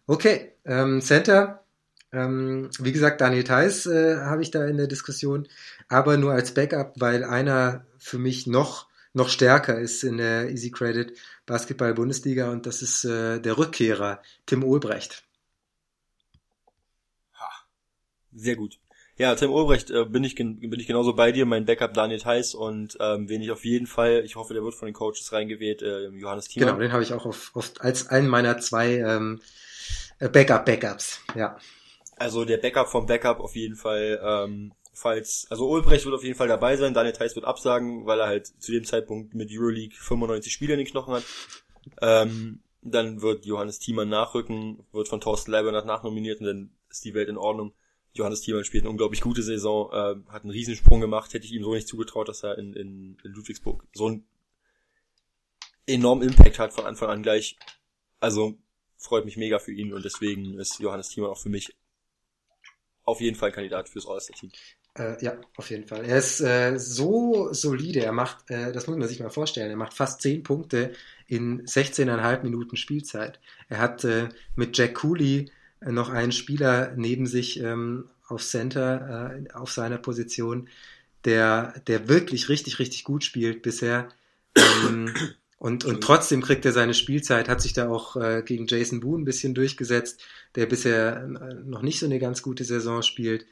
Okay, 0.06 0.54
ähm, 0.64 1.02
Center, 1.02 1.64
ähm, 2.12 2.70
wie 2.78 2.92
gesagt, 2.92 3.20
Daniel 3.20 3.44
Theiss 3.44 3.86
äh, 3.86 4.16
habe 4.16 4.42
ich 4.42 4.50
da 4.50 4.64
in 4.64 4.78
der 4.78 4.86
Diskussion, 4.86 5.46
aber 5.88 6.16
nur 6.16 6.32
als 6.32 6.54
Backup, 6.54 6.94
weil 6.96 7.24
einer 7.24 7.84
für 7.98 8.18
mich 8.18 8.46
noch 8.46 8.88
noch 9.12 9.28
stärker 9.28 9.78
ist 9.78 10.04
in 10.04 10.18
der 10.18 10.50
Easy 10.50 10.70
Credit 10.70 11.12
Basketball 11.46 11.94
Bundesliga 11.94 12.50
und 12.50 12.66
das 12.66 12.80
ist 12.80 13.04
äh, 13.04 13.40
der 13.40 13.58
Rückkehrer 13.58 14.22
Tim 14.46 14.62
Olbrecht. 14.62 15.24
Sehr 18.32 18.56
gut. 18.56 18.78
Ja, 19.20 19.34
Tim 19.34 19.52
Ulbrecht 19.52 19.90
äh, 19.90 20.06
bin 20.06 20.24
ich 20.24 20.34
bin 20.34 20.80
ich 20.80 20.86
genauso 20.86 21.12
bei 21.12 21.30
dir, 21.30 21.44
mein 21.44 21.66
Backup 21.66 21.92
Daniel 21.92 22.18
Theiss 22.18 22.54
und 22.54 22.96
ähm, 23.00 23.28
wen 23.28 23.42
ich 23.42 23.50
auf 23.50 23.66
jeden 23.66 23.86
Fall, 23.86 24.22
ich 24.24 24.36
hoffe, 24.36 24.54
der 24.54 24.62
wird 24.62 24.74
von 24.74 24.86
den 24.86 24.94
Coaches 24.94 25.32
reingewählt, 25.32 25.82
äh, 25.82 26.08
Johannes 26.08 26.48
Thiemann. 26.48 26.68
Genau, 26.68 26.80
den 26.80 26.92
habe 26.92 27.02
ich 27.02 27.12
auch 27.12 27.26
auf, 27.26 27.50
auf, 27.54 27.72
als 27.80 28.08
einen 28.08 28.28
meiner 28.28 28.58
zwei 28.60 28.94
ähm, 28.94 29.42
äh, 30.20 30.30
Backup 30.30 30.64
Backups, 30.64 31.20
ja. 31.34 31.58
Also 32.16 32.46
der 32.46 32.56
Backup 32.56 32.88
vom 32.88 33.04
Backup 33.04 33.40
auf 33.40 33.56
jeden 33.56 33.76
Fall, 33.76 34.20
ähm, 34.24 34.72
falls, 34.94 35.46
also 35.50 35.68
Ulbrecht 35.68 36.06
wird 36.06 36.14
auf 36.14 36.24
jeden 36.24 36.36
Fall 36.36 36.48
dabei 36.48 36.78
sein, 36.78 36.94
Daniel 36.94 37.12
Theiss 37.12 37.34
wird 37.34 37.44
absagen, 37.44 38.06
weil 38.06 38.20
er 38.20 38.26
halt 38.26 38.46
zu 38.46 38.72
dem 38.72 38.84
Zeitpunkt 38.84 39.34
mit 39.34 39.50
Euroleague 39.52 39.96
95 39.98 40.50
Spiele 40.50 40.72
in 40.72 40.78
den 40.78 40.88
Knochen 40.88 41.12
hat. 41.12 41.24
Ähm, 42.00 42.62
dann 42.80 43.20
wird 43.20 43.44
Johannes 43.44 43.80
Thiemann 43.80 44.08
nachrücken, 44.08 44.86
wird 44.92 45.08
von 45.08 45.20
Thorsten 45.20 45.50
Leibernat 45.50 45.84
nachnominiert 45.84 46.40
und 46.40 46.46
dann 46.46 46.70
ist 46.88 47.04
die 47.04 47.12
Welt 47.12 47.28
in 47.28 47.36
Ordnung. 47.36 47.74
Johannes 48.12 48.40
Thiemann 48.42 48.64
spielt 48.64 48.84
eine 48.84 48.90
unglaublich 48.90 49.20
gute 49.20 49.42
Saison, 49.42 49.90
äh, 49.92 50.30
hat 50.30 50.42
einen 50.42 50.50
Riesensprung 50.50 51.00
gemacht, 51.00 51.32
hätte 51.32 51.46
ich 51.46 51.52
ihm 51.52 51.62
so 51.62 51.74
nicht 51.74 51.88
zugetraut, 51.88 52.28
dass 52.28 52.42
er 52.42 52.58
in, 52.58 52.74
in, 52.74 53.18
in 53.22 53.32
Ludwigsburg 53.32 53.84
so 53.92 54.06
einen 54.06 54.24
enormen 55.86 56.28
Impact 56.28 56.58
hat 56.58 56.72
von 56.72 56.86
Anfang 56.86 57.08
an 57.08 57.22
gleich. 57.22 57.56
Also 58.18 58.58
freut 58.96 59.24
mich 59.24 59.36
mega 59.36 59.58
für 59.58 59.72
ihn 59.72 59.92
und 59.92 60.04
deswegen 60.04 60.58
ist 60.58 60.78
Johannes 60.80 61.08
Thiemann 61.08 61.30
auch 61.30 61.38
für 61.38 61.48
mich 61.48 61.74
auf 63.04 63.20
jeden 63.20 63.36
Fall 63.36 63.52
Kandidat 63.52 63.88
fürs 63.88 64.06
All-Star-Team. 64.06 64.50
Äh, 64.94 65.22
ja, 65.24 65.36
auf 65.56 65.70
jeden 65.70 65.86
Fall. 65.86 66.04
Er 66.04 66.18
ist 66.18 66.40
äh, 66.40 66.76
so 66.78 67.52
solide. 67.52 68.00
Er 68.00 68.12
macht, 68.12 68.50
äh, 68.50 68.72
das 68.72 68.86
muss 68.86 68.96
man 68.96 69.08
sich 69.08 69.20
mal 69.20 69.30
vorstellen, 69.30 69.70
er 69.70 69.76
macht 69.76 69.94
fast 69.94 70.20
10 70.20 70.42
Punkte 70.42 70.92
in 71.26 71.64
16,5 71.64 72.42
Minuten 72.42 72.76
Spielzeit. 72.76 73.40
Er 73.68 73.78
hat 73.78 74.04
äh, 74.04 74.28
mit 74.56 74.76
Jack 74.76 74.94
Cooley 74.96 75.50
noch 75.80 76.10
einen 76.10 76.32
Spieler 76.32 76.92
neben 76.96 77.26
sich 77.26 77.60
ähm, 77.60 78.06
auf 78.26 78.42
Center 78.42 79.34
äh, 79.34 79.52
auf 79.52 79.72
seiner 79.72 79.98
Position, 79.98 80.68
der, 81.24 81.74
der 81.86 82.08
wirklich 82.08 82.48
richtig, 82.48 82.78
richtig 82.78 83.04
gut 83.04 83.24
spielt 83.24 83.62
bisher. 83.62 84.08
Ähm, 84.56 85.14
und, 85.58 85.84
und 85.84 86.00
trotzdem 86.02 86.40
kriegt 86.40 86.64
er 86.64 86.72
seine 86.72 86.94
Spielzeit, 86.94 87.48
hat 87.48 87.60
sich 87.60 87.72
da 87.74 87.88
auch 87.88 88.16
äh, 88.16 88.42
gegen 88.42 88.66
Jason 88.66 89.00
Boone 89.00 89.22
ein 89.22 89.26
bisschen 89.26 89.54
durchgesetzt, 89.54 90.24
der 90.54 90.66
bisher 90.66 91.24
äh, 91.24 91.54
noch 91.64 91.82
nicht 91.82 91.98
so 91.98 92.06
eine 92.06 92.18
ganz 92.18 92.42
gute 92.42 92.64
Saison 92.64 93.02
spielt. 93.02 93.46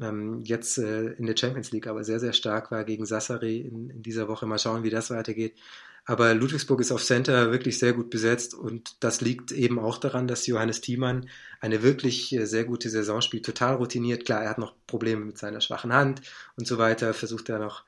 Ähm, 0.00 0.42
jetzt 0.44 0.78
äh, 0.78 1.12
in 1.12 1.26
der 1.26 1.36
Champions 1.36 1.70
League 1.70 1.86
aber 1.86 2.02
sehr, 2.02 2.18
sehr 2.18 2.32
stark 2.32 2.72
war 2.72 2.84
gegen 2.84 3.06
Sassari 3.06 3.58
in, 3.58 3.90
in 3.90 4.02
dieser 4.02 4.26
Woche. 4.26 4.46
Mal 4.46 4.58
schauen, 4.58 4.82
wie 4.82 4.90
das 4.90 5.10
weitergeht. 5.10 5.54
Aber 6.06 6.34
Ludwigsburg 6.34 6.80
ist 6.80 6.92
auf 6.92 7.02
Center 7.02 7.50
wirklich 7.50 7.78
sehr 7.78 7.94
gut 7.94 8.10
besetzt 8.10 8.52
und 8.54 9.02
das 9.02 9.22
liegt 9.22 9.52
eben 9.52 9.78
auch 9.78 9.96
daran, 9.96 10.28
dass 10.28 10.46
Johannes 10.46 10.82
Thiemann 10.82 11.30
eine 11.60 11.82
wirklich 11.82 12.32
äh, 12.34 12.44
sehr 12.44 12.64
gute 12.64 12.90
Saison 12.90 13.22
spielt, 13.22 13.46
total 13.46 13.76
routiniert. 13.76 14.26
Klar, 14.26 14.42
er 14.42 14.50
hat 14.50 14.58
noch 14.58 14.74
Probleme 14.86 15.24
mit 15.24 15.38
seiner 15.38 15.62
schwachen 15.62 15.94
Hand 15.94 16.20
und 16.56 16.66
so 16.66 16.76
weiter, 16.76 17.14
versucht 17.14 17.48
er 17.48 17.58
noch. 17.58 17.84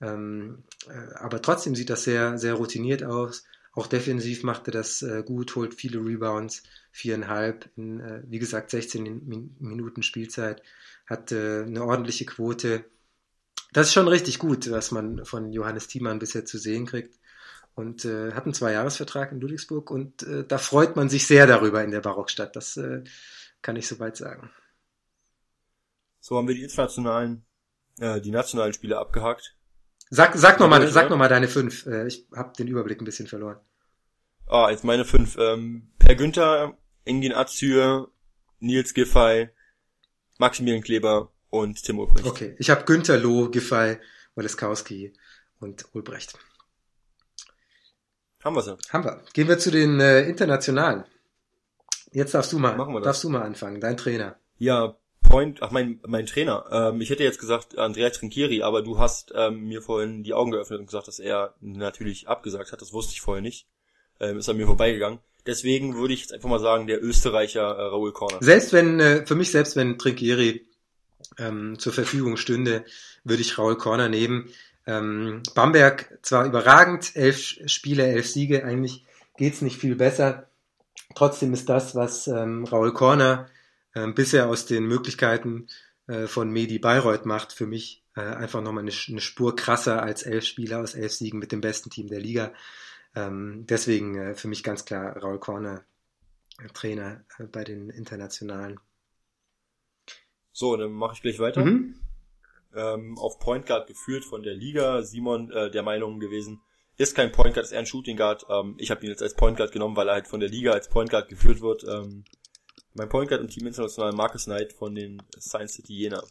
Ähm, 0.00 0.62
äh, 0.88 1.14
aber 1.16 1.42
trotzdem 1.42 1.74
sieht 1.74 1.90
das 1.90 2.04
sehr, 2.04 2.38
sehr 2.38 2.54
routiniert 2.54 3.04
aus. 3.04 3.44
Auch 3.72 3.86
defensiv 3.86 4.44
macht 4.44 4.66
er 4.68 4.72
das 4.72 5.02
äh, 5.02 5.22
gut, 5.24 5.54
holt 5.54 5.74
viele 5.74 5.98
Rebounds, 5.98 6.62
viereinhalb 6.90 7.68
in, 7.76 8.00
äh, 8.00 8.22
wie 8.26 8.38
gesagt, 8.38 8.70
16 8.70 9.02
Min 9.26 9.56
Minuten 9.58 10.02
Spielzeit, 10.02 10.62
hat 11.06 11.32
äh, 11.32 11.64
eine 11.64 11.84
ordentliche 11.84 12.24
Quote. 12.24 12.86
Das 13.74 13.88
ist 13.88 13.92
schon 13.92 14.08
richtig 14.08 14.38
gut, 14.38 14.70
was 14.70 14.90
man 14.90 15.26
von 15.26 15.52
Johannes 15.52 15.86
Thiemann 15.86 16.18
bisher 16.18 16.46
zu 16.46 16.56
sehen 16.56 16.86
kriegt 16.86 17.18
und 17.78 18.04
äh, 18.04 18.32
hat 18.32 18.44
einen 18.44 18.54
Zweijahresvertrag 18.54 19.30
in 19.30 19.40
Ludwigsburg 19.40 19.92
und 19.92 20.24
äh, 20.24 20.44
da 20.44 20.58
freut 20.58 20.96
man 20.96 21.08
sich 21.08 21.28
sehr 21.28 21.46
darüber 21.46 21.84
in 21.84 21.92
der 21.92 22.00
Barockstadt. 22.00 22.56
Das 22.56 22.76
äh, 22.76 23.04
kann 23.62 23.76
ich 23.76 23.86
soweit 23.86 24.16
sagen. 24.16 24.50
So 26.18 26.36
haben 26.36 26.48
wir 26.48 26.56
die 26.56 26.64
internationalen, 26.64 27.44
äh, 28.00 28.20
die 28.20 28.32
nationalen 28.32 28.72
Spiele 28.72 28.98
abgehakt. 28.98 29.54
Sag, 30.10 30.34
sag 30.34 30.58
nochmal, 30.58 30.88
sag 30.88 31.08
noch 31.08 31.16
mal 31.16 31.28
deine 31.28 31.46
fünf. 31.46 31.86
Äh, 31.86 32.08
ich 32.08 32.26
habe 32.34 32.52
den 32.58 32.66
Überblick 32.66 33.00
ein 33.00 33.04
bisschen 33.04 33.28
verloren. 33.28 33.60
Ah, 34.48 34.70
jetzt 34.70 34.82
meine 34.82 35.04
fünf. 35.04 35.36
Ähm, 35.38 35.92
per 36.00 36.16
Günther, 36.16 36.76
Engin 37.04 37.32
Azür, 37.32 38.10
Nils 38.58 38.92
Giffey, 38.92 39.50
Maximilian 40.38 40.82
Kleber 40.82 41.30
und 41.48 41.80
Tim 41.80 42.00
Ulbrecht. 42.00 42.26
Okay, 42.26 42.56
ich 42.58 42.70
habe 42.70 42.84
Günther 42.84 43.18
Loh, 43.18 43.50
Giffey, 43.50 43.98
Waleskowski 44.34 45.12
und 45.60 45.86
Ulbrecht. 45.92 46.36
Haben 48.42 48.56
wir 48.56 48.62
sie. 48.62 48.76
Haben 48.90 49.04
wir. 49.04 49.20
Gehen 49.32 49.48
wir 49.48 49.58
zu 49.58 49.70
den 49.70 50.00
äh, 50.00 50.22
internationalen. 50.22 51.04
Jetzt 52.12 52.34
darfst 52.34 52.52
du 52.52 52.58
mal, 52.58 52.76
Machen 52.76 52.94
wir 52.94 53.00
das. 53.00 53.06
darfst 53.06 53.24
du 53.24 53.28
mal 53.28 53.42
anfangen, 53.42 53.80
dein 53.80 53.96
Trainer. 53.96 54.36
Ja, 54.56 54.96
Point, 55.22 55.62
ach 55.62 55.70
mein 55.70 56.00
mein 56.06 56.24
Trainer. 56.26 56.64
Ähm, 56.70 57.00
ich 57.00 57.10
hätte 57.10 57.22
jetzt 57.22 57.38
gesagt 57.38 57.76
Andrea 57.76 58.08
Trinkieri, 58.10 58.62
aber 58.62 58.82
du 58.82 58.98
hast 58.98 59.32
ähm, 59.34 59.64
mir 59.68 59.82
vorhin 59.82 60.22
die 60.22 60.32
Augen 60.32 60.52
geöffnet 60.52 60.80
und 60.80 60.86
gesagt, 60.86 61.06
dass 61.06 61.18
er 61.18 61.54
natürlich 61.60 62.28
abgesagt 62.28 62.72
hat. 62.72 62.80
Das 62.80 62.92
wusste 62.94 63.12
ich 63.12 63.20
vorher 63.20 63.42
nicht. 63.42 63.66
Ähm, 64.20 64.38
ist 64.38 64.48
an 64.48 64.56
mir 64.56 64.66
vorbeigegangen. 64.66 65.18
Deswegen 65.46 65.96
würde 65.96 66.14
ich 66.14 66.20
jetzt 66.20 66.32
einfach 66.32 66.48
mal 66.48 66.60
sagen, 66.60 66.86
der 66.86 67.02
Österreicher 67.02 67.60
äh, 67.60 67.82
Raoul 67.82 68.12
Korner. 68.12 68.38
Selbst 68.40 68.72
wenn, 68.72 69.00
äh, 69.00 69.26
für 69.26 69.34
mich 69.34 69.50
selbst 69.50 69.76
wenn 69.76 69.98
Trinkieri 69.98 70.66
ähm, 71.38 71.78
zur 71.78 71.92
Verfügung 71.92 72.36
stünde, 72.36 72.84
würde 73.24 73.42
ich 73.42 73.58
Raoul 73.58 73.76
Korner 73.76 74.08
nehmen. 74.08 74.50
Ähm, 74.88 75.42
Bamberg 75.54 76.18
zwar 76.22 76.46
überragend, 76.46 77.14
elf 77.14 77.36
Spiele, 77.66 78.06
elf 78.06 78.26
Siege, 78.26 78.64
eigentlich 78.64 79.04
geht's 79.36 79.60
nicht 79.60 79.76
viel 79.76 79.96
besser. 79.96 80.48
Trotzdem 81.14 81.52
ist 81.52 81.68
das, 81.68 81.94
was 81.94 82.26
ähm, 82.26 82.64
Raul 82.64 82.94
Korner 82.94 83.50
äh, 83.92 84.06
bisher 84.06 84.48
aus 84.48 84.64
den 84.64 84.86
Möglichkeiten 84.86 85.66
äh, 86.06 86.26
von 86.26 86.50
Medi 86.50 86.78
Bayreuth 86.78 87.26
macht, 87.26 87.52
für 87.52 87.66
mich 87.66 88.02
äh, 88.16 88.22
einfach 88.22 88.62
nochmal 88.62 88.82
eine, 88.82 88.92
eine 89.08 89.20
Spur 89.20 89.54
krasser 89.54 90.02
als 90.02 90.22
elf 90.22 90.46
Spieler 90.46 90.80
aus 90.80 90.94
elf 90.94 91.12
Siegen 91.12 91.38
mit 91.38 91.52
dem 91.52 91.60
besten 91.60 91.90
Team 91.90 92.08
der 92.08 92.20
Liga. 92.20 92.54
Ähm, 93.14 93.66
deswegen 93.68 94.16
äh, 94.16 94.34
für 94.36 94.48
mich 94.48 94.62
ganz 94.62 94.86
klar 94.86 95.18
Raul 95.18 95.38
Korner, 95.38 95.84
äh, 96.62 96.68
Trainer 96.68 97.24
äh, 97.38 97.44
bei 97.44 97.62
den 97.62 97.90
Internationalen. 97.90 98.80
So, 100.50 100.78
dann 100.78 100.92
mache 100.92 101.12
ich 101.12 101.20
gleich 101.20 101.38
weiter. 101.38 101.62
Mhm 101.62 101.94
ähm, 102.74 103.16
auf 103.18 103.38
Point 103.38 103.66
Guard 103.66 103.86
geführt 103.86 104.24
von 104.24 104.42
der 104.42 104.54
Liga. 104.54 105.02
Simon 105.02 105.50
äh, 105.50 105.70
der 105.70 105.82
Meinung 105.82 106.20
gewesen, 106.20 106.60
ist 106.96 107.14
kein 107.14 107.32
Point 107.32 107.54
Guard, 107.54 107.66
ist 107.66 107.72
eher 107.72 107.78
ein 107.78 107.86
Shooting 107.86 108.16
Guard. 108.16 108.44
Ähm, 108.50 108.74
ich 108.78 108.90
habe 108.90 109.04
ihn 109.04 109.10
jetzt 109.10 109.22
als 109.22 109.34
Point 109.34 109.56
Guard 109.56 109.72
genommen, 109.72 109.96
weil 109.96 110.08
er 110.08 110.14
halt 110.14 110.28
von 110.28 110.40
der 110.40 110.48
Liga 110.48 110.72
als 110.72 110.88
Point 110.88 111.10
Guard 111.10 111.28
geführt 111.28 111.60
wird. 111.60 111.84
Ähm, 111.84 112.24
mein 112.94 113.08
Point 113.08 113.28
Guard 113.28 113.40
im 113.40 113.48
Team 113.48 113.66
International 113.66 114.12
Marcus 114.12 114.44
Knight 114.44 114.72
von 114.72 114.94
den 114.94 115.22
Science 115.38 115.74
City 115.74 115.94
Jena. 115.94 116.22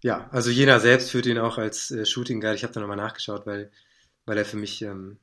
Ja, 0.00 0.28
also 0.30 0.50
Jena 0.50 0.80
selbst 0.80 1.10
führt 1.10 1.26
ihn 1.26 1.38
auch 1.38 1.58
als 1.58 1.90
äh, 1.90 2.04
Shooting 2.04 2.40
Guard. 2.40 2.56
Ich 2.56 2.64
habe 2.64 2.72
da 2.72 2.80
nochmal 2.80 2.96
nachgeschaut, 2.96 3.46
weil, 3.46 3.70
weil 4.26 4.38
er 4.38 4.44
für 4.44 4.56
mich, 4.56 4.82
ähm, 4.82 5.18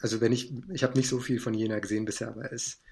also 0.00 0.20
wenn 0.20 0.32
ich, 0.32 0.52
ich 0.72 0.82
habe 0.82 0.96
nicht 0.96 1.08
so 1.08 1.18
viel 1.18 1.40
von 1.40 1.54
Jena 1.54 1.78
gesehen 1.78 2.04
bisher, 2.04 2.28
aber 2.28 2.44
er 2.44 2.52
ist, 2.52 2.82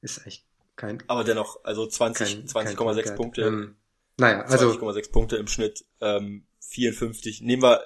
ist 0.00 0.20
eigentlich 0.20 0.44
kein. 0.76 1.02
Aber 1.06 1.24
dennoch, 1.24 1.64
also 1.64 1.86
20, 1.86 2.44
20,6 2.46 3.14
Punkte. 3.14 3.42
Ähm, 3.42 3.76
naja, 4.18 4.42
also 4.42 4.70
20,6 4.70 5.12
Punkte 5.12 5.36
im 5.36 5.46
Schnitt, 5.46 5.84
ähm, 6.00 6.46
54. 6.60 7.40
Nehmen 7.40 7.62
wir, 7.62 7.82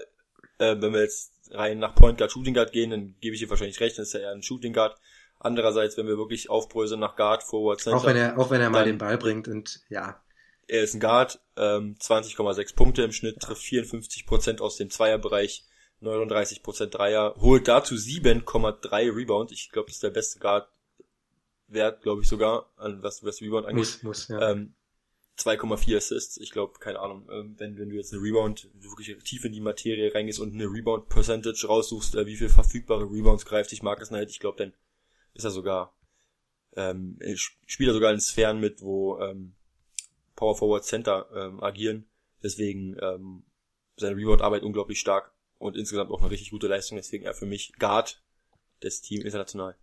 äh, 0.58 0.76
wenn 0.80 0.92
wir 0.92 1.02
jetzt 1.02 1.32
rein 1.50 1.78
nach 1.78 1.94
Point 1.94 2.18
Guard, 2.18 2.32
Shooting 2.32 2.54
Guard 2.54 2.72
gehen, 2.72 2.90
dann 2.90 3.14
gebe 3.20 3.34
ich 3.34 3.40
dir 3.40 3.50
wahrscheinlich 3.50 3.80
recht, 3.80 3.98
das 3.98 4.08
ist 4.08 4.14
ja 4.14 4.20
eher 4.20 4.32
ein 4.32 4.42
Shooting 4.42 4.72
Guard. 4.72 4.96
Andererseits, 5.38 5.96
wenn 5.96 6.06
wir 6.06 6.16
wirklich 6.16 6.50
aufbröseln 6.50 7.00
nach 7.00 7.16
Guard, 7.16 7.42
Forward, 7.42 7.80
Center. 7.80 7.98
Auch 7.98 8.06
wenn 8.06 8.16
er, 8.16 8.38
auch 8.38 8.50
wenn 8.50 8.60
er 8.60 8.70
mal 8.70 8.84
den 8.84 8.98
Ball 8.98 9.18
bringt 9.18 9.48
und 9.48 9.80
ja. 9.88 10.22
Er 10.68 10.82
ist 10.82 10.94
ein 10.94 11.00
Guard, 11.00 11.40
ähm, 11.56 11.96
20,6 12.00 12.74
Punkte 12.74 13.02
im 13.02 13.12
Schnitt, 13.12 13.40
trifft 13.40 13.62
54 13.62 14.24
Prozent 14.24 14.60
aus 14.60 14.76
dem 14.76 14.88
Zweierbereich, 14.88 15.64
39 16.00 16.62
Prozent 16.62 16.94
Dreier, 16.94 17.34
holt 17.38 17.68
dazu 17.68 17.94
7,3 17.94 19.14
Rebound. 19.14 19.52
Ich 19.52 19.70
glaube, 19.70 19.86
das 19.86 19.96
ist 19.96 20.02
der 20.02 20.10
beste 20.10 20.38
Guard 20.38 20.68
Wert, 21.68 22.02
glaube 22.02 22.22
ich 22.22 22.28
sogar, 22.28 22.70
an 22.76 23.02
was, 23.02 23.24
was 23.24 23.40
Rebound 23.40 23.66
angeht. 23.66 23.78
Muss, 23.78 24.02
muss, 24.02 24.28
ja. 24.28 24.50
Ähm, 24.50 24.74
2,4 25.38 25.96
Assists. 25.96 26.36
Ich 26.36 26.50
glaube, 26.50 26.78
keine 26.78 27.00
Ahnung, 27.00 27.28
ähm, 27.30 27.54
wenn, 27.58 27.78
wenn 27.78 27.88
du 27.88 27.96
jetzt 27.96 28.12
eine 28.12 28.22
Rebound, 28.22 28.68
wirklich 28.74 29.16
tief 29.24 29.44
in 29.44 29.52
die 29.52 29.60
Materie 29.60 30.14
reingehst 30.14 30.40
und 30.40 30.54
eine 30.54 30.66
Rebound 30.66 31.08
Percentage 31.08 31.66
raussuchst, 31.66 32.14
äh, 32.14 32.26
wie 32.26 32.36
viel 32.36 32.48
verfügbare 32.48 33.04
Rebounds 33.04 33.46
greift 33.46 33.70
dich 33.70 33.82
Marcus 33.82 34.08
Knight, 34.08 34.30
ich 34.30 34.40
glaube, 34.40 34.58
dann 34.58 34.74
ist 35.34 35.44
er 35.44 35.50
sogar, 35.50 35.96
ähm, 36.76 37.18
spielt 37.66 37.90
er 37.90 37.94
sogar 37.94 38.12
in 38.12 38.20
Sphären 38.20 38.60
mit, 38.60 38.82
wo 38.82 39.18
ähm, 39.20 39.54
Power 40.36 40.56
Forward 40.56 40.84
Center 40.84 41.28
ähm, 41.34 41.62
agieren. 41.62 42.06
Deswegen 42.42 42.96
ähm, 43.00 43.44
seine 43.96 44.16
Rebound-Arbeit 44.16 44.62
unglaublich 44.62 45.00
stark 45.00 45.32
und 45.58 45.76
insgesamt 45.76 46.10
auch 46.10 46.20
eine 46.20 46.30
richtig 46.30 46.50
gute 46.50 46.66
Leistung. 46.66 46.96
Deswegen 46.96 47.24
er 47.24 47.34
für 47.34 47.46
mich 47.46 47.72
Guard 47.78 48.22
des 48.82 49.00
Team 49.00 49.22
international. 49.22 49.76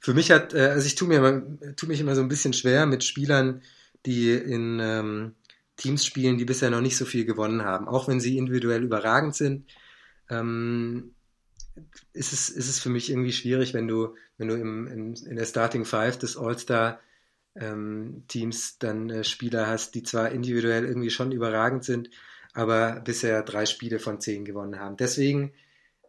Für 0.00 0.14
mich 0.14 0.30
hat, 0.30 0.54
äh, 0.54 0.70
also 0.70 0.86
ich 0.86 0.94
tue 0.94 1.08
mir 1.08 1.18
immer, 1.18 1.76
tu 1.76 1.86
mich 1.86 2.00
immer 2.00 2.14
so 2.14 2.20
ein 2.20 2.28
bisschen 2.28 2.52
schwer 2.52 2.86
mit 2.86 3.04
Spielern, 3.04 3.62
die 4.06 4.32
in 4.32 4.80
ähm, 4.80 5.34
Teams 5.76 6.04
spielen, 6.04 6.38
die 6.38 6.44
bisher 6.44 6.70
noch 6.70 6.80
nicht 6.80 6.96
so 6.96 7.04
viel 7.04 7.24
gewonnen 7.24 7.64
haben. 7.64 7.88
Auch 7.88 8.08
wenn 8.08 8.20
sie 8.20 8.38
individuell 8.38 8.82
überragend 8.82 9.34
sind, 9.34 9.66
ähm, 10.28 11.14
ist, 12.12 12.32
es, 12.32 12.48
ist 12.48 12.68
es 12.68 12.78
für 12.78 12.90
mich 12.90 13.10
irgendwie 13.10 13.32
schwierig, 13.32 13.74
wenn 13.74 13.88
du, 13.88 14.14
wenn 14.38 14.48
du 14.48 14.54
im, 14.54 14.86
im, 14.86 15.14
in 15.14 15.36
der 15.36 15.46
Starting 15.46 15.84
Five 15.84 16.18
des 16.18 16.36
All-Star 16.36 17.00
ähm, 17.54 18.24
Teams 18.28 18.78
dann 18.78 19.10
äh, 19.10 19.24
Spieler 19.24 19.66
hast, 19.66 19.94
die 19.94 20.02
zwar 20.02 20.30
individuell 20.30 20.84
irgendwie 20.84 21.10
schon 21.10 21.32
überragend 21.32 21.84
sind, 21.84 22.10
aber 22.54 23.00
bisher 23.00 23.42
drei 23.42 23.66
Spiele 23.66 23.98
von 23.98 24.20
zehn 24.20 24.44
gewonnen 24.44 24.78
haben. 24.78 24.96
Deswegen 24.96 25.52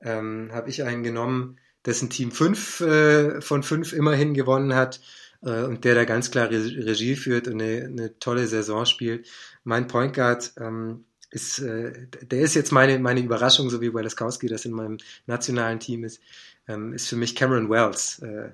ähm, 0.01 0.49
habe 0.51 0.69
ich 0.69 0.83
einen 0.83 1.03
genommen, 1.03 1.57
dessen 1.85 2.09
Team 2.09 2.31
fünf 2.31 2.81
äh, 2.81 3.41
von 3.41 3.63
fünf 3.63 3.93
immerhin 3.93 4.33
gewonnen 4.33 4.75
hat 4.75 5.01
äh, 5.43 5.63
und 5.63 5.83
der 5.83 5.95
da 5.95 6.05
ganz 6.05 6.31
klar 6.31 6.49
Regie 6.49 7.15
führt 7.15 7.47
und 7.47 7.61
eine, 7.61 7.85
eine 7.85 8.19
tolle 8.19 8.47
Saison 8.47 8.85
spielt. 8.85 9.27
Mein 9.63 9.87
Point 9.87 10.13
Guard 10.13 10.53
ähm, 10.59 11.05
ist, 11.29 11.59
äh, 11.59 12.07
der 12.21 12.41
ist 12.41 12.55
jetzt 12.55 12.71
meine, 12.71 12.99
meine 12.99 13.21
Überraschung, 13.21 13.69
so 13.69 13.81
wie 13.81 13.93
Welaskowski 13.93 14.47
das 14.47 14.65
in 14.65 14.71
meinem 14.71 14.97
nationalen 15.25 15.79
Team 15.79 16.03
ist, 16.03 16.21
ähm, 16.67 16.93
ist 16.93 17.07
für 17.07 17.15
mich 17.15 17.35
Cameron 17.35 17.69
Wells. 17.69 18.19
Äh, 18.19 18.51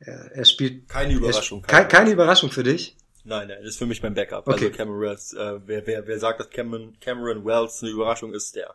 er 0.00 0.44
spielt 0.44 0.88
keine 0.88 1.14
Überraschung. 1.14 1.62
Keine, 1.62 1.88
keine, 1.88 2.04
keine 2.04 2.10
Überraschung 2.12 2.50
für 2.50 2.62
dich. 2.62 2.96
Nein, 3.24 3.48
nein, 3.48 3.58
das 3.60 3.70
ist 3.70 3.78
für 3.78 3.86
mich 3.86 4.02
mein 4.02 4.14
Backup. 4.14 4.46
Okay. 4.46 4.66
Also 4.66 4.76
Cameron 4.76 5.00
Wells, 5.00 5.32
äh, 5.34 5.60
wer, 5.66 5.86
wer, 5.86 6.06
wer 6.06 6.18
sagt, 6.18 6.40
dass 6.40 6.50
Cameron, 6.50 6.96
Cameron 7.00 7.44
Wells 7.44 7.82
eine 7.82 7.90
Überraschung 7.90 8.32
ist, 8.32 8.54
der 8.54 8.74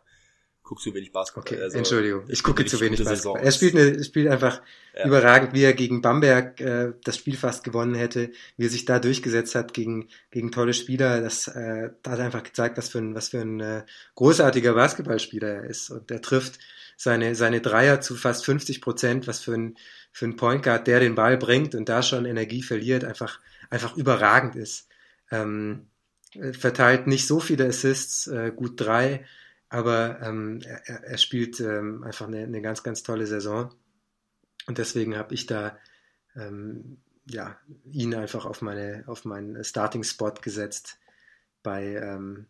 guckt 0.64 0.80
zu 0.80 0.94
wenig 0.94 1.12
Basketball. 1.12 1.42
Okay, 1.42 1.62
also, 1.62 1.76
Entschuldigung, 1.76 2.24
ich 2.28 2.42
gucke 2.42 2.64
zu 2.64 2.80
wenig 2.80 3.04
Basketball. 3.04 3.40
Er 3.40 3.52
spielt, 3.52 3.76
eine, 3.76 4.02
spielt 4.02 4.28
einfach 4.28 4.62
ja. 4.96 5.06
überragend, 5.06 5.52
wie 5.52 5.62
er 5.62 5.74
gegen 5.74 6.00
Bamberg 6.00 6.60
äh, 6.60 6.92
das 7.04 7.18
Spiel 7.18 7.36
fast 7.36 7.64
gewonnen 7.64 7.94
hätte, 7.94 8.30
wie 8.56 8.64
er 8.64 8.70
sich 8.70 8.86
da 8.86 8.98
durchgesetzt 8.98 9.54
hat 9.54 9.74
gegen, 9.74 10.08
gegen 10.30 10.50
tolle 10.50 10.72
Spieler. 10.72 11.20
Das 11.20 11.48
äh, 11.48 11.90
hat 12.06 12.18
einfach 12.18 12.42
gezeigt, 12.42 12.78
was 12.78 12.88
für 12.88 12.98
ein, 12.98 13.14
was 13.14 13.28
für 13.28 13.40
ein 13.40 13.60
äh, 13.60 13.84
großartiger 14.14 14.72
Basketballspieler 14.72 15.48
er 15.48 15.64
ist. 15.64 15.90
Und 15.90 16.10
er 16.10 16.22
trifft 16.22 16.58
seine, 16.96 17.34
seine 17.34 17.60
Dreier 17.60 18.00
zu 18.00 18.16
fast 18.16 18.46
50 18.46 18.80
Prozent, 18.80 19.26
was 19.26 19.40
für 19.40 19.52
ein, 19.52 19.76
für 20.12 20.24
ein 20.24 20.36
Point 20.36 20.62
Guard, 20.62 20.86
der 20.86 20.98
den 20.98 21.14
Ball 21.14 21.36
bringt 21.36 21.74
und 21.74 21.90
da 21.90 22.02
schon 22.02 22.24
Energie 22.24 22.62
verliert, 22.62 23.04
einfach, 23.04 23.38
einfach 23.68 23.96
überragend 23.96 24.56
ist. 24.56 24.88
Ähm, 25.30 25.88
verteilt 26.52 27.06
nicht 27.06 27.26
so 27.26 27.38
viele 27.38 27.66
Assists, 27.66 28.26
äh, 28.28 28.50
gut 28.54 28.80
drei, 28.80 29.24
aber 29.74 30.20
ähm, 30.22 30.60
er, 30.64 31.02
er 31.02 31.18
spielt 31.18 31.58
ähm, 31.58 32.04
einfach 32.04 32.28
eine, 32.28 32.44
eine 32.44 32.62
ganz, 32.62 32.84
ganz 32.84 33.02
tolle 33.02 33.26
Saison. 33.26 33.74
Und 34.68 34.78
deswegen 34.78 35.16
habe 35.16 35.34
ich 35.34 35.46
da 35.46 35.76
ähm, 36.36 36.98
ja, 37.28 37.58
ihn 37.90 38.14
einfach 38.14 38.46
auf, 38.46 38.62
meine, 38.62 39.02
auf 39.08 39.24
meinen 39.24 39.64
Starting-Spot 39.64 40.34
gesetzt 40.40 40.98
bei, 41.64 41.96
ähm, 41.96 42.46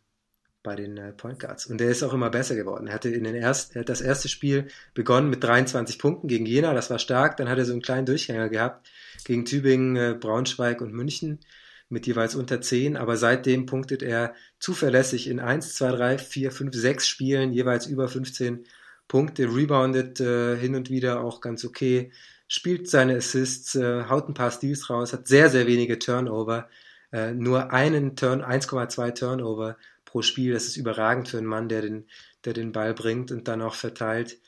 bei 0.62 0.76
den 0.76 0.98
äh, 0.98 1.12
Point 1.14 1.40
Guards. 1.40 1.64
Und 1.64 1.78
der 1.78 1.88
ist 1.88 2.02
auch 2.02 2.12
immer 2.12 2.28
besser 2.28 2.56
geworden. 2.56 2.88
Er 2.88 2.94
hatte 2.94 3.08
in 3.08 3.24
den 3.24 3.34
erst, 3.34 3.74
er 3.74 3.80
hat 3.80 3.88
das 3.88 4.02
erste 4.02 4.28
Spiel 4.28 4.68
begonnen 4.92 5.30
mit 5.30 5.42
23 5.42 5.98
Punkten 5.98 6.28
gegen 6.28 6.44
Jena, 6.44 6.74
das 6.74 6.90
war 6.90 6.98
stark. 6.98 7.38
Dann 7.38 7.48
hat 7.48 7.56
er 7.56 7.64
so 7.64 7.72
einen 7.72 7.80
kleinen 7.80 8.04
Durchhänger 8.04 8.50
gehabt 8.50 8.86
gegen 9.24 9.46
Tübingen, 9.46 9.96
äh, 9.96 10.14
Braunschweig 10.14 10.82
und 10.82 10.92
München 10.92 11.40
mit 11.88 12.06
jeweils 12.06 12.34
unter 12.34 12.60
10, 12.60 12.96
aber 12.96 13.16
seitdem 13.16 13.66
punktet 13.66 14.02
er 14.02 14.34
zuverlässig 14.58 15.28
in 15.28 15.40
1, 15.40 15.74
2, 15.74 15.92
3, 15.92 16.18
4, 16.18 16.50
5, 16.50 16.74
6 16.74 17.06
Spielen 17.06 17.52
jeweils 17.52 17.86
über 17.86 18.08
15 18.08 18.64
Punkte, 19.08 19.44
reboundet 19.54 20.20
äh, 20.20 20.56
hin 20.56 20.74
und 20.74 20.90
wieder 20.90 21.22
auch 21.22 21.40
ganz 21.40 21.64
okay, 21.64 22.10
spielt 22.48 22.88
seine 22.88 23.16
Assists, 23.16 23.74
äh, 23.74 24.04
haut 24.08 24.28
ein 24.28 24.34
paar 24.34 24.50
Steals 24.50 24.88
raus, 24.90 25.12
hat 25.12 25.28
sehr, 25.28 25.50
sehr 25.50 25.66
wenige 25.66 25.98
Turnover, 25.98 26.68
äh, 27.12 27.32
nur 27.32 27.72
einen 27.72 28.16
Turn, 28.16 28.42
1,2 28.42 29.14
Turnover 29.14 29.76
pro 30.04 30.22
Spiel, 30.22 30.52
das 30.52 30.66
ist 30.66 30.76
überragend 30.76 31.28
für 31.28 31.38
einen 31.38 31.46
Mann, 31.46 31.68
der 31.68 31.82
den, 31.82 32.08
der 32.44 32.54
den 32.54 32.72
Ball 32.72 32.94
bringt 32.94 33.30
und 33.30 33.48
dann 33.48 33.62
auch 33.62 33.74
verteilt. 33.74 34.38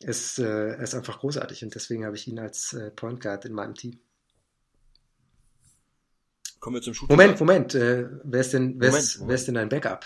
Es 0.00 0.38
äh, 0.38 0.82
ist 0.82 0.94
einfach 0.94 1.20
großartig 1.20 1.64
und 1.64 1.74
deswegen 1.74 2.04
habe 2.04 2.16
ich 2.16 2.28
ihn 2.28 2.38
als 2.38 2.72
äh, 2.74 2.90
Point 2.90 3.20
Guard 3.20 3.44
in 3.44 3.52
meinem 3.52 3.74
Team. 3.74 3.98
Kommen 6.60 6.76
wir 6.76 6.82
zum 6.82 6.94
Shooting. 6.94 7.16
Moment, 7.16 7.40
Moment. 7.40 7.74
Äh, 7.74 8.08
wer, 8.24 8.40
ist 8.40 8.52
denn, 8.52 8.80
wer, 8.80 8.88
Moment, 8.88 9.04
ist, 9.04 9.16
Moment. 9.16 9.28
wer 9.28 9.34
ist 9.34 9.46
denn 9.48 9.54
dein 9.54 9.68
Backup? 9.68 10.04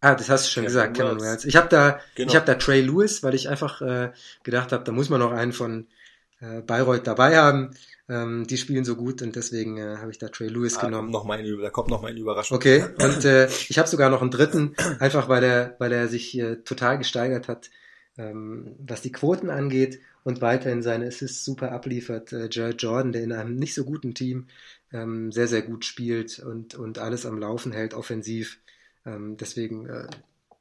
Ah, 0.00 0.14
das 0.14 0.28
hast 0.28 0.46
du 0.46 0.50
schon 0.50 0.64
Cameron 0.64 0.74
gesagt, 0.74 0.96
Cameron 0.96 1.20
Wells. 1.20 1.30
Wells. 1.30 1.44
Ich 1.46 1.56
habe 1.56 1.68
da, 1.68 2.00
genau. 2.14 2.28
ich 2.30 2.36
habe 2.36 2.44
da 2.44 2.54
Trey 2.56 2.82
Lewis, 2.82 3.22
weil 3.22 3.34
ich 3.34 3.48
einfach 3.48 3.80
äh, 3.80 4.12
gedacht 4.42 4.72
habe, 4.72 4.84
da 4.84 4.92
muss 4.92 5.08
man 5.08 5.20
noch 5.20 5.32
einen 5.32 5.52
von 5.52 5.86
äh, 6.40 6.60
Bayreuth 6.60 7.06
dabei 7.06 7.38
haben. 7.38 7.70
Ähm, 8.06 8.46
die 8.46 8.58
spielen 8.58 8.84
so 8.84 8.96
gut 8.96 9.22
und 9.22 9.34
deswegen 9.34 9.78
äh, 9.78 9.96
habe 9.96 10.10
ich 10.10 10.18
da 10.18 10.28
Trey 10.28 10.48
Lewis 10.48 10.76
ah, 10.76 10.84
genommen. 10.84 11.10
Noch 11.10 11.24
meine, 11.24 11.56
da 11.56 11.70
kommt 11.70 11.88
noch 11.88 12.02
meine 12.02 12.20
Überraschung. 12.20 12.56
Okay, 12.56 12.84
und 12.98 13.24
äh, 13.24 13.46
ich 13.46 13.78
habe 13.78 13.88
sogar 13.88 14.10
noch 14.10 14.20
einen 14.20 14.30
dritten, 14.30 14.74
einfach 14.98 15.30
weil 15.30 15.42
er, 15.42 15.76
weil 15.78 15.92
er 15.92 16.08
sich 16.08 16.38
äh, 16.38 16.56
total 16.56 16.98
gesteigert 16.98 17.48
hat, 17.48 17.70
ähm, 18.18 18.76
was 18.78 19.00
die 19.00 19.12
Quoten 19.12 19.48
angeht 19.48 20.00
und 20.22 20.42
weiterhin 20.42 20.82
seine 20.82 21.06
Assists 21.06 21.46
super 21.46 21.72
abliefert. 21.72 22.30
Äh, 22.34 22.48
Jared 22.50 22.82
Jordan, 22.82 23.12
der 23.12 23.22
in 23.22 23.32
einem 23.32 23.56
nicht 23.56 23.72
so 23.72 23.84
guten 23.84 24.14
Team 24.14 24.48
ähm, 24.94 25.32
sehr, 25.32 25.48
sehr 25.48 25.62
gut 25.62 25.84
spielt 25.84 26.38
und, 26.38 26.76
und 26.76 26.98
alles 26.98 27.26
am 27.26 27.38
Laufen 27.38 27.72
hält, 27.72 27.94
offensiv. 27.94 28.60
Ähm, 29.04 29.36
deswegen 29.36 29.86
äh, 29.86 30.06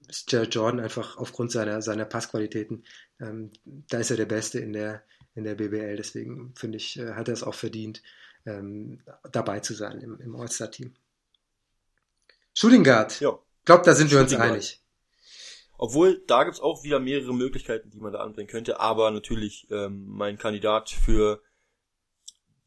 ist 0.09 0.29
Jared 0.31 0.53
Jordan 0.53 0.79
einfach 0.79 1.17
aufgrund 1.17 1.51
seiner, 1.51 1.81
seiner 1.84 2.05
Passqualitäten, 2.05 2.84
ähm, 3.21 3.51
da 3.63 3.99
ist 3.99 4.09
er 4.09 4.17
der 4.17 4.25
Beste 4.25 4.59
in 4.59 4.73
der, 4.73 5.03
in 5.36 5.43
der 5.43 5.53
BBL. 5.53 5.95
Deswegen 5.95 6.53
finde 6.55 6.77
ich, 6.77 6.97
äh, 6.97 7.13
hat 7.13 7.27
er 7.27 7.36
es 7.36 7.43
auch 7.43 7.53
verdient, 7.53 8.01
ähm, 8.45 9.01
dabei 9.31 9.59
zu 9.59 9.75
sein 9.75 10.01
im, 10.01 10.19
im 10.19 10.36
All-Star-Team. 10.36 10.95
Shooting 12.55 12.84
Guard. 12.84 13.19
Ja. 13.21 13.38
Ich 13.59 13.65
glaube, 13.65 13.86
da 13.86 13.93
sind 13.93 14.11
wir 14.11 14.19
uns 14.19 14.34
einig. 14.34 14.81
Obwohl, 15.77 16.23
da 16.27 16.43
gibt's 16.43 16.59
auch 16.59 16.84
wieder 16.84 16.99
mehrere 16.99 17.34
Möglichkeiten, 17.34 17.91
die 17.91 17.99
man 17.99 18.13
da 18.13 18.19
anbringen 18.19 18.49
könnte, 18.49 18.79
aber 18.79 19.11
natürlich 19.11 19.67
ähm, 19.69 20.05
mein 20.07 20.38
Kandidat 20.38 20.89
für 20.89 21.41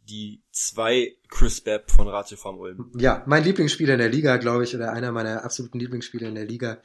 die 0.09 0.43
zwei 0.53 1.17
Chris 1.29 1.61
Bepp 1.61 1.91
von 1.91 2.09
Ratio 2.09 2.37
Farm 2.37 2.59
Ulm. 2.59 2.93
Ja, 2.97 3.23
mein 3.27 3.45
Lieblingsspieler 3.45 3.95
in 3.95 3.99
der 3.99 4.09
Liga, 4.09 4.37
glaube 4.37 4.65
ich, 4.65 4.75
oder 4.75 4.93
einer 4.93 5.13
meiner 5.13 5.45
absoluten 5.45 5.79
Lieblingsspieler 5.79 6.29
in 6.29 6.35
der 6.35 6.45
Liga. 6.47 6.81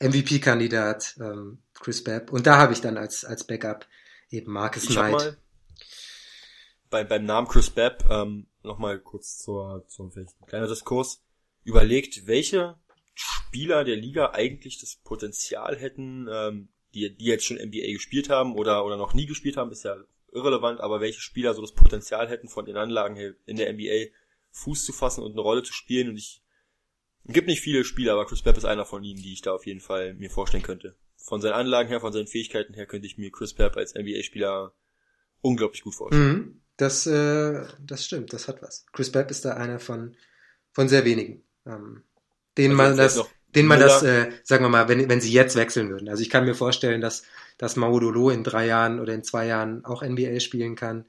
MVP-Kandidat 0.00 1.16
ähm, 1.20 1.58
Chris 1.74 2.04
Bepp. 2.04 2.32
Und 2.32 2.46
da 2.46 2.58
habe 2.58 2.72
ich 2.72 2.80
dann 2.80 2.96
als, 2.96 3.24
als 3.24 3.44
Backup 3.44 3.86
eben 4.30 4.52
Marcus 4.52 4.84
ich 4.84 4.90
Knight. 4.90 5.12
Mal 5.12 5.36
bei, 6.90 7.04
beim 7.04 7.24
Namen 7.24 7.48
Chris 7.48 7.70
Bepp 7.70 8.04
ähm, 8.10 8.46
nochmal 8.62 8.98
kurz 8.98 9.38
zur, 9.38 9.84
zum 9.88 10.12
vielleicht 10.12 10.40
ein 10.40 10.46
kleiner 10.46 10.68
Diskurs 10.68 11.22
überlegt, 11.64 12.26
welche 12.26 12.76
Spieler 13.14 13.84
der 13.84 13.96
Liga 13.96 14.30
eigentlich 14.32 14.78
das 14.78 14.96
Potenzial 14.96 15.76
hätten, 15.76 16.28
ähm, 16.30 16.68
die, 16.94 17.14
die 17.14 17.26
jetzt 17.26 17.44
schon 17.44 17.56
NBA 17.56 17.92
gespielt 17.92 18.30
haben 18.30 18.54
oder, 18.54 18.84
oder 18.84 18.96
noch 18.96 19.14
nie 19.14 19.26
gespielt 19.26 19.56
haben, 19.56 19.70
ist 19.70 19.84
ja 19.84 19.96
irrelevant, 20.32 20.80
aber 20.80 21.00
welche 21.00 21.20
Spieler 21.20 21.54
so 21.54 21.60
das 21.60 21.72
Potenzial 21.72 22.28
hätten, 22.28 22.48
von 22.48 22.64
den 22.64 22.76
Anlagen 22.76 23.16
her 23.16 23.34
in 23.46 23.56
der 23.56 23.72
NBA 23.72 24.12
Fuß 24.50 24.84
zu 24.84 24.92
fassen 24.92 25.22
und 25.22 25.32
eine 25.32 25.40
Rolle 25.40 25.62
zu 25.62 25.72
spielen. 25.72 26.08
Und 26.08 26.16
ich 26.16 26.42
es 27.28 27.34
gibt 27.34 27.46
nicht 27.46 27.60
viele 27.60 27.84
Spieler, 27.84 28.14
aber 28.14 28.26
Chris 28.26 28.42
Bepp 28.42 28.56
ist 28.56 28.64
einer 28.64 28.86
von 28.86 29.04
ihnen, 29.04 29.20
die 29.20 29.34
ich 29.34 29.42
da 29.42 29.52
auf 29.52 29.66
jeden 29.66 29.80
Fall 29.80 30.14
mir 30.14 30.30
vorstellen 30.30 30.62
könnte. 30.62 30.96
Von 31.16 31.42
seinen 31.42 31.52
Anlagen 31.52 31.88
her, 31.88 32.00
von 32.00 32.12
seinen 32.12 32.26
Fähigkeiten 32.26 32.72
her 32.72 32.86
könnte 32.86 33.06
ich 33.06 33.18
mir 33.18 33.30
Chris 33.30 33.52
Bepp 33.52 33.76
als 33.76 33.94
NBA-Spieler 33.94 34.72
unglaublich 35.42 35.82
gut 35.82 35.94
vorstellen. 35.94 36.32
Mhm, 36.32 36.60
das, 36.78 37.06
äh, 37.06 37.66
das 37.80 38.06
stimmt, 38.06 38.32
das 38.32 38.48
hat 38.48 38.62
was. 38.62 38.86
Chris 38.92 39.12
Bepp 39.12 39.30
ist 39.30 39.44
da 39.44 39.54
einer 39.54 39.78
von, 39.78 40.16
von 40.72 40.88
sehr 40.88 41.04
wenigen, 41.04 41.44
ähm, 41.66 42.02
denen 42.56 42.80
also 42.80 42.90
man 42.90 42.96
das, 42.96 43.24
denen 43.54 43.68
man 43.68 43.80
das, 43.80 44.02
äh, 44.02 44.30
sagen 44.42 44.64
wir 44.64 44.70
mal, 44.70 44.88
wenn, 44.88 45.08
wenn 45.10 45.20
sie 45.20 45.32
jetzt 45.32 45.56
wechseln 45.56 45.90
würden. 45.90 46.08
Also 46.08 46.22
ich 46.22 46.30
kann 46.30 46.46
mir 46.46 46.54
vorstellen, 46.54 47.02
dass 47.02 47.24
dass 47.58 47.76
Maudolo 47.76 48.30
in 48.30 48.44
drei 48.44 48.66
Jahren 48.66 49.00
oder 49.00 49.12
in 49.14 49.24
zwei 49.24 49.46
Jahren 49.46 49.84
auch 49.84 50.02
NBA 50.02 50.40
spielen 50.40 50.76
kann, 50.76 51.04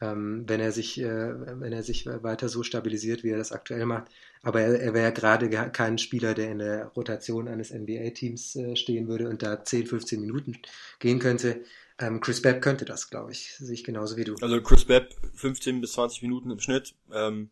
ähm, 0.00 0.44
wenn 0.48 0.60
er 0.60 0.72
sich, 0.72 1.00
äh, 1.00 1.60
wenn 1.60 1.72
er 1.72 1.82
sich 1.82 2.06
weiter 2.06 2.48
so 2.48 2.62
stabilisiert, 2.62 3.22
wie 3.22 3.30
er 3.30 3.38
das 3.38 3.52
aktuell 3.52 3.86
macht. 3.86 4.08
Aber 4.42 4.60
er, 4.60 4.80
er 4.80 4.94
wäre 4.94 5.12
gerade 5.12 5.48
kein 5.70 5.98
Spieler, 5.98 6.34
der 6.34 6.50
in 6.50 6.58
der 6.58 6.86
Rotation 6.88 7.46
eines 7.46 7.72
NBA-Teams 7.72 8.56
äh, 8.56 8.76
stehen 8.76 9.06
würde 9.06 9.28
und 9.28 9.42
da 9.42 9.62
10, 9.62 9.86
15 9.86 10.20
Minuten 10.20 10.58
gehen 10.98 11.20
könnte. 11.20 11.62
Ähm, 11.98 12.20
Chris 12.20 12.42
Bepp 12.42 12.62
könnte 12.62 12.84
das, 12.84 13.10
glaube 13.10 13.30
ich, 13.30 13.54
sehe 13.58 13.74
ich 13.74 13.84
genauso 13.84 14.16
wie 14.16 14.24
du. 14.24 14.34
Also 14.40 14.60
Chris 14.60 14.84
Bepp 14.84 15.14
15 15.34 15.80
bis 15.80 15.92
20 15.92 16.22
Minuten 16.22 16.50
im 16.50 16.58
Schnitt. 16.58 16.94
Ähm, 17.12 17.50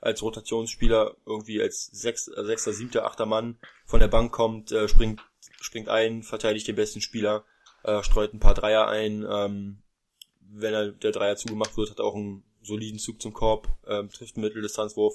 als 0.00 0.20
Rotationsspieler 0.20 1.16
irgendwie 1.24 1.62
als 1.62 1.86
sechs, 1.86 2.26
sechster, 2.26 2.72
siebter, 2.74 3.06
achter 3.06 3.24
Mann 3.24 3.56
von 3.86 4.00
der 4.00 4.08
Bank 4.08 4.32
kommt, 4.32 4.70
äh, 4.70 4.86
springt, 4.86 5.22
springt 5.60 5.88
ein, 5.88 6.22
verteidigt 6.22 6.68
den 6.68 6.76
besten 6.76 7.00
Spieler, 7.00 7.44
äh, 7.84 8.02
streut 8.02 8.34
ein 8.34 8.40
paar 8.40 8.54
Dreier 8.54 8.88
ein, 8.88 9.24
ähm, 9.28 9.78
wenn 10.40 10.74
er 10.74 10.92
der 10.92 11.12
Dreier 11.12 11.36
zugemacht 11.36 11.76
wird, 11.76 11.90
hat 11.90 11.98
er 11.98 12.04
auch 12.04 12.14
einen 12.14 12.44
soliden 12.62 12.98
Zug 12.98 13.20
zum 13.20 13.32
Korb, 13.32 13.68
ähm, 13.86 14.10
trifft 14.10 14.36
einen 14.36 14.44
Mitteldistanzwurf. 14.44 15.14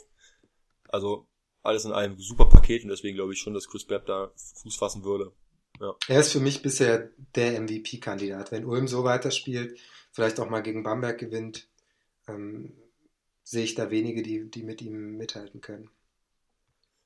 Also 0.87 1.27
alles 1.63 1.85
in 1.85 1.91
einem 1.91 2.19
super 2.19 2.45
Paket 2.45 2.83
und 2.83 2.89
deswegen 2.89 3.15
glaube 3.15 3.33
ich 3.33 3.39
schon, 3.39 3.53
dass 3.53 3.67
Chris 3.67 3.85
Bepp 3.85 4.05
da 4.05 4.31
Fuß 4.35 4.75
fassen 4.75 5.03
würde. 5.03 5.31
Ja. 5.79 5.95
Er 6.07 6.19
ist 6.19 6.31
für 6.31 6.39
mich 6.39 6.61
bisher 6.61 7.09
der 7.35 7.59
MVP-Kandidat. 7.59 8.51
Wenn 8.51 8.65
Ulm 8.65 8.87
so 8.87 9.03
weiterspielt, 9.03 9.79
vielleicht 10.11 10.39
auch 10.39 10.49
mal 10.49 10.61
gegen 10.61 10.83
Bamberg 10.83 11.17
gewinnt, 11.17 11.67
ähm, 12.27 12.73
sehe 13.43 13.63
ich 13.63 13.75
da 13.75 13.89
wenige, 13.89 14.21
die, 14.21 14.49
die 14.49 14.63
mit 14.63 14.81
ihm 14.81 15.17
mithalten 15.17 15.61
können. 15.61 15.89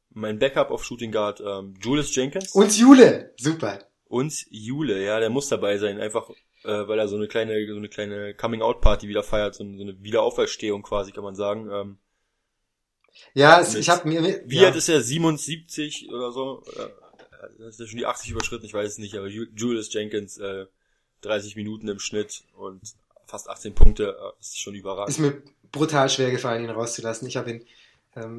Mein 0.09 0.39
Backup 0.39 0.71
auf 0.71 0.83
Shooting 0.83 1.11
Guard, 1.11 1.41
ähm, 1.45 1.75
Julius 1.81 2.15
Jenkins. 2.15 2.51
Und 2.51 2.77
Jule, 2.77 3.33
super. 3.37 3.79
Und 4.13 4.45
Jule, 4.51 5.03
ja, 5.03 5.19
der 5.19 5.31
muss 5.31 5.49
dabei 5.49 5.79
sein, 5.79 5.99
einfach 5.99 6.29
äh, 6.63 6.87
weil 6.87 6.99
er 6.99 7.07
so 7.07 7.15
eine 7.15 7.27
kleine, 7.27 7.65
so 7.67 7.75
eine 7.75 7.89
kleine 7.89 8.35
Coming-out-Party 8.35 9.07
wieder 9.07 9.23
feiert, 9.23 9.55
so 9.55 9.63
eine, 9.63 9.75
so 9.77 9.83
eine 9.83 10.03
Wiederauferstehung 10.03 10.83
quasi, 10.83 11.11
kann 11.11 11.23
man 11.23 11.35
sagen. 11.35 11.69
Ähm, 11.71 11.97
ja, 13.33 13.59
es, 13.59 13.73
ich 13.73 13.89
habe 13.89 14.07
mir... 14.07 14.21
Wie 14.45 14.57
ja. 14.57 14.67
alt 14.67 14.75
ist 14.75 14.87
er? 14.87 15.01
77 15.01 16.09
oder 16.09 16.31
so? 16.31 16.63
Äh, 16.77 16.89
Das 17.57 17.69
ist 17.69 17.79
ja 17.79 17.87
schon 17.87 17.97
die 17.97 18.05
80 18.05 18.29
überschritten, 18.31 18.65
ich 18.65 18.73
weiß 18.73 18.91
es 18.91 18.97
nicht, 18.99 19.15
aber 19.15 19.27
Ju- 19.27 19.49
Julius 19.55 19.91
Jenkins, 19.91 20.37
äh, 20.37 20.67
30 21.21 21.55
Minuten 21.55 21.87
im 21.87 21.99
Schnitt 21.99 22.43
und 22.55 22.81
fast 23.25 23.49
18 23.49 23.73
Punkte, 23.73 24.15
äh, 24.19 24.39
ist 24.39 24.59
schon 24.59 24.75
überragend. 24.75 25.09
ist 25.09 25.19
mir 25.19 25.41
brutal 25.71 26.07
schwer 26.09 26.29
gefallen, 26.31 26.63
ihn 26.63 26.69
rauszulassen. 26.69 27.27
Ich 27.27 27.35
habe 27.35 27.49
ihn 27.49 27.65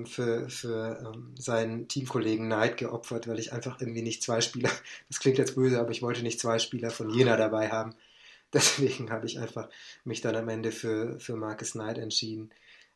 für, 0.06 0.48
für 0.48 1.00
ähm, 1.00 1.34
seinen 1.36 1.88
Teamkollegen 1.88 2.46
Knight 2.46 2.76
geopfert, 2.76 3.26
weil 3.26 3.38
ich 3.38 3.52
einfach 3.52 3.80
irgendwie 3.80 4.02
nicht 4.02 4.22
zwei 4.22 4.40
Spieler, 4.40 4.70
das 5.08 5.18
klingt 5.18 5.38
jetzt 5.38 5.56
böse, 5.56 5.80
aber 5.80 5.90
ich 5.90 6.02
wollte 6.02 6.22
nicht 6.22 6.40
zwei 6.40 6.58
Spieler 6.58 6.90
von 6.90 7.10
Jena 7.10 7.36
dabei 7.36 7.70
haben. 7.70 7.94
Deswegen 8.52 9.10
habe 9.10 9.26
ich 9.26 9.40
einfach 9.40 9.68
mich 10.04 10.20
dann 10.20 10.36
am 10.36 10.48
Ende 10.48 10.70
für, 10.70 11.18
für 11.18 11.34
Marcus 11.34 11.72
Knight 11.72 11.98
entschieden. 11.98 12.50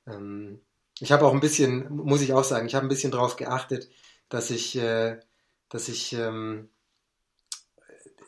Ähm, 0.06 0.60
ich 1.00 1.10
habe 1.12 1.26
auch 1.26 1.32
ein 1.32 1.40
bisschen, 1.40 1.92
muss 1.94 2.22
ich 2.22 2.32
auch 2.32 2.44
sagen, 2.44 2.66
ich 2.66 2.74
habe 2.74 2.86
ein 2.86 2.90
bisschen 2.90 3.10
darauf 3.10 3.36
geachtet, 3.36 3.88
dass 4.28 4.50
ich, 4.50 4.76
äh, 4.76 5.18
dass 5.68 5.88
ich 5.88 6.12
ähm, 6.12 6.68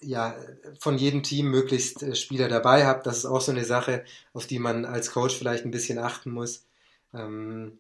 ja, 0.03 0.35
von 0.79 0.99
jedem 0.99 1.23
Team 1.23 1.51
möglichst 1.51 2.03
äh, 2.03 2.15
Spieler 2.15 2.49
dabei 2.49 2.87
habe. 2.87 3.03
Das 3.05 3.19
ist 3.19 3.27
auch 3.27 3.41
so 3.41 3.53
eine 3.53 3.65
Sache, 3.65 4.05
auf 4.33 4.47
die 4.47 4.59
man 4.59 4.85
als 4.85 5.13
Coach 5.13 5.37
vielleicht 5.37 5.65
ein 5.65 5.71
bisschen 5.71 5.99
achten 5.99 6.31
muss. 6.31 6.65
Ähm, 7.13 7.79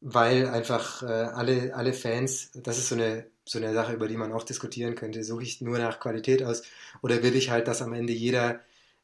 weil 0.00 0.48
einfach 0.48 1.02
äh, 1.02 1.06
alle, 1.06 1.74
alle 1.74 1.92
Fans, 1.92 2.50
das 2.54 2.78
ist 2.78 2.88
so 2.88 2.94
eine, 2.94 3.26
so 3.44 3.58
eine 3.58 3.74
Sache, 3.74 3.92
über 3.94 4.08
die 4.08 4.16
man 4.16 4.32
auch 4.32 4.44
diskutieren 4.44 4.94
könnte. 4.94 5.24
Suche 5.24 5.42
ich 5.42 5.60
nur 5.60 5.78
nach 5.78 6.00
Qualität 6.00 6.42
aus 6.42 6.62
oder 7.02 7.22
will 7.22 7.36
ich 7.36 7.50
halt, 7.50 7.68
dass 7.68 7.82
am 7.82 7.92
Ende 7.92 8.12
jeder, 8.12 8.60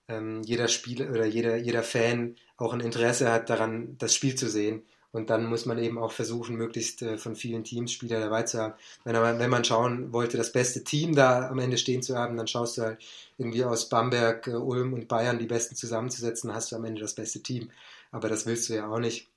ähm, 0.08 0.42
jeder 0.42 0.68
Spieler 0.68 1.10
oder 1.10 1.26
jeder, 1.26 1.56
jeder 1.56 1.82
Fan 1.82 2.36
auch 2.56 2.72
ein 2.72 2.80
Interesse 2.80 3.30
hat 3.32 3.50
daran, 3.50 3.96
das 3.98 4.14
Spiel 4.14 4.34
zu 4.34 4.48
sehen. 4.48 4.82
Und 5.12 5.30
dann 5.30 5.46
muss 5.46 5.64
man 5.66 5.78
eben 5.78 5.98
auch 5.98 6.12
versuchen, 6.12 6.56
möglichst 6.56 7.00
äh, 7.02 7.16
von 7.18 7.36
vielen 7.36 7.64
Teams 7.64 7.92
Spieler 7.92 8.20
dabei 8.20 8.42
zu 8.42 8.60
haben. 8.60 8.74
Wenn, 9.04 9.16
aber, 9.16 9.38
wenn 9.38 9.50
man 9.50 9.64
schauen 9.64 10.12
wollte, 10.12 10.36
das 10.36 10.52
beste 10.52 10.84
Team 10.84 11.14
da 11.14 11.48
am 11.48 11.58
Ende 11.58 11.78
stehen 11.78 12.02
zu 12.02 12.16
haben, 12.18 12.36
dann 12.36 12.48
schaust 12.48 12.76
du 12.78 12.82
halt 12.82 12.98
irgendwie 13.38 13.64
aus 13.64 13.88
Bamberg, 13.88 14.46
äh, 14.46 14.52
Ulm 14.52 14.92
und 14.92 15.08
Bayern 15.08 15.38
die 15.38 15.46
Besten 15.46 15.74
zusammenzusetzen, 15.76 16.54
hast 16.54 16.72
du 16.72 16.76
am 16.76 16.84
Ende 16.84 17.00
das 17.00 17.14
beste 17.14 17.42
Team. 17.42 17.70
Aber 18.10 18.28
das 18.28 18.46
willst 18.46 18.68
du 18.68 18.74
ja 18.74 18.88
auch 18.88 18.98
nicht. 18.98 19.28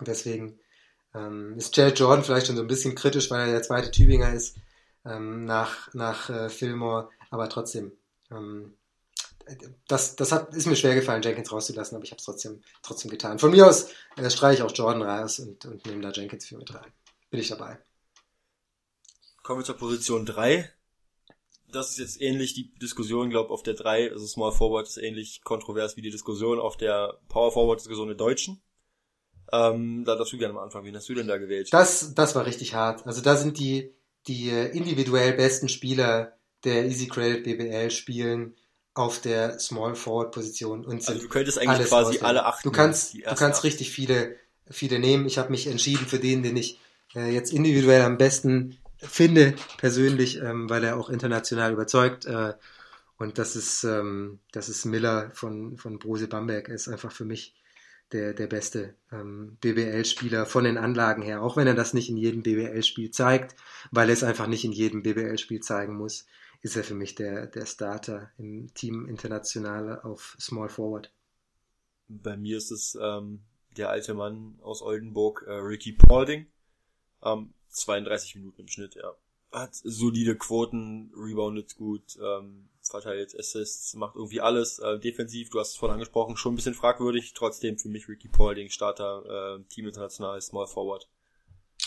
Deswegen 0.00 0.58
ähm, 1.14 1.56
ist 1.56 1.76
Jared 1.76 1.98
Jordan 1.98 2.24
vielleicht 2.24 2.46
schon 2.46 2.56
so 2.56 2.62
ein 2.62 2.68
bisschen 2.68 2.94
kritisch, 2.94 3.30
weil 3.30 3.46
er 3.46 3.52
der 3.52 3.62
zweite 3.62 3.90
Tübinger 3.90 4.32
ist 4.32 4.56
ähm, 5.04 5.44
nach, 5.44 5.92
nach 5.94 6.28
äh, 6.30 6.48
Fillmore. 6.48 7.10
Aber 7.30 7.48
trotzdem, 7.48 7.92
ähm, 8.30 8.74
das, 9.88 10.16
das 10.16 10.32
hat, 10.32 10.54
ist 10.54 10.66
mir 10.66 10.76
schwer 10.76 10.94
gefallen, 10.94 11.22
Jenkins 11.22 11.52
rauszulassen, 11.52 11.96
aber 11.96 12.04
ich 12.04 12.10
habe 12.10 12.18
es 12.18 12.24
trotzdem, 12.24 12.62
trotzdem 12.82 13.10
getan. 13.10 13.38
Von 13.38 13.50
mir 13.50 13.66
aus 13.66 13.88
äh, 14.16 14.28
streiche 14.30 14.62
ich 14.62 14.62
auch 14.62 14.74
Jordan 14.74 15.02
raus 15.02 15.38
und, 15.38 15.64
und 15.66 15.86
nehme 15.86 16.02
da 16.02 16.10
Jenkins 16.10 16.46
für 16.46 16.56
mit 16.56 16.74
rein. 16.74 16.92
Bin 17.30 17.40
ich 17.40 17.48
dabei. 17.48 17.78
Kommen 19.42 19.60
wir 19.60 19.64
zur 19.64 19.76
Position 19.76 20.24
3. 20.24 20.70
Das 21.70 21.90
ist 21.90 21.98
jetzt 21.98 22.20
ähnlich 22.20 22.54
die 22.54 22.72
Diskussion, 22.74 23.30
glaube 23.30 23.50
auf 23.50 23.62
der 23.62 23.74
3, 23.74 24.12
also 24.12 24.26
Small 24.26 24.52
Forward 24.52 24.86
ist 24.86 24.96
ähnlich 24.96 25.42
kontrovers 25.42 25.96
wie 25.96 26.02
die 26.02 26.10
Diskussion 26.10 26.60
auf 26.60 26.76
der 26.76 27.18
Power 27.28 27.52
Forward 27.52 27.80
Diskussion 27.80 28.06
der 28.06 28.16
Deutschen. 28.16 28.62
Ähm, 29.52 30.04
da 30.04 30.16
darfst 30.16 30.32
du 30.32 30.38
gerne 30.38 30.54
mal 30.54 30.62
anfangen. 30.62 30.86
Wen 30.86 30.96
hast 30.96 31.08
du 31.08 31.14
denn 31.14 31.28
da 31.28 31.38
gewählt? 31.38 31.72
Das, 31.72 32.14
das 32.14 32.34
war 32.34 32.46
richtig 32.46 32.74
hart. 32.74 33.06
Also 33.06 33.20
da 33.20 33.36
sind 33.36 33.58
die, 33.58 33.92
die 34.26 34.48
individuell 34.48 35.34
besten 35.34 35.68
Spieler 35.68 36.36
der 36.64 36.86
Easy 36.86 37.08
Credit 37.08 37.44
BBL 37.44 37.90
spielen 37.90 38.54
auf 38.94 39.20
der 39.20 39.58
Small 39.58 39.96
Forward 39.96 40.32
Position 40.32 40.84
und 40.84 41.06
also 41.08 41.20
du 41.20 41.28
könntest 41.28 41.58
eigentlich 41.58 41.88
quasi 41.88 42.10
auswählen. 42.10 42.24
alle 42.24 42.46
acht. 42.46 42.64
Du 42.64 42.70
kannst, 42.70 43.14
du 43.14 43.22
kannst 43.22 43.58
acht. 43.58 43.64
richtig 43.64 43.90
viele, 43.90 44.36
viele 44.70 45.00
nehmen. 45.00 45.26
Ich 45.26 45.36
habe 45.36 45.50
mich 45.50 45.66
entschieden 45.66 46.06
für 46.06 46.20
den, 46.20 46.44
den 46.44 46.56
ich 46.56 46.78
äh, 47.14 47.32
jetzt 47.32 47.52
individuell 47.52 48.02
am 48.02 48.18
besten 48.18 48.78
finde, 48.98 49.54
persönlich, 49.78 50.40
ähm, 50.40 50.70
weil 50.70 50.84
er 50.84 50.96
auch 50.96 51.10
international 51.10 51.72
überzeugt. 51.72 52.24
Äh, 52.24 52.54
und 53.18 53.38
das 53.38 53.56
ist, 53.56 53.82
ähm, 53.84 54.38
das 54.52 54.68
ist 54.68 54.84
Miller 54.84 55.30
von, 55.34 55.76
von 55.76 55.98
Brose 55.98 56.28
Bamberg. 56.28 56.68
Er 56.68 56.74
ist 56.76 56.88
einfach 56.88 57.12
für 57.12 57.24
mich 57.24 57.54
der, 58.14 58.32
der 58.32 58.46
beste 58.46 58.94
ähm, 59.12 59.58
BBL-Spieler 59.60 60.46
von 60.46 60.64
den 60.64 60.78
Anlagen 60.78 61.20
her. 61.20 61.42
Auch 61.42 61.56
wenn 61.56 61.66
er 61.66 61.74
das 61.74 61.94
nicht 61.94 62.08
in 62.08 62.16
jedem 62.16 62.42
BBL-Spiel 62.42 63.10
zeigt, 63.10 63.56
weil 63.90 64.08
er 64.08 64.12
es 64.12 64.22
einfach 64.22 64.46
nicht 64.46 64.64
in 64.64 64.72
jedem 64.72 65.02
BBL-Spiel 65.02 65.60
zeigen 65.60 65.96
muss, 65.96 66.24
ist 66.62 66.76
er 66.76 66.84
für 66.84 66.94
mich 66.94 67.16
der, 67.16 67.48
der 67.48 67.66
Starter 67.66 68.30
im 68.38 68.72
Team 68.72 69.06
International 69.06 70.00
auf 70.00 70.36
Small 70.40 70.68
Forward. 70.68 71.12
Bei 72.08 72.36
mir 72.36 72.56
ist 72.56 72.70
es 72.70 72.96
ähm, 73.00 73.40
der 73.76 73.90
alte 73.90 74.14
Mann 74.14 74.58
aus 74.62 74.80
Oldenburg, 74.80 75.44
äh, 75.46 75.52
Ricky 75.52 75.92
Paulding. 75.92 76.46
Ähm, 77.22 77.52
32 77.70 78.36
Minuten 78.36 78.62
im 78.62 78.68
Schnitt, 78.68 78.94
ja. 78.94 79.12
Hat 79.50 79.74
solide 79.74 80.36
Quoten, 80.36 81.12
reboundet 81.16 81.74
gut, 81.74 82.16
ähm, 82.22 82.68
verteilt 82.88 83.38
Assists, 83.38 83.94
macht 83.94 84.16
irgendwie 84.16 84.40
alles. 84.40 84.78
Äh, 84.78 84.98
defensiv, 84.98 85.50
du 85.50 85.60
hast 85.60 85.70
es 85.70 85.76
vorhin 85.76 85.94
angesprochen, 85.94 86.36
schon 86.36 86.52
ein 86.52 86.56
bisschen 86.56 86.74
fragwürdig. 86.74 87.32
Trotzdem 87.34 87.78
für 87.78 87.88
mich 87.88 88.08
Ricky 88.08 88.28
Paulding, 88.28 88.70
Starter, 88.70 89.58
äh, 89.58 89.62
Team 89.68 89.86
International, 89.86 90.40
Small 90.40 90.66
Forward. 90.66 91.08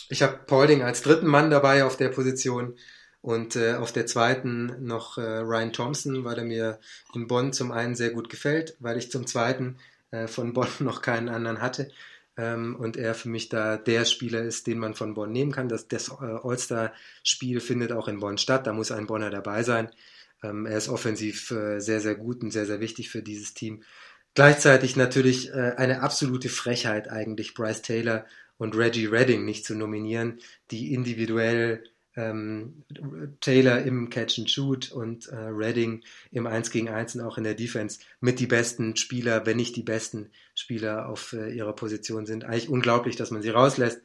Ich 0.10 0.22
habe 0.22 0.40
Paulding 0.46 0.84
als 0.84 1.02
dritten 1.02 1.28
Mann 1.28 1.50
dabei 1.50 1.84
auf 1.84 1.98
der 1.98 2.10
Position 2.10 2.78
und 3.22 3.56
äh, 3.56 3.76
auf 3.76 3.92
der 3.92 4.06
zweiten 4.06 4.86
noch 4.86 5.18
äh, 5.18 5.22
Ryan 5.22 5.74
Thompson, 5.74 6.24
weil 6.24 6.38
er 6.38 6.46
mir 6.46 6.80
in 7.14 7.28
Bonn 7.28 7.54
zum 7.54 7.72
einen 7.72 7.96
sehr 7.96 8.12
gut 8.12 8.30
gefällt, 8.30 8.76
weil 8.80 8.98
ich 8.98 9.12
zum 9.12 9.28
zweiten 9.28 9.78
äh, 10.12 10.28
von 10.28 10.54
Bonn 10.54 10.68
noch 10.80 11.02
keinen 11.02 11.30
anderen 11.30 11.62
hatte 11.62 11.92
ähm, 12.38 12.76
und 12.76 12.98
er 12.98 13.16
für 13.16 13.30
mich 13.30 13.50
da 13.50 13.78
der 13.78 14.06
Spieler 14.06 14.44
ist, 14.44 14.68
den 14.68 14.80
man 14.80 14.94
von 14.94 15.14
Bonn 15.14 15.32
nehmen 15.32 15.52
kann. 15.52 15.68
Das, 15.68 15.88
das 15.88 16.10
äh, 16.10 16.38
All-Star-Spiel 16.44 17.60
findet 17.60 17.92
auch 17.92 18.08
in 18.08 18.20
Bonn 18.20 18.38
statt, 18.38 18.68
da 18.68 18.74
muss 18.74 18.92
ein 18.92 19.08
Bonner 19.08 19.30
dabei 19.30 19.64
sein. 19.64 19.90
Ähm, 20.44 20.66
er 20.66 20.78
ist 20.78 20.90
offensiv 20.90 21.52
äh, 21.52 21.80
sehr, 21.80 22.00
sehr 22.00 22.16
gut 22.16 22.44
und 22.44 22.52
sehr, 22.52 22.66
sehr 22.66 22.80
wichtig 22.80 23.10
für 23.10 23.22
dieses 23.22 23.54
Team. 23.54 23.84
Gleichzeitig 24.34 24.96
natürlich 24.96 25.50
äh, 25.50 25.74
eine 25.78 26.02
absolute 26.02 26.50
Frechheit 26.50 27.10
eigentlich, 27.10 27.54
Bryce 27.54 27.82
Taylor 27.82 28.26
und 28.58 28.76
Reggie 28.76 29.08
Redding 29.08 29.46
nicht 29.46 29.66
zu 29.66 29.76
nominieren, 29.76 30.40
die 30.72 30.94
individuell 30.94 31.84
ähm, 32.16 32.84
Taylor 33.42 33.82
im 33.84 34.10
Catch 34.10 34.40
and 34.40 34.50
Shoot 34.50 34.92
und 34.92 35.28
äh, 35.28 35.36
Redding 35.36 36.04
im 36.32 36.48
1 36.48 36.72
gegen 36.72 36.90
1 36.90 37.16
und 37.16 37.22
auch 37.22 37.38
in 37.38 37.44
der 37.44 37.54
Defense 37.54 38.00
mit 38.20 38.40
die 38.40 38.48
besten 38.48 38.96
Spieler, 38.96 39.46
wenn 39.46 39.58
nicht 39.58 39.76
die 39.76 39.84
besten 39.84 40.32
Spieler 40.56 41.08
auf 41.08 41.34
äh, 41.34 41.52
ihrer 41.52 41.74
Position 41.74 42.26
sind. 42.26 42.44
Eigentlich 42.44 42.70
unglaublich, 42.70 43.16
dass 43.16 43.32
man 43.32 43.44
sie 43.44 43.50
rauslässt, 43.50 44.02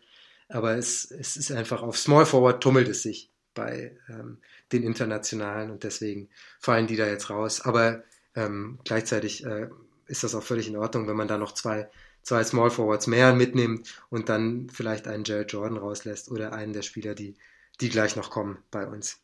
aber 0.49 0.77
es, 0.77 1.11
es 1.11 1.37
ist 1.37 1.51
einfach 1.53 1.83
auf 1.83 1.99
Small 1.99 2.27
Forward 2.27 2.63
tummelt 2.63 2.89
es 2.89 3.03
sich 3.03 3.32
bei 3.55 3.97
ähm, 4.09 4.39
den 4.73 4.83
Internationalen 4.83 5.71
und 5.71 5.85
deswegen 5.85 6.29
fallen 6.59 6.87
die 6.87 6.97
da 6.97 7.07
jetzt 7.07 7.31
raus. 7.31 7.61
Aber 7.61 8.03
ähm, 8.35 8.79
gleichzeitig 8.85 9.45
äh, 9.45 9.69
ist 10.07 10.25
das 10.25 10.35
auch 10.35 10.43
völlig 10.43 10.69
in 10.69 10.77
Ordnung, 10.77 11.07
wenn 11.09 11.17
man 11.17 11.29
da 11.29 11.39
noch 11.39 11.53
zwei 11.53 11.89
zwei 12.23 12.45
Small 12.45 12.71
Forwards 12.71 13.07
mehr 13.07 13.35
mitnimmt 13.35 13.89
und 14.11 14.29
dann 14.29 14.69
vielleicht 14.71 15.09
einen 15.09 15.25
Jared 15.25 15.53
Jordan 15.53 15.77
rauslässt 15.77 16.31
oder 16.31 16.53
einen 16.53 16.73
der 16.73 16.83
Spieler, 16.83 17.15
die, 17.15 17.35
die 17.81 17.89
gleich 17.89 18.17
noch 18.17 18.31
kommen 18.31 18.59
bei 18.71 18.87
uns. 18.87 19.19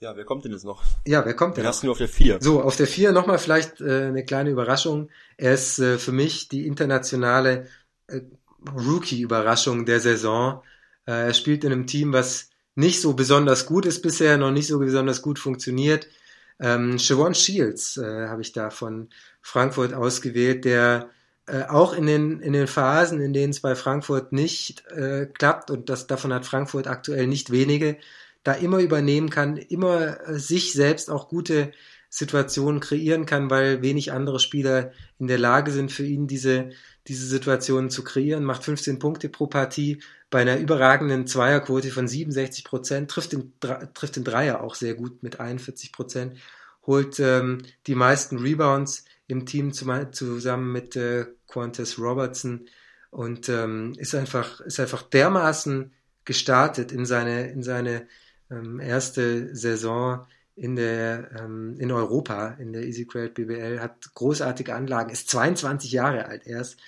Ja, 0.00 0.14
wer 0.14 0.24
kommt 0.24 0.44
denn 0.44 0.52
jetzt 0.52 0.64
noch? 0.64 0.84
Ja, 1.06 1.24
wer 1.26 1.34
kommt 1.34 1.56
Den 1.56 1.62
denn? 1.62 1.68
hast 1.68 1.82
du 1.82 1.86
nur 1.86 1.92
auf 1.92 1.98
der 1.98 2.08
4. 2.08 2.38
So, 2.40 2.62
auf 2.62 2.76
der 2.76 2.86
4 2.86 3.10
nochmal 3.10 3.38
vielleicht 3.38 3.80
äh, 3.80 4.04
eine 4.06 4.24
kleine 4.24 4.50
Überraschung. 4.50 5.10
Er 5.36 5.54
ist 5.54 5.80
äh, 5.80 5.98
für 5.98 6.12
mich 6.12 6.48
die 6.48 6.68
internationale 6.68 7.66
äh, 8.06 8.20
Rookie-Überraschung 8.72 9.86
der 9.86 9.98
Saison. 9.98 10.62
Äh, 11.08 11.28
er 11.28 11.34
spielt 11.34 11.64
in 11.64 11.72
einem 11.72 11.86
Team, 11.86 12.12
was 12.12 12.50
nicht 12.74 13.00
so 13.00 13.14
besonders 13.14 13.66
gut 13.66 13.86
ist 13.86 14.02
bisher, 14.02 14.36
noch 14.36 14.52
nicht 14.52 14.68
so 14.68 14.78
besonders 14.78 15.22
gut 15.22 15.38
funktioniert. 15.38 16.06
Ähm, 16.60 16.98
Siobhan 16.98 17.34
Shields 17.34 17.96
äh, 17.96 18.28
habe 18.28 18.42
ich 18.42 18.52
da 18.52 18.68
von 18.70 19.08
Frankfurt 19.40 19.94
ausgewählt, 19.94 20.64
der 20.66 21.08
äh, 21.46 21.62
auch 21.62 21.94
in 21.94 22.06
den, 22.06 22.40
in 22.40 22.52
den 22.52 22.66
Phasen, 22.66 23.20
in 23.20 23.32
denen 23.32 23.50
es 23.50 23.60
bei 23.60 23.74
Frankfurt 23.74 24.32
nicht 24.32 24.86
äh, 24.88 25.26
klappt, 25.26 25.70
und 25.70 25.88
das, 25.88 26.06
davon 26.06 26.32
hat 26.32 26.44
Frankfurt 26.44 26.86
aktuell 26.86 27.26
nicht 27.26 27.50
wenige, 27.50 27.96
da 28.42 28.52
immer 28.52 28.80
übernehmen 28.80 29.30
kann, 29.30 29.56
immer 29.56 30.28
äh, 30.28 30.38
sich 30.38 30.74
selbst 30.74 31.10
auch 31.10 31.28
gute 31.28 31.72
Situationen 32.10 32.80
kreieren 32.80 33.24
kann, 33.24 33.50
weil 33.50 33.82
wenig 33.82 34.12
andere 34.12 34.40
Spieler 34.40 34.92
in 35.18 35.26
der 35.26 35.38
Lage 35.38 35.70
sind, 35.70 35.90
für 35.90 36.04
ihn 36.04 36.26
diese, 36.26 36.70
diese 37.08 37.26
Situationen 37.26 37.90
zu 37.90 38.04
kreieren, 38.04 38.44
macht 38.44 38.64
15 38.64 38.98
Punkte 38.98 39.28
pro 39.28 39.46
Partie 39.46 40.02
bei 40.30 40.42
einer 40.42 40.58
überragenden 40.58 41.26
Zweierquote 41.26 41.90
von 41.90 42.06
67 42.06 42.64
Prozent, 42.64 43.10
trifft 43.10 43.32
den, 43.32 43.52
trifft 43.94 44.16
den 44.16 44.24
Dreier 44.24 44.62
auch 44.62 44.74
sehr 44.74 44.94
gut 44.94 45.22
mit 45.22 45.40
41 45.40 45.92
Prozent, 45.92 46.36
holt 46.86 47.18
ähm, 47.18 47.62
die 47.86 47.94
meisten 47.94 48.38
Rebounds 48.38 49.04
im 49.26 49.46
Team 49.46 49.72
zusammen 49.72 50.72
mit 50.72 50.96
äh, 50.96 51.26
Qantas 51.46 51.98
Robertson 51.98 52.66
und 53.10 53.48
ähm, 53.48 53.94
ist 53.98 54.14
einfach 54.14 54.60
ist 54.60 54.80
einfach 54.80 55.02
dermaßen 55.02 55.92
gestartet 56.24 56.92
in 56.92 57.06
seine 57.06 57.50
in 57.50 57.62
seine 57.62 58.06
ähm, 58.50 58.80
erste 58.80 59.54
Saison 59.54 60.26
in 60.56 60.76
der 60.76 61.30
ähm, 61.38 61.76
in 61.78 61.92
Europa 61.92 62.56
in 62.58 62.72
der 62.72 62.84
Easy 62.84 63.06
Credit 63.06 63.34
BBL 63.34 63.80
hat 63.80 64.14
großartige 64.14 64.74
Anlagen 64.74 65.10
ist 65.10 65.30
22 65.30 65.92
Jahre 65.92 66.26
alt 66.26 66.46
erst 66.46 66.78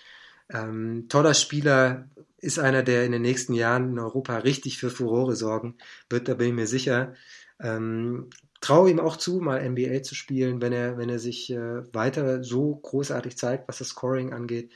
ähm, 0.52 1.06
toller 1.08 1.34
Spieler 1.34 2.08
ist 2.38 2.58
einer 2.58 2.82
der 2.82 3.04
in 3.04 3.12
den 3.12 3.22
nächsten 3.22 3.54
Jahren 3.54 3.90
in 3.90 3.98
Europa 3.98 4.38
richtig 4.38 4.78
für 4.78 4.90
Furore 4.90 5.36
sorgen 5.36 5.76
wird 6.08 6.28
da 6.28 6.34
bin 6.34 6.48
ich 6.48 6.54
mir 6.54 6.66
sicher 6.66 7.14
ähm, 7.60 8.30
traue 8.60 8.90
ihm 8.90 9.00
auch 9.00 9.16
zu, 9.16 9.40
mal 9.40 9.66
NBA 9.68 10.02
zu 10.02 10.14
spielen, 10.14 10.60
wenn 10.60 10.72
er, 10.72 10.98
wenn 10.98 11.08
er 11.08 11.18
sich 11.18 11.50
äh, 11.50 11.94
weiter 11.94 12.44
so 12.44 12.76
großartig 12.76 13.36
zeigt, 13.36 13.68
was 13.68 13.78
das 13.78 13.88
Scoring 13.88 14.32
angeht. 14.32 14.70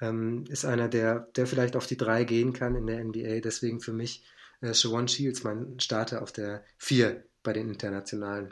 Ähm, 0.00 0.44
ist 0.48 0.64
einer, 0.64 0.88
der, 0.88 1.28
der 1.36 1.46
vielleicht 1.46 1.76
auf 1.76 1.86
die 1.86 1.96
drei 1.96 2.24
gehen 2.24 2.52
kann 2.52 2.74
in 2.74 2.86
der 2.86 3.02
NBA. 3.02 3.40
Deswegen 3.40 3.80
für 3.80 3.92
mich 3.92 4.24
äh, 4.60 4.72
Siobhan 4.72 5.08
Shields, 5.08 5.44
mein 5.44 5.80
Starter 5.80 6.22
auf 6.22 6.32
der 6.32 6.64
vier 6.76 7.24
bei 7.42 7.52
den 7.52 7.68
internationalen. 7.68 8.50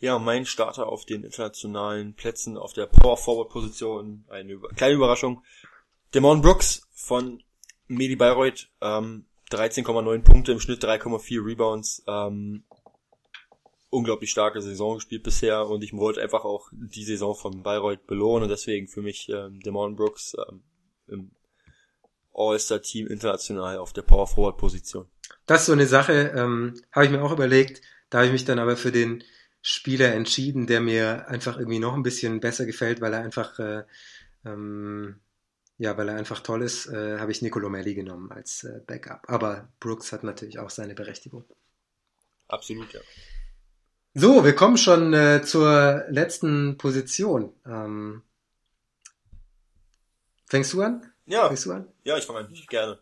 Ja, 0.00 0.18
mein 0.18 0.46
Starter 0.46 0.88
auf 0.88 1.04
den 1.04 1.24
internationalen 1.24 2.14
Plätzen 2.14 2.56
auf 2.56 2.72
der 2.72 2.86
Power 2.86 3.18
Forward 3.18 3.50
Position, 3.50 4.24
eine 4.30 4.58
kleine 4.74 4.94
Überraschung. 4.94 5.44
Demon 6.14 6.40
Brooks 6.40 6.88
von 6.90 7.42
Medi 7.86 8.16
Bayreuth, 8.16 8.70
ähm, 8.80 9.26
13,9 9.50 10.22
Punkte 10.22 10.52
im 10.52 10.60
Schnitt, 10.60 10.82
3,4 10.82 11.44
Rebounds, 11.44 12.02
ähm, 12.06 12.64
unglaublich 13.90 14.30
starke 14.30 14.62
Saison 14.62 14.94
gespielt 14.94 15.22
bisher 15.22 15.66
und 15.66 15.84
ich 15.84 15.92
wollte 15.92 16.22
einfach 16.22 16.46
auch 16.46 16.68
die 16.72 17.04
Saison 17.04 17.34
von 17.34 17.62
Bayreuth 17.62 18.06
belohnen 18.06 18.44
und 18.44 18.48
deswegen 18.48 18.88
für 18.88 19.02
mich 19.02 19.28
ähm, 19.28 19.60
Demon 19.60 19.96
Brooks 19.96 20.34
ähm, 20.48 20.62
im 21.08 21.30
All-Star-Team 22.32 23.06
international 23.06 23.76
auf 23.76 23.92
der 23.92 24.02
Power 24.02 24.26
Forward 24.26 24.56
Position. 24.56 25.10
Das 25.44 25.60
ist 25.60 25.66
so 25.66 25.72
eine 25.72 25.86
Sache, 25.86 26.32
ähm, 26.34 26.80
habe 26.90 27.04
ich 27.04 27.10
mir 27.10 27.22
auch 27.22 27.32
überlegt. 27.32 27.82
Da 28.08 28.18
habe 28.18 28.28
ich 28.28 28.32
mich 28.32 28.44
dann 28.46 28.58
aber 28.58 28.76
für 28.76 28.92
den 28.92 29.22
Spieler 29.62 30.14
entschieden, 30.14 30.66
der 30.66 30.80
mir 30.80 31.28
einfach 31.28 31.58
irgendwie 31.58 31.78
noch 31.78 31.94
ein 31.94 32.02
bisschen 32.02 32.40
besser 32.40 32.66
gefällt, 32.66 33.00
weil 33.00 33.12
er 33.12 33.20
einfach 33.20 33.58
äh, 33.58 33.84
ähm, 34.44 35.20
ja, 35.80 35.96
weil 35.96 36.10
er 36.10 36.16
einfach 36.16 36.40
toll 36.40 36.62
ist, 36.62 36.88
äh, 36.88 37.18
habe 37.18 37.32
ich 37.32 37.40
Nicolo 37.40 37.70
Melli 37.70 37.94
genommen 37.94 38.30
als 38.30 38.64
äh, 38.64 38.82
Backup. 38.86 39.22
Aber 39.28 39.70
Brooks 39.80 40.12
hat 40.12 40.24
natürlich 40.24 40.58
auch 40.58 40.68
seine 40.68 40.94
Berechtigung. 40.94 41.44
Absolut, 42.48 42.92
ja. 42.92 43.00
So, 44.12 44.44
wir 44.44 44.54
kommen 44.54 44.76
schon 44.76 45.14
äh, 45.14 45.42
zur 45.42 46.04
letzten 46.10 46.76
Position. 46.76 47.54
Ähm, 47.64 48.22
fängst 50.44 50.74
du 50.74 50.82
an? 50.82 51.10
Ja. 51.24 51.46
Fängst 51.46 51.64
du 51.64 51.72
an? 51.72 51.88
Ja, 52.04 52.18
ich 52.18 52.26
fange 52.26 52.40
an. 52.40 52.52
Ich 52.52 52.66
gerne. 52.66 52.98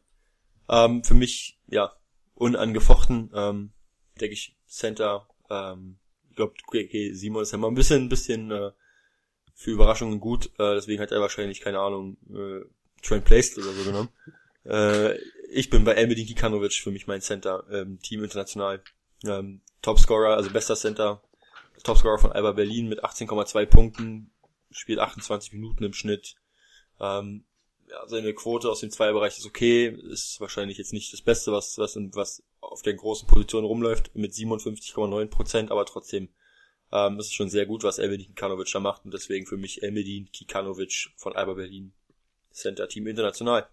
Ähm, 0.69 1.03
für 1.03 1.15
mich, 1.15 1.59
ja, 1.67 1.97
unangefochten, 2.37 3.33
ähm, 3.35 3.73
denke 4.21 4.35
ich, 4.35 4.57
Center, 4.69 5.27
ähm, 5.51 5.98
glaube, 6.39 6.55
okay, 6.67 7.13
Simon 7.13 7.43
ist 7.43 7.53
ja 7.53 7.59
mal 7.59 7.69
ein 7.69 7.75
bisschen, 7.75 8.05
ein 8.05 8.09
bisschen 8.09 8.51
äh, 8.51 8.71
für 9.55 9.73
Überraschungen 9.73 10.21
gut, 10.21 10.47
äh, 10.59 10.75
deswegen 10.75 11.03
hat 11.03 11.13
er 11.13 11.21
wahrscheinlich, 11.21 11.61
keine 11.61 11.81
Ahnung, 11.81 12.17
äh, 12.31 12.65
Trent 13.03 13.25
Placed 13.25 13.59
oder 13.59 13.73
so 13.73 13.85
genommen. 13.85 14.09
Äh, 14.65 15.19
ich 15.51 15.71
bin 15.71 15.85
bei 15.85 15.95
Elmedin 15.95 16.27
Kikanovic 16.27 16.75
für 16.75 16.91
mich 16.91 17.07
mein 17.07 17.21
Center, 17.21 17.65
ähm, 17.71 17.99
Team 18.01 18.23
international. 18.23 18.83
Ähm, 19.25 19.61
Topscorer, 19.83 20.37
also 20.37 20.51
bester 20.51 20.77
Center, 20.77 21.23
Topscorer 21.83 22.19
von 22.19 22.33
Alba 22.33 22.53
Berlin 22.53 22.89
mit 22.89 23.05
18,2 23.05 23.67
Punkten, 23.67 24.31
spielt 24.71 24.99
28 24.99 25.53
Minuten 25.53 25.85
im 25.85 25.93
Schnitt. 25.93 26.37
Ähm, 27.01 27.45
ja, 27.89 28.07
seine 28.07 28.35
Quote 28.35 28.71
aus 28.71 28.81
dem 28.81 28.91
Zweierbereich 28.91 29.39
ist 29.39 29.47
okay, 29.47 29.89
ist 30.11 30.41
wahrscheinlich 30.41 30.79
jetzt 30.79 30.93
nicht 30.93 31.13
das 31.13 31.23
Beste, 31.23 31.53
was, 31.53 31.79
was, 31.79 31.97
was 32.13 32.43
auf 32.61 32.83
der 32.83 32.95
großen 32.95 33.29
Position 33.29 33.65
rumläuft, 33.65 34.15
mit 34.15 34.33
57,9 34.33 35.27
Prozent, 35.27 35.71
aber 35.71 35.87
trotzdem 35.87 36.29
ähm, 36.93 37.19
ist 37.19 37.27
es 37.27 37.33
schon 37.33 37.51
sehr 37.51 37.67
gut, 37.67 37.85
was 37.85 37.99
Elmedin 37.99 38.29
Kikanovic 38.29 38.71
da 38.73 38.81
macht 38.81 39.05
und 39.05 39.13
deswegen 39.13 39.47
für 39.47 39.57
mich 39.57 39.83
Elmedin 39.83 40.31
Kikanovic 40.33 41.11
von 41.17 41.37
Alba 41.37 41.55
Berlin 41.55 41.93
Center 42.53 42.89
Team 42.89 43.07
International. 43.07 43.69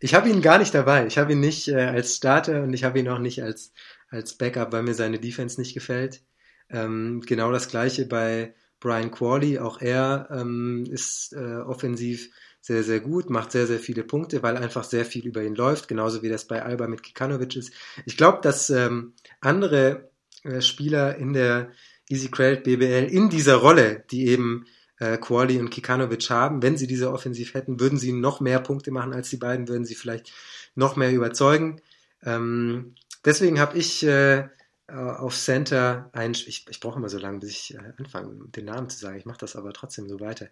Ich 0.00 0.14
habe 0.14 0.28
ihn 0.28 0.42
gar 0.42 0.58
nicht 0.58 0.74
dabei. 0.74 1.06
Ich 1.06 1.18
habe 1.18 1.32
ihn 1.32 1.40
nicht 1.40 1.68
äh, 1.68 1.74
als 1.74 2.16
Starter 2.16 2.62
und 2.62 2.72
ich 2.72 2.84
habe 2.84 2.98
ihn 2.98 3.08
auch 3.08 3.18
nicht 3.18 3.42
als 3.42 3.72
als 4.08 4.34
Backup, 4.34 4.72
weil 4.72 4.82
mir 4.82 4.94
seine 4.94 5.18
Defense 5.18 5.60
nicht 5.60 5.74
gefällt. 5.74 6.22
Ähm, 6.70 7.22
genau 7.26 7.50
das 7.52 7.68
gleiche 7.68 8.06
bei 8.06 8.54
Brian 8.80 9.10
Qualley. 9.10 9.58
Auch 9.58 9.80
er 9.80 10.28
ähm, 10.30 10.86
ist 10.90 11.32
äh, 11.32 11.56
offensiv 11.56 12.30
sehr, 12.64 12.82
sehr 12.82 13.00
gut, 13.00 13.28
macht 13.28 13.52
sehr, 13.52 13.66
sehr 13.66 13.78
viele 13.78 14.04
Punkte, 14.04 14.42
weil 14.42 14.56
einfach 14.56 14.84
sehr 14.84 15.04
viel 15.04 15.26
über 15.26 15.42
ihn 15.42 15.54
läuft, 15.54 15.86
genauso 15.86 16.22
wie 16.22 16.30
das 16.30 16.46
bei 16.46 16.62
Alba 16.62 16.86
mit 16.86 17.02
Kikanovic 17.02 17.56
ist. 17.56 17.72
Ich 18.06 18.16
glaube, 18.16 18.38
dass 18.40 18.70
ähm, 18.70 19.12
andere 19.40 20.10
äh, 20.44 20.62
Spieler 20.62 21.16
in 21.16 21.34
der 21.34 21.70
Easy 22.08 22.30
Credit 22.30 22.64
BBL 22.64 23.04
in 23.10 23.28
dieser 23.28 23.56
Rolle, 23.56 24.04
die 24.10 24.28
eben 24.28 24.64
äh, 24.98 25.18
Quali 25.18 25.58
und 25.58 25.70
Kikanovic 25.70 26.30
haben, 26.30 26.62
wenn 26.62 26.78
sie 26.78 26.86
diese 26.86 27.12
Offensiv 27.12 27.52
hätten, 27.52 27.80
würden 27.80 27.98
sie 27.98 28.12
noch 28.12 28.40
mehr 28.40 28.60
Punkte 28.60 28.90
machen 28.90 29.12
als 29.12 29.28
die 29.28 29.36
beiden, 29.36 29.68
würden 29.68 29.84
sie 29.84 29.94
vielleicht 29.94 30.32
noch 30.74 30.96
mehr 30.96 31.12
überzeugen. 31.12 31.82
Ähm, 32.22 32.94
Deswegen 33.24 33.58
habe 33.58 33.78
ich 33.78 34.04
äh, 34.04 34.48
auf 34.86 35.34
Center 35.34 36.10
ein, 36.12 36.32
ich, 36.32 36.66
ich 36.68 36.80
brauche 36.80 36.98
immer 36.98 37.08
so 37.08 37.18
lange, 37.18 37.38
bis 37.38 37.50
ich 37.50 37.74
äh, 37.74 37.92
anfange, 37.98 38.48
den 38.48 38.66
Namen 38.66 38.90
zu 38.90 38.98
sagen. 38.98 39.16
Ich 39.16 39.24
mache 39.24 39.38
das 39.38 39.56
aber 39.56 39.72
trotzdem 39.72 40.08
so 40.08 40.20
weiter. 40.20 40.48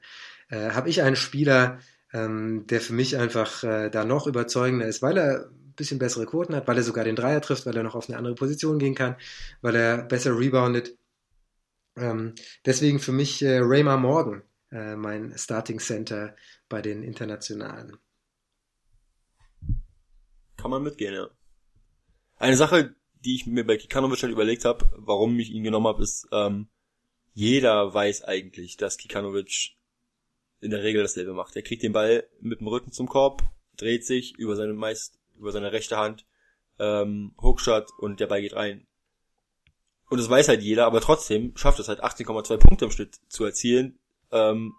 Äh, 0.48 0.70
habe 0.70 0.88
ich 0.88 1.02
einen 1.02 1.16
Spieler, 1.16 1.80
ähm, 2.12 2.66
der 2.66 2.80
für 2.80 2.92
mich 2.92 3.16
einfach 3.16 3.64
äh, 3.64 3.90
da 3.90 4.04
noch 4.04 4.26
überzeugender 4.26 4.86
ist, 4.86 5.02
weil 5.02 5.16
er 5.16 5.50
ein 5.50 5.74
bisschen 5.74 5.98
bessere 5.98 6.26
Quoten 6.26 6.54
hat, 6.54 6.68
weil 6.68 6.76
er 6.76 6.82
sogar 6.82 7.04
den 7.04 7.16
Dreier 7.16 7.40
trifft, 7.40 7.66
weil 7.66 7.76
er 7.76 7.82
noch 7.82 7.94
auf 7.94 8.08
eine 8.08 8.18
andere 8.18 8.34
Position 8.34 8.78
gehen 8.78 8.94
kann, 8.94 9.16
weil 9.62 9.76
er 9.76 10.02
besser 10.02 10.38
reboundet. 10.38 10.96
Ähm, 11.96 12.34
deswegen 12.64 13.00
für 13.00 13.12
mich 13.12 13.42
äh, 13.42 13.58
Raymar 13.62 13.98
Morgan, 13.98 14.42
äh, 14.70 14.96
mein 14.96 15.36
Starting 15.36 15.78
Center 15.78 16.34
bei 16.68 16.82
den 16.82 17.02
Internationalen. 17.02 17.96
Kann 20.56 20.70
man 20.70 20.82
mitgehen, 20.82 21.14
ja. 21.14 21.28
Eine 22.36 22.56
Sache, 22.56 22.94
die 23.24 23.36
ich 23.36 23.46
mir 23.46 23.66
bei 23.66 23.76
Kikanovic 23.76 24.22
halt 24.22 24.32
überlegt 24.32 24.64
habe, 24.64 24.90
warum 24.96 25.38
ich 25.38 25.50
ihn 25.50 25.64
genommen 25.64 25.86
habe, 25.86 26.02
ist, 26.02 26.26
ähm, 26.32 26.68
jeder 27.34 27.92
weiß 27.94 28.24
eigentlich, 28.24 28.76
dass 28.76 28.98
Kikanovic 28.98 29.76
in 30.62 30.70
der 30.70 30.82
Regel 30.82 31.02
dasselbe 31.02 31.34
macht. 31.34 31.56
Er 31.56 31.62
kriegt 31.62 31.82
den 31.82 31.92
Ball 31.92 32.24
mit 32.40 32.60
dem 32.60 32.68
Rücken 32.68 32.92
zum 32.92 33.08
Korb, 33.08 33.42
dreht 33.76 34.06
sich 34.06 34.36
über 34.38 34.56
seine 34.56 34.72
meist 34.72 35.18
über 35.38 35.52
seine 35.52 35.72
rechte 35.72 35.96
Hand, 35.96 36.24
ähm, 36.78 37.34
Hookshot 37.40 37.88
und 37.98 38.20
der 38.20 38.28
Ball 38.28 38.40
geht 38.40 38.54
rein. 38.54 38.86
Und 40.08 40.18
das 40.18 40.28
weiß 40.28 40.48
halt 40.48 40.62
jeder, 40.62 40.86
aber 40.86 41.00
trotzdem 41.00 41.56
schafft 41.56 41.80
es 41.80 41.88
halt 41.88 42.04
18,2 42.04 42.58
Punkte 42.58 42.84
im 42.84 42.90
Schnitt 42.90 43.18
zu 43.28 43.44
erzielen. 43.44 43.98
Ähm, 44.30 44.74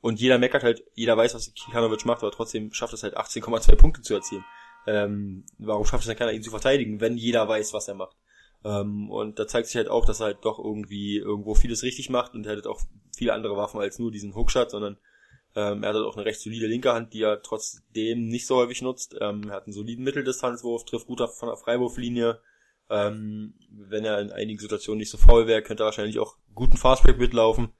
und 0.00 0.20
jeder 0.20 0.38
meckert 0.38 0.62
halt, 0.62 0.84
jeder 0.94 1.16
weiß, 1.16 1.34
was 1.34 1.52
Kikanovic 1.52 2.06
macht, 2.06 2.22
aber 2.22 2.30
trotzdem 2.30 2.72
schafft 2.72 2.94
es 2.94 3.02
halt 3.02 3.16
18,2 3.16 3.74
Punkte 3.74 4.02
zu 4.02 4.14
erzielen. 4.14 4.44
Ähm, 4.86 5.44
warum 5.58 5.84
schafft 5.84 6.04
es 6.04 6.06
dann 6.06 6.16
keiner, 6.16 6.32
ihn 6.32 6.42
zu 6.42 6.50
verteidigen, 6.50 7.00
wenn 7.00 7.16
jeder 7.16 7.48
weiß, 7.48 7.72
was 7.72 7.88
er 7.88 7.94
macht? 7.94 8.16
Ähm, 8.64 9.10
und 9.10 9.38
da 9.38 9.46
zeigt 9.46 9.66
sich 9.66 9.76
halt 9.76 9.88
auch, 9.88 10.06
dass 10.06 10.20
er 10.20 10.26
halt 10.26 10.44
doch 10.44 10.58
irgendwie 10.58 11.18
irgendwo 11.18 11.54
vieles 11.54 11.82
richtig 11.82 12.08
macht 12.08 12.34
und 12.34 12.46
er 12.46 12.56
hat 12.56 12.66
auch 12.66 12.80
viele 13.16 13.32
andere 13.32 13.56
Waffen 13.56 13.80
als 13.80 13.98
nur 13.98 14.10
diesen 14.10 14.34
Hookshot, 14.34 14.70
sondern 14.70 14.96
ähm, 15.58 15.82
er 15.82 15.88
hat 15.88 15.96
halt 15.96 16.06
auch 16.06 16.16
eine 16.16 16.24
recht 16.24 16.40
solide 16.40 16.68
linke 16.68 16.92
Hand, 16.92 17.12
die 17.14 17.22
er 17.22 17.42
trotzdem 17.42 18.28
nicht 18.28 18.46
so 18.46 18.56
häufig 18.56 18.80
nutzt. 18.80 19.16
Ähm, 19.20 19.42
er 19.48 19.56
hat 19.56 19.64
einen 19.64 19.72
soliden 19.72 20.04
Mitteldistanzwurf, 20.04 20.84
trifft 20.84 21.08
gut 21.08 21.20
von 21.20 21.48
der 21.48 21.56
Freiwurflinie. 21.56 22.40
Ähm, 22.88 23.54
wenn 23.68 24.04
er 24.04 24.20
in 24.20 24.30
einigen 24.30 24.60
Situationen 24.60 25.00
nicht 25.00 25.10
so 25.10 25.18
faul 25.18 25.48
wäre, 25.48 25.62
könnte 25.62 25.82
er 25.82 25.86
wahrscheinlich 25.86 26.20
auch 26.20 26.36
guten 26.54 26.76
Fastbreak 26.76 27.18
mitlaufen. 27.18 27.70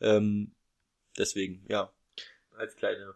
Ähm, 0.00 0.56
deswegen, 1.16 1.64
ja, 1.68 1.92
als 2.56 2.74
kleine 2.74 3.14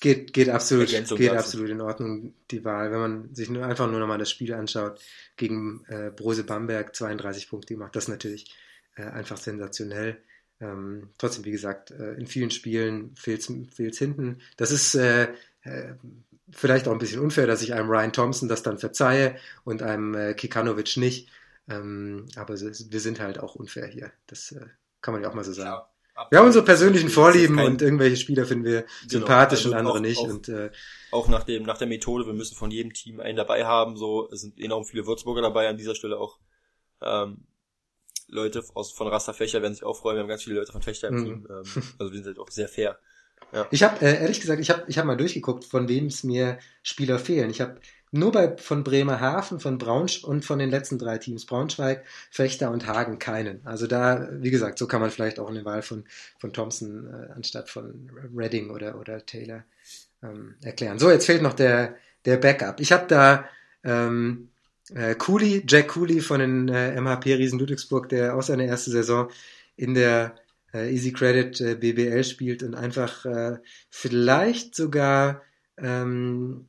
Geht, 0.00 0.32
geht 0.32 0.48
absolut, 0.48 0.88
geht 0.88 1.10
dazu. 1.10 1.30
absolut 1.32 1.68
in 1.68 1.80
Ordnung, 1.80 2.34
die 2.52 2.64
Wahl. 2.64 2.92
Wenn 2.92 3.00
man 3.00 3.34
sich 3.34 3.50
nur 3.50 3.66
einfach 3.66 3.90
nur 3.90 3.98
nochmal 3.98 4.18
das 4.18 4.30
Spiel 4.30 4.54
anschaut, 4.54 5.00
gegen 5.36 5.84
äh, 5.88 6.10
Brose 6.10 6.44
Bamberg 6.44 6.94
32 6.94 7.50
Punkte 7.50 7.74
gemacht, 7.74 7.94
das 7.96 8.04
ist 8.04 8.08
natürlich 8.08 8.54
äh, 8.94 9.02
einfach 9.02 9.36
sensationell. 9.36 10.22
Ähm, 10.60 11.08
trotzdem, 11.18 11.44
wie 11.44 11.50
gesagt, 11.50 11.90
äh, 11.90 12.12
in 12.14 12.26
vielen 12.26 12.50
Spielen 12.50 13.14
fehlt 13.16 13.48
es 13.48 13.98
hinten. 13.98 14.38
Das 14.56 14.70
ist 14.70 14.94
äh, 14.94 15.28
äh, 15.62 15.94
vielleicht 16.50 16.86
auch 16.86 16.92
ein 16.92 16.98
bisschen 16.98 17.20
unfair, 17.20 17.46
dass 17.46 17.62
ich 17.62 17.72
einem 17.72 17.88
Ryan 17.88 18.12
Thompson 18.12 18.48
das 18.48 18.62
dann 18.62 18.78
verzeihe 18.78 19.36
und 19.64 19.82
einem 19.82 20.14
äh, 20.14 20.34
Kikanovic 20.34 20.96
nicht. 20.96 21.30
Ähm, 21.68 22.26
aber 22.36 22.54
wir 22.60 23.00
sind 23.00 23.20
halt 23.20 23.38
auch 23.38 23.54
unfair 23.54 23.86
hier. 23.86 24.12
Das 24.26 24.52
äh, 24.52 24.66
kann 25.00 25.14
man 25.14 25.22
ja 25.22 25.30
auch 25.30 25.34
mal 25.34 25.44
so 25.44 25.52
sagen. 25.52 25.82
Ja. 26.16 26.26
Wir 26.30 26.38
haben 26.38 26.46
unsere 26.46 26.64
persönlichen 26.64 27.08
Vorlieben 27.08 27.56
kein, 27.56 27.66
und 27.66 27.82
irgendwelche 27.82 28.16
Spieler 28.16 28.44
finden 28.44 28.64
wir 28.64 28.80
genau, 28.80 28.90
sympathisch 29.08 29.60
also 29.60 29.70
und 29.70 29.76
andere 29.76 29.94
auch, 29.94 30.00
nicht. 30.00 30.18
Auch, 30.18 30.28
und, 30.28 30.48
äh, 30.48 30.70
auch 31.12 31.28
nach 31.28 31.44
dem 31.44 31.62
nach 31.62 31.78
der 31.78 31.86
Methode, 31.86 32.26
wir 32.26 32.34
müssen 32.34 32.56
von 32.56 32.70
jedem 32.70 32.92
Team 32.92 33.20
einen 33.20 33.36
dabei 33.36 33.64
haben. 33.64 33.96
So 33.96 34.28
es 34.30 34.42
sind 34.42 34.60
enorm 34.60 34.84
viele 34.84 35.06
Würzburger 35.06 35.40
dabei 35.40 35.68
an 35.68 35.78
dieser 35.78 35.94
Stelle 35.94 36.18
auch. 36.18 36.38
Ähm, 37.00 37.46
Leute 38.30 38.64
aus 38.74 38.92
von 38.92 39.08
Rasta 39.08 39.32
Fächer 39.32 39.62
werden 39.62 39.74
sich 39.74 39.84
auch 39.84 39.96
freuen. 39.96 40.16
Wir 40.16 40.22
haben 40.22 40.28
ganz 40.28 40.44
viele 40.44 40.56
Leute 40.56 40.72
von 40.72 40.82
Fechter 40.82 41.08
im 41.08 41.16
mhm. 41.16 41.24
Team. 41.24 41.48
Ähm, 41.50 41.82
also 41.98 42.12
wir 42.12 42.18
sind 42.18 42.26
halt 42.26 42.38
auch 42.38 42.50
sehr 42.50 42.68
fair. 42.68 42.98
Ja. 43.52 43.66
Ich 43.70 43.82
habe 43.82 44.04
äh, 44.04 44.20
ehrlich 44.20 44.40
gesagt, 44.40 44.60
ich 44.60 44.70
habe 44.70 44.84
ich 44.86 44.98
hab 44.98 45.04
mal 45.04 45.16
durchgeguckt, 45.16 45.64
von 45.64 45.88
wem 45.88 46.06
es 46.06 46.22
mir 46.24 46.58
Spieler 46.82 47.18
fehlen. 47.18 47.50
Ich 47.50 47.60
habe 47.60 47.80
nur 48.12 48.32
bei 48.32 48.56
von 48.56 48.84
Bremerhaven, 48.84 49.60
von 49.60 49.78
Braunsch 49.78 50.24
und 50.24 50.44
von 50.44 50.58
den 50.58 50.70
letzten 50.70 50.98
drei 50.98 51.18
Teams 51.18 51.46
Braunschweig, 51.46 52.04
Fechter 52.30 52.70
und 52.70 52.86
Hagen 52.86 53.18
keinen. 53.18 53.64
Also 53.66 53.86
da, 53.86 54.28
wie 54.32 54.50
gesagt, 54.50 54.78
so 54.78 54.86
kann 54.86 55.00
man 55.00 55.10
vielleicht 55.10 55.38
auch 55.38 55.48
eine 55.48 55.64
Wahl 55.64 55.82
von 55.82 56.04
von 56.38 56.52
Thompson 56.52 57.06
äh, 57.06 57.32
anstatt 57.32 57.68
von 57.68 58.10
Redding 58.34 58.70
oder 58.70 58.98
oder 58.98 59.24
Taylor 59.24 59.64
ähm, 60.22 60.56
erklären. 60.62 60.98
So, 60.98 61.10
jetzt 61.10 61.26
fehlt 61.26 61.42
noch 61.42 61.54
der 61.54 61.96
der 62.24 62.36
Backup. 62.36 62.80
Ich 62.80 62.92
habe 62.92 63.06
da 63.06 63.48
ähm, 63.84 64.50
äh, 64.94 65.14
Cooley, 65.14 65.64
Jack 65.66 65.88
Cooley 65.88 66.20
von 66.20 66.40
den 66.40 66.68
äh, 66.68 67.00
MHP 67.00 67.34
Riesen 67.34 67.58
Ludwigsburg, 67.58 68.08
der 68.08 68.36
auch 68.36 68.42
seine 68.42 68.66
erste 68.66 68.90
Saison 68.90 69.30
in 69.76 69.94
der 69.94 70.34
äh, 70.72 70.92
Easy 70.92 71.12
Credit 71.12 71.60
äh, 71.60 71.74
BBL 71.74 72.24
spielt 72.24 72.62
und 72.62 72.74
einfach 72.74 73.24
äh, 73.24 73.58
vielleicht 73.88 74.74
sogar 74.74 75.42
ähm, 75.78 76.68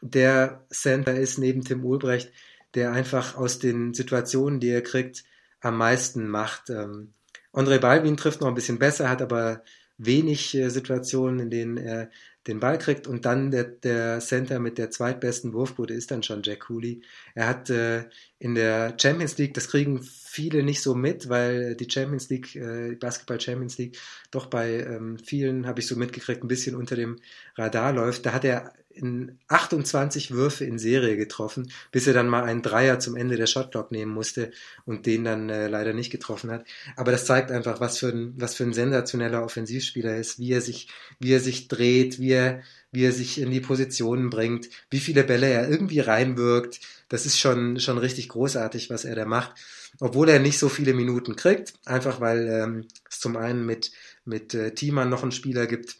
der 0.00 0.66
Center 0.70 1.14
ist 1.14 1.38
neben 1.38 1.62
Tim 1.62 1.84
Ulbrecht, 1.84 2.32
der 2.74 2.92
einfach 2.92 3.36
aus 3.36 3.58
den 3.58 3.94
Situationen, 3.94 4.60
die 4.60 4.68
er 4.68 4.82
kriegt, 4.82 5.24
am 5.60 5.78
meisten 5.78 6.28
macht. 6.28 6.70
Ähm, 6.70 7.14
André 7.52 7.78
Balvin 7.78 8.16
trifft 8.16 8.40
noch 8.40 8.48
ein 8.48 8.54
bisschen 8.54 8.78
besser, 8.78 9.08
hat 9.08 9.22
aber 9.22 9.62
wenig 9.98 10.54
äh, 10.54 10.68
Situationen, 10.68 11.40
in 11.40 11.50
denen 11.50 11.76
er 11.78 12.10
den 12.46 12.60
Ball 12.60 12.78
kriegt 12.78 13.06
und 13.06 13.24
dann 13.24 13.50
der, 13.50 13.64
der 13.64 14.20
Center 14.20 14.58
mit 14.58 14.78
der 14.78 14.90
zweitbesten 14.90 15.52
Wurfquote 15.52 15.94
ist 15.94 16.10
dann 16.10 16.22
schon 16.22 16.42
Jack 16.42 16.60
Cooley. 16.68 17.02
Er 17.34 17.48
hat 17.48 17.70
äh, 17.70 18.04
in 18.38 18.54
der 18.54 18.96
Champions 19.00 19.36
League, 19.38 19.54
das 19.54 19.68
kriegen 19.68 20.06
viele 20.36 20.62
nicht 20.62 20.82
so 20.82 20.94
mit, 20.94 21.30
weil 21.30 21.74
die 21.76 21.90
Champions 21.90 22.28
League, 22.28 22.54
äh, 22.56 22.94
Basketball 22.94 23.40
Champions 23.40 23.78
League, 23.78 23.98
doch 24.30 24.46
bei 24.46 24.80
ähm, 24.80 25.18
vielen, 25.18 25.66
habe 25.66 25.80
ich 25.80 25.86
so 25.86 25.96
mitgekriegt, 25.96 26.44
ein 26.44 26.48
bisschen 26.48 26.76
unter 26.76 26.94
dem 26.94 27.16
Radar 27.56 27.94
läuft. 27.94 28.26
Da 28.26 28.32
hat 28.32 28.44
er 28.44 28.74
in 28.96 29.38
28 29.48 30.32
Würfe 30.32 30.64
in 30.64 30.78
Serie 30.78 31.16
getroffen, 31.16 31.70
bis 31.90 32.06
er 32.06 32.14
dann 32.14 32.28
mal 32.28 32.44
einen 32.44 32.62
Dreier 32.62 32.98
zum 32.98 33.16
Ende 33.16 33.36
der 33.36 33.46
Shotclock 33.46 33.92
nehmen 33.92 34.12
musste 34.12 34.50
und 34.84 35.06
den 35.06 35.24
dann 35.24 35.48
äh, 35.50 35.68
leider 35.68 35.92
nicht 35.92 36.10
getroffen 36.10 36.50
hat. 36.50 36.66
Aber 36.96 37.12
das 37.12 37.26
zeigt 37.26 37.50
einfach, 37.50 37.80
was 37.80 37.98
für 37.98 38.08
ein, 38.08 38.34
was 38.36 38.54
für 38.54 38.64
ein 38.64 38.72
sensationeller 38.72 39.42
Offensivspieler 39.42 40.12
er 40.12 40.20
ist, 40.20 40.38
wie 40.38 40.52
er 40.52 40.60
sich, 40.60 40.88
wie 41.18 41.32
er 41.32 41.40
sich 41.40 41.68
dreht, 41.68 42.18
wie 42.20 42.32
er, 42.32 42.62
wie 42.90 43.04
er 43.04 43.12
sich 43.12 43.40
in 43.40 43.50
die 43.50 43.60
Positionen 43.60 44.30
bringt, 44.30 44.68
wie 44.90 45.00
viele 45.00 45.24
Bälle 45.24 45.48
er 45.48 45.68
irgendwie 45.68 46.00
reinwirkt. 46.00 46.80
Das 47.08 47.26
ist 47.26 47.38
schon, 47.38 47.78
schon 47.80 47.98
richtig 47.98 48.28
großartig, 48.30 48.90
was 48.90 49.04
er 49.04 49.14
da 49.14 49.26
macht. 49.26 49.54
Obwohl 50.00 50.28
er 50.28 50.38
nicht 50.38 50.58
so 50.58 50.68
viele 50.68 50.94
Minuten 50.94 51.36
kriegt, 51.36 51.74
einfach 51.84 52.20
weil 52.20 52.48
ähm, 52.48 52.88
es 53.08 53.20
zum 53.20 53.36
einen 53.36 53.64
mit, 53.64 53.92
mit 54.24 54.54
äh, 54.54 54.74
Thiemann 54.74 55.08
noch 55.08 55.22
einen 55.22 55.32
Spieler 55.32 55.66
gibt, 55.66 55.96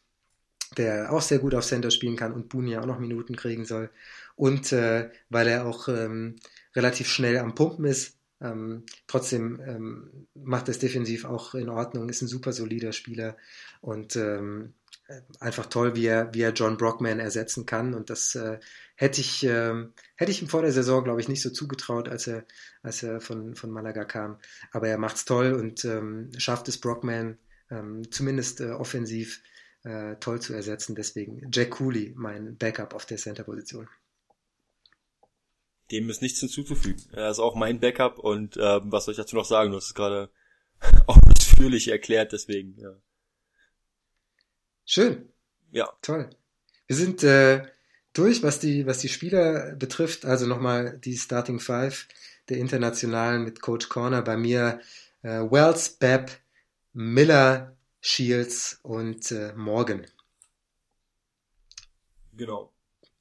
der 0.77 1.13
auch 1.13 1.23
sehr 1.23 1.39
gut 1.39 1.55
auf 1.55 1.65
Center 1.65 1.91
spielen 1.91 2.17
kann 2.17 2.33
und 2.33 2.53
ja 2.69 2.81
auch 2.81 2.87
noch 2.87 2.99
Minuten 2.99 3.37
kriegen 3.37 3.65
soll. 3.65 3.91
Und 4.35 4.73
äh, 4.73 5.11
weil 5.31 5.49
er 5.49 5.67
auch 5.67 5.89
ähm, 5.89 6.37
relativ 6.75 7.09
schnell 7.09 7.39
am 7.39 7.55
Pumpen 7.55 7.87
ist. 7.87 8.17
Ähm, 8.39 8.85
trotzdem 9.07 9.61
ähm, 9.67 10.27
macht 10.35 10.69
es 10.69 10.79
defensiv 10.79 11.25
auch 11.25 11.55
in 11.55 11.71
Ordnung, 11.71 12.11
ist 12.11 12.21
ein 12.21 12.29
super 12.29 12.53
solider 12.53 12.93
Spieler 12.93 13.39
und 13.81 14.15
ähm, 14.17 14.75
einfach 15.41 15.67
toll, 15.67 15.95
wie 15.95 16.07
er, 16.07 16.35
wie 16.35 16.43
er 16.43 16.53
John 16.53 16.77
Brockman 16.77 17.21
ersetzen 17.21 17.65
kann. 17.65 17.95
Und 17.95 18.11
das 18.11 18.35
äh, 18.35 18.59
hätte 18.97 19.21
ich, 19.21 19.45
äh, 19.45 19.87
hätte 20.17 20.33
ich 20.33 20.43
ihm 20.43 20.49
vor 20.49 20.63
der 20.63 20.73
Saison, 20.73 21.05
glaube 21.05 21.21
ich, 21.21 21.29
nicht 21.29 21.43
so 21.43 21.51
zugetraut, 21.51 22.09
als 22.09 22.27
er, 22.27 22.45
als 22.83 23.03
er 23.03 23.21
von, 23.21 23.55
von 23.55 23.71
Malaga 23.71 24.05
kam. 24.05 24.39
Aber 24.73 24.89
er 24.89 24.99
macht's 24.99 25.25
toll 25.25 25.53
und 25.53 25.85
ähm, 25.85 26.31
schafft 26.39 26.69
es 26.69 26.81
Brockman 26.81 27.39
ähm, 27.71 28.11
zumindest 28.11 28.61
äh, 28.61 28.71
offensiv 28.71 29.43
äh, 29.85 30.17
toll 30.17 30.41
zu 30.41 30.55
ersetzen. 30.55 30.95
Deswegen 30.95 31.49
Jack 31.53 31.73
Cooley, 31.73 32.15
mein 32.17 32.57
Backup 32.57 32.95
auf 32.95 33.07
der 33.07 33.19
Center-Position. 33.19 33.89
Dem 35.93 36.11
ist 36.11 36.23
nichts 36.23 36.41
hinzuzufügen. 36.41 37.01
Er 37.13 37.31
ist 37.31 37.39
auch 37.39 37.55
mein 37.55 37.79
Backup 37.79 38.19
und 38.19 38.57
äh, 38.57 38.81
was 38.83 39.05
soll 39.05 39.13
ich 39.13 39.19
dazu 39.19 39.37
noch 39.37 39.45
sagen? 39.45 39.71
Du 39.71 39.77
hast 39.77 39.87
es 39.87 39.95
gerade 39.95 40.31
ausführlich 41.07 41.89
erklärt, 41.89 42.33
deswegen, 42.33 42.77
ja. 42.79 42.97
Schön. 44.85 45.29
Ja. 45.71 45.93
Toll. 46.03 46.31
Wir 46.87 46.97
sind 46.97 47.23
äh, 47.25 47.67
durch, 48.17 48.43
was 48.43 48.59
die, 48.59 48.87
was 48.87 48.99
die 48.99 49.09
Spieler 49.09 49.75
betrifft. 49.77 50.25
Also 50.25 50.47
nochmal 50.47 50.99
die 50.99 51.17
Starting 51.17 51.61
Five 51.61 52.07
der 52.49 52.59
Internationalen 52.59 53.45
mit 53.45 53.61
Coach 53.61 53.89
Corner. 53.89 54.23
Bei 54.23 54.37
mir 54.37 54.81
äh, 55.23 55.41
Wells, 55.41 55.89
Bepp, 55.89 56.31
Miller, 56.93 57.77
Shields 58.01 58.79
und 58.83 59.31
äh, 59.33 59.53
Morgan. 59.55 60.07
Genau. 62.35 62.73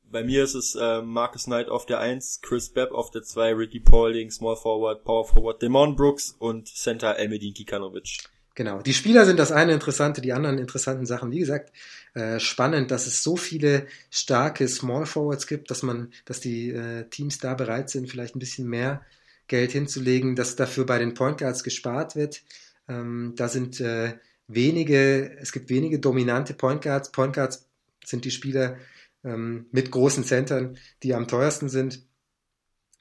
Bei 0.04 0.24
mir 0.24 0.44
ist 0.44 0.54
es 0.54 0.76
äh, 0.76 1.02
Marcus 1.02 1.46
Knight 1.46 1.68
auf 1.68 1.86
der 1.86 2.00
1, 2.00 2.42
Chris 2.42 2.70
Bepp 2.70 2.92
auf 2.92 3.10
der 3.12 3.24
2, 3.24 3.54
Ricky 3.54 3.80
Paulding, 3.80 4.30
Small 4.30 4.56
Forward, 4.56 5.04
Power 5.04 5.26
Forward, 5.26 5.62
Demon 5.62 5.96
Brooks 5.96 6.36
und 6.38 6.68
Center 6.68 7.18
Elmedin 7.18 7.54
Kikanovic. 7.54 8.20
Genau. 8.56 8.82
Die 8.82 8.94
Spieler 8.94 9.26
sind 9.26 9.38
das 9.38 9.52
eine 9.52 9.74
interessante, 9.74 10.22
die 10.22 10.32
anderen 10.32 10.58
interessanten 10.58 11.06
Sachen. 11.06 11.32
Wie 11.32 11.40
gesagt, 11.40 11.74
äh, 12.14 12.40
spannend, 12.40 12.90
dass 12.90 13.06
es 13.06 13.22
so 13.22 13.36
viele 13.36 13.86
starke 14.10 14.66
Small 14.70 15.06
Forwards 15.06 15.46
gibt, 15.46 15.70
dass 15.70 15.84
man, 15.84 16.14
dass 16.24 16.40
die 16.40 16.70
äh, 16.70 17.04
Teams 17.10 17.38
da 17.38 17.54
bereit 17.54 17.90
sind, 17.90 18.10
vielleicht 18.10 18.36
ein 18.36 18.40
bisschen 18.40 18.68
mehr 18.68 19.02
Geld 19.48 19.74
hinzulegen, 19.74 20.38
dass 20.38 20.56
dafür 20.56 20.86
bei 20.86 20.98
den 20.98 21.14
Point 21.14 21.40
Guards 21.40 21.64
gespart 21.66 22.16
wird. 22.16 22.44
Ähm, 22.88 23.34
da 23.36 23.50
sind 23.50 23.82
äh, 23.82 24.14
wenige, 24.48 25.38
es 25.42 25.52
gibt 25.52 25.70
wenige 25.70 26.00
dominante 26.00 26.54
Point 26.54 26.82
Guards. 26.82 27.12
Point 27.12 27.34
Guards 27.34 27.68
sind 28.06 28.24
die 28.24 28.32
Spieler 28.32 28.78
ähm, 29.26 29.66
mit 29.72 29.92
großen 29.92 30.24
Centern, 30.24 30.78
die 31.04 31.14
am 31.14 31.28
teuersten 31.28 31.68
sind, 31.68 32.04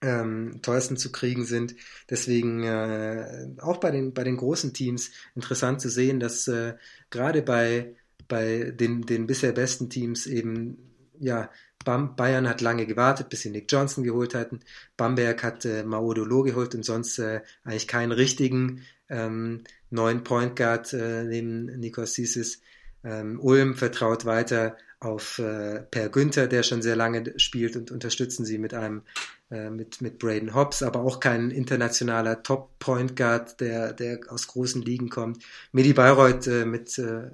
ähm, 0.05 0.61
teuersten 0.63 0.97
zu 0.97 1.11
kriegen 1.11 1.45
sind. 1.45 1.75
Deswegen 2.11 2.63
äh, 2.63 3.49
auch 3.59 3.79
bei 3.79 3.91
den, 3.91 4.13
bei 4.13 4.23
den 4.23 4.37
großen 4.37 4.75
Teams 4.75 5.11
interessant 5.35 5.81
zu 5.81 5.89
sehen, 5.89 6.21
dass 6.21 6.47
äh, 6.47 6.75
gerade 7.11 7.43
bei, 7.43 7.97
bei 8.29 8.73
den, 8.73 9.03
den 9.03 9.27
bisher 9.27 9.53
besten 9.53 9.89
Teams 9.89 10.27
eben, 10.27 10.79
ja, 11.19 11.51
Bayern 11.85 12.49
hat 12.49 12.63
lange 12.63 12.87
gewartet, 12.87 13.29
bis 13.29 13.43
sie 13.43 13.51
Nick 13.51 13.71
Johnson 13.71 14.05
geholt 14.05 14.35
hatten. 14.35 14.61
Bamberg 14.97 15.43
hat 15.43 15.65
äh, 15.67 15.85
Maodolo 15.85 16.43
geholt 16.43 16.75
und 16.75 16.85
sonst 16.85 17.19
äh, 17.19 17.43
eigentlich 17.63 17.89
keinen 17.89 18.13
richtigen 18.13 18.83
ähm, 19.11 19.65
neuen 19.91 20.25
Point 20.25 20.57
Guard 20.57 20.95
äh, 20.95 21.25
neben 21.25 21.67
Nikos 21.79 22.15
Sisis. 22.15 22.63
Ähm, 23.05 23.39
Ulm 23.41 23.75
vertraut 23.75 24.25
weiter 24.25 24.77
auf 25.01 25.39
äh, 25.39 25.83
Per 25.83 26.09
Günther, 26.09 26.47
der 26.47 26.63
schon 26.63 26.83
sehr 26.83 26.97
lange 26.97 27.39
spielt 27.39 27.77
und 27.77 27.91
unterstützen 27.91 28.45
sie 28.45 28.59
mit 28.59 28.73
einem 28.75 29.03
äh, 29.51 29.71
mit, 29.71 30.01
mit 30.01 30.19
Braden 30.19 30.55
Hobbs, 30.55 30.83
aber 30.83 31.01
auch 31.01 31.21
kein 31.21 31.51
internationaler 31.51 32.43
Top 32.43 32.79
Point 32.79 33.15
Guard, 33.15 33.61
der, 33.61 33.93
der 33.93 34.21
aus 34.29 34.49
großen 34.49 34.83
Ligen 34.83 35.11
kommt. 35.11 35.45
Medi 35.73 35.93
Bayreuth 35.93 36.47
äh, 36.47 36.65
mit, 36.65 36.99
äh, 36.99 37.31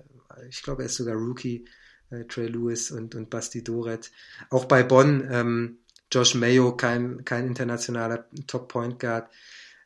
ich 0.49 0.63
glaube, 0.63 0.83
er 0.83 0.87
ist 0.87 0.97
sogar 0.97 1.15
Rookie, 1.15 1.65
äh, 2.11 2.25
Trey 2.25 2.49
Lewis 2.49 2.91
und, 2.91 3.15
und 3.15 3.31
Basti 3.31 3.63
Doret. 3.63 4.11
Auch 4.51 4.65
bei 4.65 4.83
Bonn, 4.83 5.29
ähm, 5.31 5.79
Josh 6.13 6.35
Mayo, 6.35 6.77
kein, 6.77 7.25
kein 7.25 7.47
internationaler 7.47 8.27
Top 8.47 8.69
Point 8.69 8.99
Guard. 8.99 9.31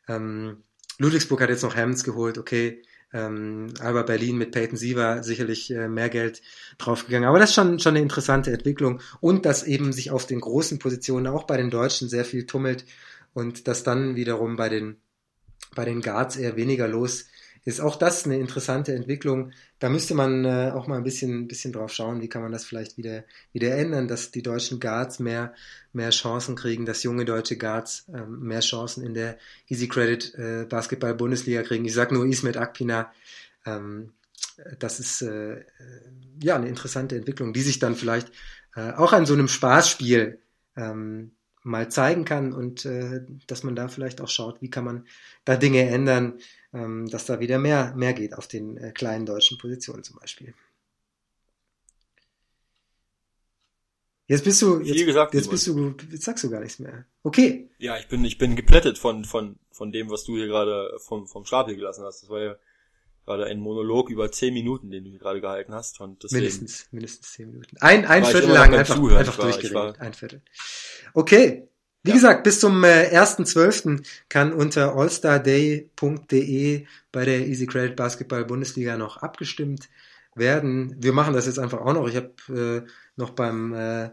Ähm, 0.07 0.63
Ludwigsburg 0.97 1.41
hat 1.41 1.49
jetzt 1.49 1.63
noch 1.63 1.75
Hammonds 1.75 2.03
geholt, 2.03 2.37
okay. 2.37 2.81
Ähm, 3.15 3.73
Alba 3.79 4.03
Berlin 4.03 4.37
mit 4.37 4.51
Peyton 4.51 4.75
Siever 4.77 5.23
sicherlich 5.23 5.71
äh, 5.71 5.87
mehr 5.87 6.09
Geld 6.09 6.41
draufgegangen. 6.77 7.29
Aber 7.29 7.39
das 7.39 7.49
ist 7.51 7.55
schon, 7.55 7.79
schon 7.79 7.93
eine 7.95 8.01
interessante 8.01 8.51
Entwicklung. 8.51 8.99
Und 9.21 9.45
dass 9.45 9.63
eben 9.63 9.93
sich 9.93 10.11
auf 10.11 10.25
den 10.27 10.41
großen 10.41 10.79
Positionen 10.79 11.27
auch 11.27 11.43
bei 11.43 11.55
den 11.55 11.69
Deutschen 11.69 12.09
sehr 12.09 12.25
viel 12.25 12.45
tummelt 12.45 12.85
und 13.33 13.69
dass 13.69 13.83
dann 13.83 14.17
wiederum 14.17 14.57
bei 14.57 14.67
den, 14.67 14.97
bei 15.75 15.85
den 15.85 16.01
Guards 16.01 16.35
eher 16.35 16.57
weniger 16.57 16.89
los 16.89 17.25
ist 17.65 17.81
auch 17.81 17.95
das 17.95 18.25
eine 18.25 18.37
interessante 18.37 18.93
Entwicklung. 18.93 19.51
Da 19.79 19.89
müsste 19.89 20.13
man 20.13 20.45
äh, 20.45 20.71
auch 20.73 20.87
mal 20.87 20.97
ein 20.97 21.03
bisschen, 21.03 21.47
bisschen 21.47 21.73
drauf 21.73 21.91
schauen, 21.91 22.21
wie 22.21 22.29
kann 22.29 22.43
man 22.43 22.51
das 22.51 22.63
vielleicht 22.63 22.97
wieder, 22.97 23.25
wieder 23.51 23.75
ändern, 23.75 24.07
dass 24.07 24.31
die 24.31 24.43
deutschen 24.43 24.79
Guards 24.79 25.19
mehr, 25.19 25.53
mehr 25.91 26.11
Chancen 26.11 26.55
kriegen, 26.55 26.85
dass 26.85 27.03
junge 27.03 27.25
deutsche 27.25 27.57
Guards 27.57 28.07
äh, 28.13 28.25
mehr 28.25 28.59
Chancen 28.59 29.03
in 29.03 29.15
der 29.15 29.37
Easy 29.67 29.87
Credit 29.87 30.35
äh, 30.35 30.65
Basketball 30.69 31.15
Bundesliga 31.15 31.63
kriegen. 31.63 31.85
Ich 31.85 31.95
sag 31.95 32.11
nur 32.11 32.25
Ismet 32.25 32.55
Akpina, 32.55 33.11
ähm, 33.65 34.13
das 34.79 34.99
ist 34.99 35.23
äh, 35.23 35.65
ja 36.41 36.55
eine 36.55 36.69
interessante 36.69 37.15
Entwicklung, 37.15 37.51
die 37.51 37.61
sich 37.61 37.79
dann 37.79 37.95
vielleicht 37.95 38.31
äh, 38.75 38.91
auch 38.91 39.11
an 39.11 39.25
so 39.25 39.33
einem 39.33 39.47
Spaßspiel 39.47 40.39
ähm, 40.77 41.31
mal 41.63 41.89
zeigen 41.89 42.25
kann 42.25 42.53
und 42.53 42.85
äh, 42.85 43.21
dass 43.47 43.63
man 43.63 43.75
da 43.75 43.87
vielleicht 43.87 44.21
auch 44.21 44.29
schaut, 44.29 44.61
wie 44.61 44.69
kann 44.69 44.85
man 44.85 45.07
da 45.45 45.55
Dinge 45.55 45.89
ändern, 45.89 46.35
dass 47.07 47.25
da 47.25 47.39
wieder 47.39 47.57
mehr, 47.57 47.93
mehr 47.95 48.13
geht 48.13 48.33
auf 48.33 48.47
den 48.47 48.77
äh, 48.77 48.91
kleinen 48.91 49.25
deutschen 49.25 49.57
Positionen 49.57 50.03
zum 50.03 50.17
Beispiel. 50.17 50.53
Jetzt 54.27 54.43
bist 54.43 54.61
du, 54.61 54.79
jetzt, 54.79 55.05
gesagt, 55.05 55.35
jetzt 55.35 55.51
bist 55.51 55.67
du, 55.67 55.95
jetzt 56.11 56.23
sagst 56.23 56.43
du 56.43 56.49
gar 56.49 56.59
nichts 56.59 56.79
mehr. 56.79 57.05
Okay. 57.21 57.69
Ja, 57.77 57.97
ich 57.97 58.07
bin, 58.07 58.25
ich 58.25 58.39
bin 58.39 58.55
geplättet 58.55 58.97
von, 58.97 59.23
von, 59.23 59.59
von 59.71 59.91
dem, 59.91 60.09
was 60.09 60.23
du 60.23 60.35
hier 60.35 60.47
gerade 60.47 60.97
vom, 60.97 61.27
vom 61.27 61.45
Stapel 61.45 61.75
gelassen 61.75 62.03
hast. 62.03 62.23
Das 62.23 62.29
war 62.29 62.41
ja 62.41 62.55
gerade 63.25 63.45
ein 63.45 63.59
Monolog 63.59 64.09
über 64.09 64.31
zehn 64.31 64.53
Minuten, 64.55 64.89
den 64.89 65.03
du 65.03 65.11
hier 65.11 65.19
gerade 65.19 65.41
gehalten 65.41 65.75
hast. 65.75 66.01
Und 66.01 66.23
deswegen 66.23 66.41
mindestens, 66.41 66.87
mindestens 66.91 67.33
zehn 67.33 67.51
Minuten. 67.51 67.77
Ein, 67.81 68.05
ein 68.05 68.25
Viertel 68.25 68.49
lang 68.49 68.73
einfach, 68.73 68.97
einfach 68.97 69.37
durchgeredet. 69.37 69.99
Ein 69.99 70.13
Viertel. 70.13 70.41
Okay. 71.13 71.67
Wie 72.05 72.11
ja. 72.11 72.15
gesagt, 72.17 72.43
bis 72.43 72.59
zum 72.59 72.83
äh, 72.83 73.09
1.12. 73.11 74.05
kann 74.29 74.53
unter 74.53 74.95
allstarday.de 74.95 76.85
bei 77.11 77.25
der 77.25 77.47
Easy 77.47 77.65
Credit 77.65 77.95
Basketball 77.95 78.45
Bundesliga 78.45 78.95
noch 78.95 79.17
abgestimmt 79.17 79.89
werden. 80.35 80.95
Wir 80.99 81.13
machen 81.13 81.33
das 81.33 81.47
jetzt 81.47 81.57
einfach 81.57 81.81
auch 81.81 81.93
noch. 81.93 82.07
Ich 82.07 82.15
habe 82.15 82.85
äh, 82.85 82.87
noch 83.15 83.31
beim 83.31 83.73
äh, 83.73 84.11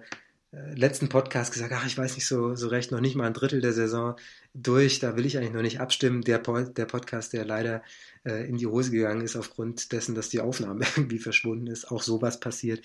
letzten 0.74 1.10
Podcast 1.10 1.52
gesagt, 1.52 1.74
ach, 1.76 1.84
ich 1.84 1.98
weiß 1.98 2.14
nicht 2.14 2.26
so, 2.26 2.54
so 2.54 2.68
recht, 2.68 2.92
noch 2.92 3.00
nicht 3.00 3.14
mal 3.14 3.26
ein 3.26 3.34
Drittel 3.34 3.60
der 3.60 3.74
Saison 3.74 4.16
durch, 4.54 4.98
da 4.98 5.14
will 5.14 5.26
ich 5.26 5.36
eigentlich 5.36 5.52
noch 5.52 5.60
nicht 5.60 5.80
abstimmen. 5.80 6.22
Der, 6.22 6.38
der 6.38 6.86
Podcast, 6.86 7.34
der 7.34 7.44
leider 7.44 7.82
äh, 8.24 8.46
in 8.48 8.56
die 8.56 8.66
Hose 8.66 8.90
gegangen 8.90 9.22
ist 9.22 9.36
aufgrund 9.36 9.92
dessen, 9.92 10.14
dass 10.14 10.28
die 10.28 10.40
Aufnahme 10.40 10.84
irgendwie 10.96 11.18
verschwunden 11.18 11.66
ist, 11.66 11.90
auch 11.90 12.02
sowas 12.02 12.40
passiert. 12.40 12.84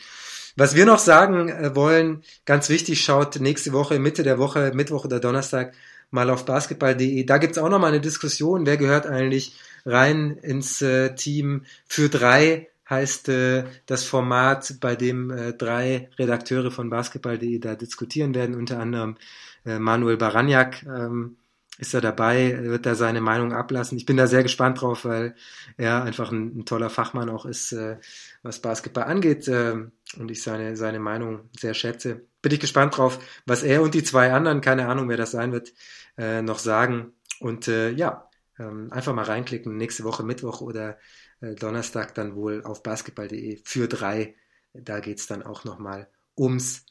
Was 0.55 0.75
wir 0.75 0.85
noch 0.85 0.99
sagen 0.99 1.49
äh, 1.49 1.75
wollen, 1.75 2.23
ganz 2.45 2.69
wichtig, 2.69 3.03
schaut 3.03 3.39
nächste 3.39 3.73
Woche, 3.73 3.99
Mitte 3.99 4.23
der 4.23 4.39
Woche, 4.39 4.71
Mittwoch 4.73 5.05
oder 5.05 5.19
Donnerstag 5.19 5.73
mal 6.09 6.29
auf 6.29 6.45
basketball.de. 6.45 7.23
Da 7.25 7.37
gibt's 7.37 7.57
auch 7.57 7.69
noch 7.69 7.79
mal 7.79 7.87
eine 7.87 8.01
Diskussion, 8.01 8.65
wer 8.65 8.77
gehört 8.77 9.05
eigentlich 9.05 9.55
rein 9.85 10.37
ins 10.37 10.81
äh, 10.81 11.15
Team 11.15 11.65
für 11.87 12.09
drei 12.09 12.67
heißt 12.89 13.29
äh, 13.29 13.65
das 13.85 14.03
Format, 14.03 14.75
bei 14.79 14.95
dem 14.95 15.29
äh, 15.29 15.53
drei 15.53 16.09
Redakteure 16.17 16.71
von 16.71 16.89
basketball.de 16.89 17.59
da 17.59 17.75
diskutieren 17.75 18.33
werden, 18.33 18.55
unter 18.55 18.79
anderem 18.79 19.17
äh, 19.65 19.79
Manuel 19.79 20.17
Baraniak 20.17 20.83
ähm, 20.83 21.37
ist 21.77 21.93
er 21.93 22.01
dabei, 22.01 22.57
wird 22.63 22.85
da 22.85 22.95
seine 22.95 23.21
Meinung 23.21 23.53
ablassen. 23.53 23.97
Ich 23.97 24.05
bin 24.05 24.17
da 24.17 24.27
sehr 24.27 24.43
gespannt 24.43 24.81
drauf, 24.81 25.05
weil 25.05 25.35
er 25.77 26.03
einfach 26.03 26.31
ein, 26.31 26.59
ein 26.59 26.65
toller 26.65 26.89
Fachmann 26.89 27.29
auch 27.29 27.45
ist, 27.45 27.71
äh, 27.71 27.97
was 28.41 28.61
Basketball 28.61 29.05
angeht 29.05 29.47
äh, 29.47 29.75
und 30.17 30.31
ich 30.31 30.41
seine, 30.41 30.75
seine 30.75 30.99
Meinung 30.99 31.49
sehr 31.57 31.73
schätze. 31.73 32.25
Bin 32.41 32.51
ich 32.51 32.59
gespannt 32.59 32.97
drauf, 32.97 33.19
was 33.45 33.63
er 33.63 33.81
und 33.81 33.93
die 33.93 34.03
zwei 34.03 34.33
anderen, 34.33 34.61
keine 34.61 34.87
Ahnung, 34.87 35.09
wer 35.09 35.17
das 35.17 35.31
sein 35.31 35.51
wird, 35.51 35.73
äh, 36.17 36.41
noch 36.41 36.59
sagen. 36.59 37.13
Und 37.39 37.67
äh, 37.67 37.91
ja, 37.91 38.29
ähm, 38.59 38.91
einfach 38.91 39.13
mal 39.13 39.25
reinklicken, 39.25 39.77
nächste 39.77 40.03
Woche 40.03 40.23
Mittwoch 40.23 40.61
oder 40.61 40.97
äh, 41.41 41.53
Donnerstag 41.55 42.15
dann 42.15 42.35
wohl 42.35 42.63
auf 42.63 42.81
basketball.de 42.81 43.61
für 43.63 43.87
drei. 43.87 44.35
Da 44.73 44.99
geht 44.99 45.19
es 45.19 45.27
dann 45.27 45.43
auch 45.43 45.63
nochmal 45.63 46.09
ums 46.37 46.85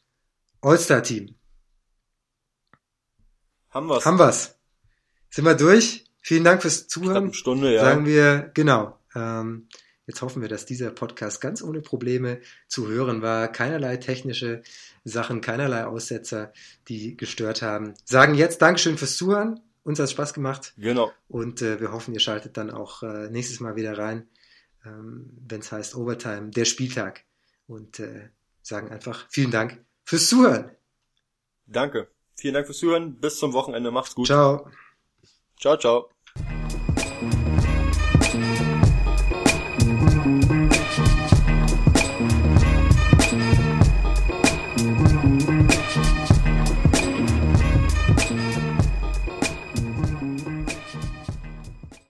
All-Star-Team. 0.60 1.34
Haben 3.70 3.88
wir's. 3.88 4.06
Haben 4.06 4.18
wir's. 4.18 4.55
Sind 5.30 5.44
wir 5.44 5.54
durch? 5.54 6.04
Vielen 6.20 6.44
Dank 6.44 6.62
fürs 6.62 6.88
Zuhören. 6.88 7.24
Eine 7.24 7.34
Stunde, 7.34 7.74
ja. 7.74 7.82
Sagen 7.82 8.06
wir, 8.06 8.50
genau. 8.54 8.98
Ähm, 9.14 9.68
jetzt 10.06 10.22
hoffen 10.22 10.42
wir, 10.42 10.48
dass 10.48 10.66
dieser 10.66 10.90
Podcast 10.90 11.40
ganz 11.40 11.62
ohne 11.62 11.80
Probleme 11.80 12.40
zu 12.68 12.88
hören 12.88 13.22
war. 13.22 13.48
Keinerlei 13.48 13.96
technische 13.96 14.62
Sachen, 15.04 15.40
keinerlei 15.40 15.86
Aussetzer, 15.86 16.52
die 16.88 17.16
gestört 17.16 17.62
haben. 17.62 17.94
Sagen 18.04 18.34
jetzt 18.34 18.62
Dankeschön 18.62 18.98
fürs 18.98 19.16
Zuhören. 19.16 19.60
Uns 19.84 20.00
hat 20.00 20.10
Spaß 20.10 20.34
gemacht. 20.34 20.74
Genau. 20.76 21.12
Und 21.28 21.62
äh, 21.62 21.80
wir 21.80 21.92
hoffen, 21.92 22.12
ihr 22.12 22.20
schaltet 22.20 22.56
dann 22.56 22.70
auch 22.70 23.02
äh, 23.04 23.30
nächstes 23.30 23.60
Mal 23.60 23.76
wieder 23.76 23.96
rein 23.96 24.26
ähm, 24.86 25.30
wenn 25.46 25.60
es 25.60 25.72
heißt 25.72 25.96
Overtime, 25.96 26.50
der 26.50 26.64
Spieltag. 26.64 27.24
Und 27.66 27.98
äh, 27.98 28.30
sagen 28.62 28.90
einfach 28.90 29.26
vielen 29.28 29.50
Dank 29.50 29.84
fürs 30.04 30.28
Zuhören. 30.28 30.70
Danke. 31.66 32.08
Vielen 32.34 32.54
Dank 32.54 32.66
fürs 32.66 32.78
Zuhören. 32.78 33.16
Bis 33.16 33.38
zum 33.38 33.52
Wochenende. 33.52 33.90
Macht's 33.90 34.14
gut. 34.14 34.26
Ciao. 34.26 34.70
Ciao, 35.56 35.76
ciao. 35.76 36.08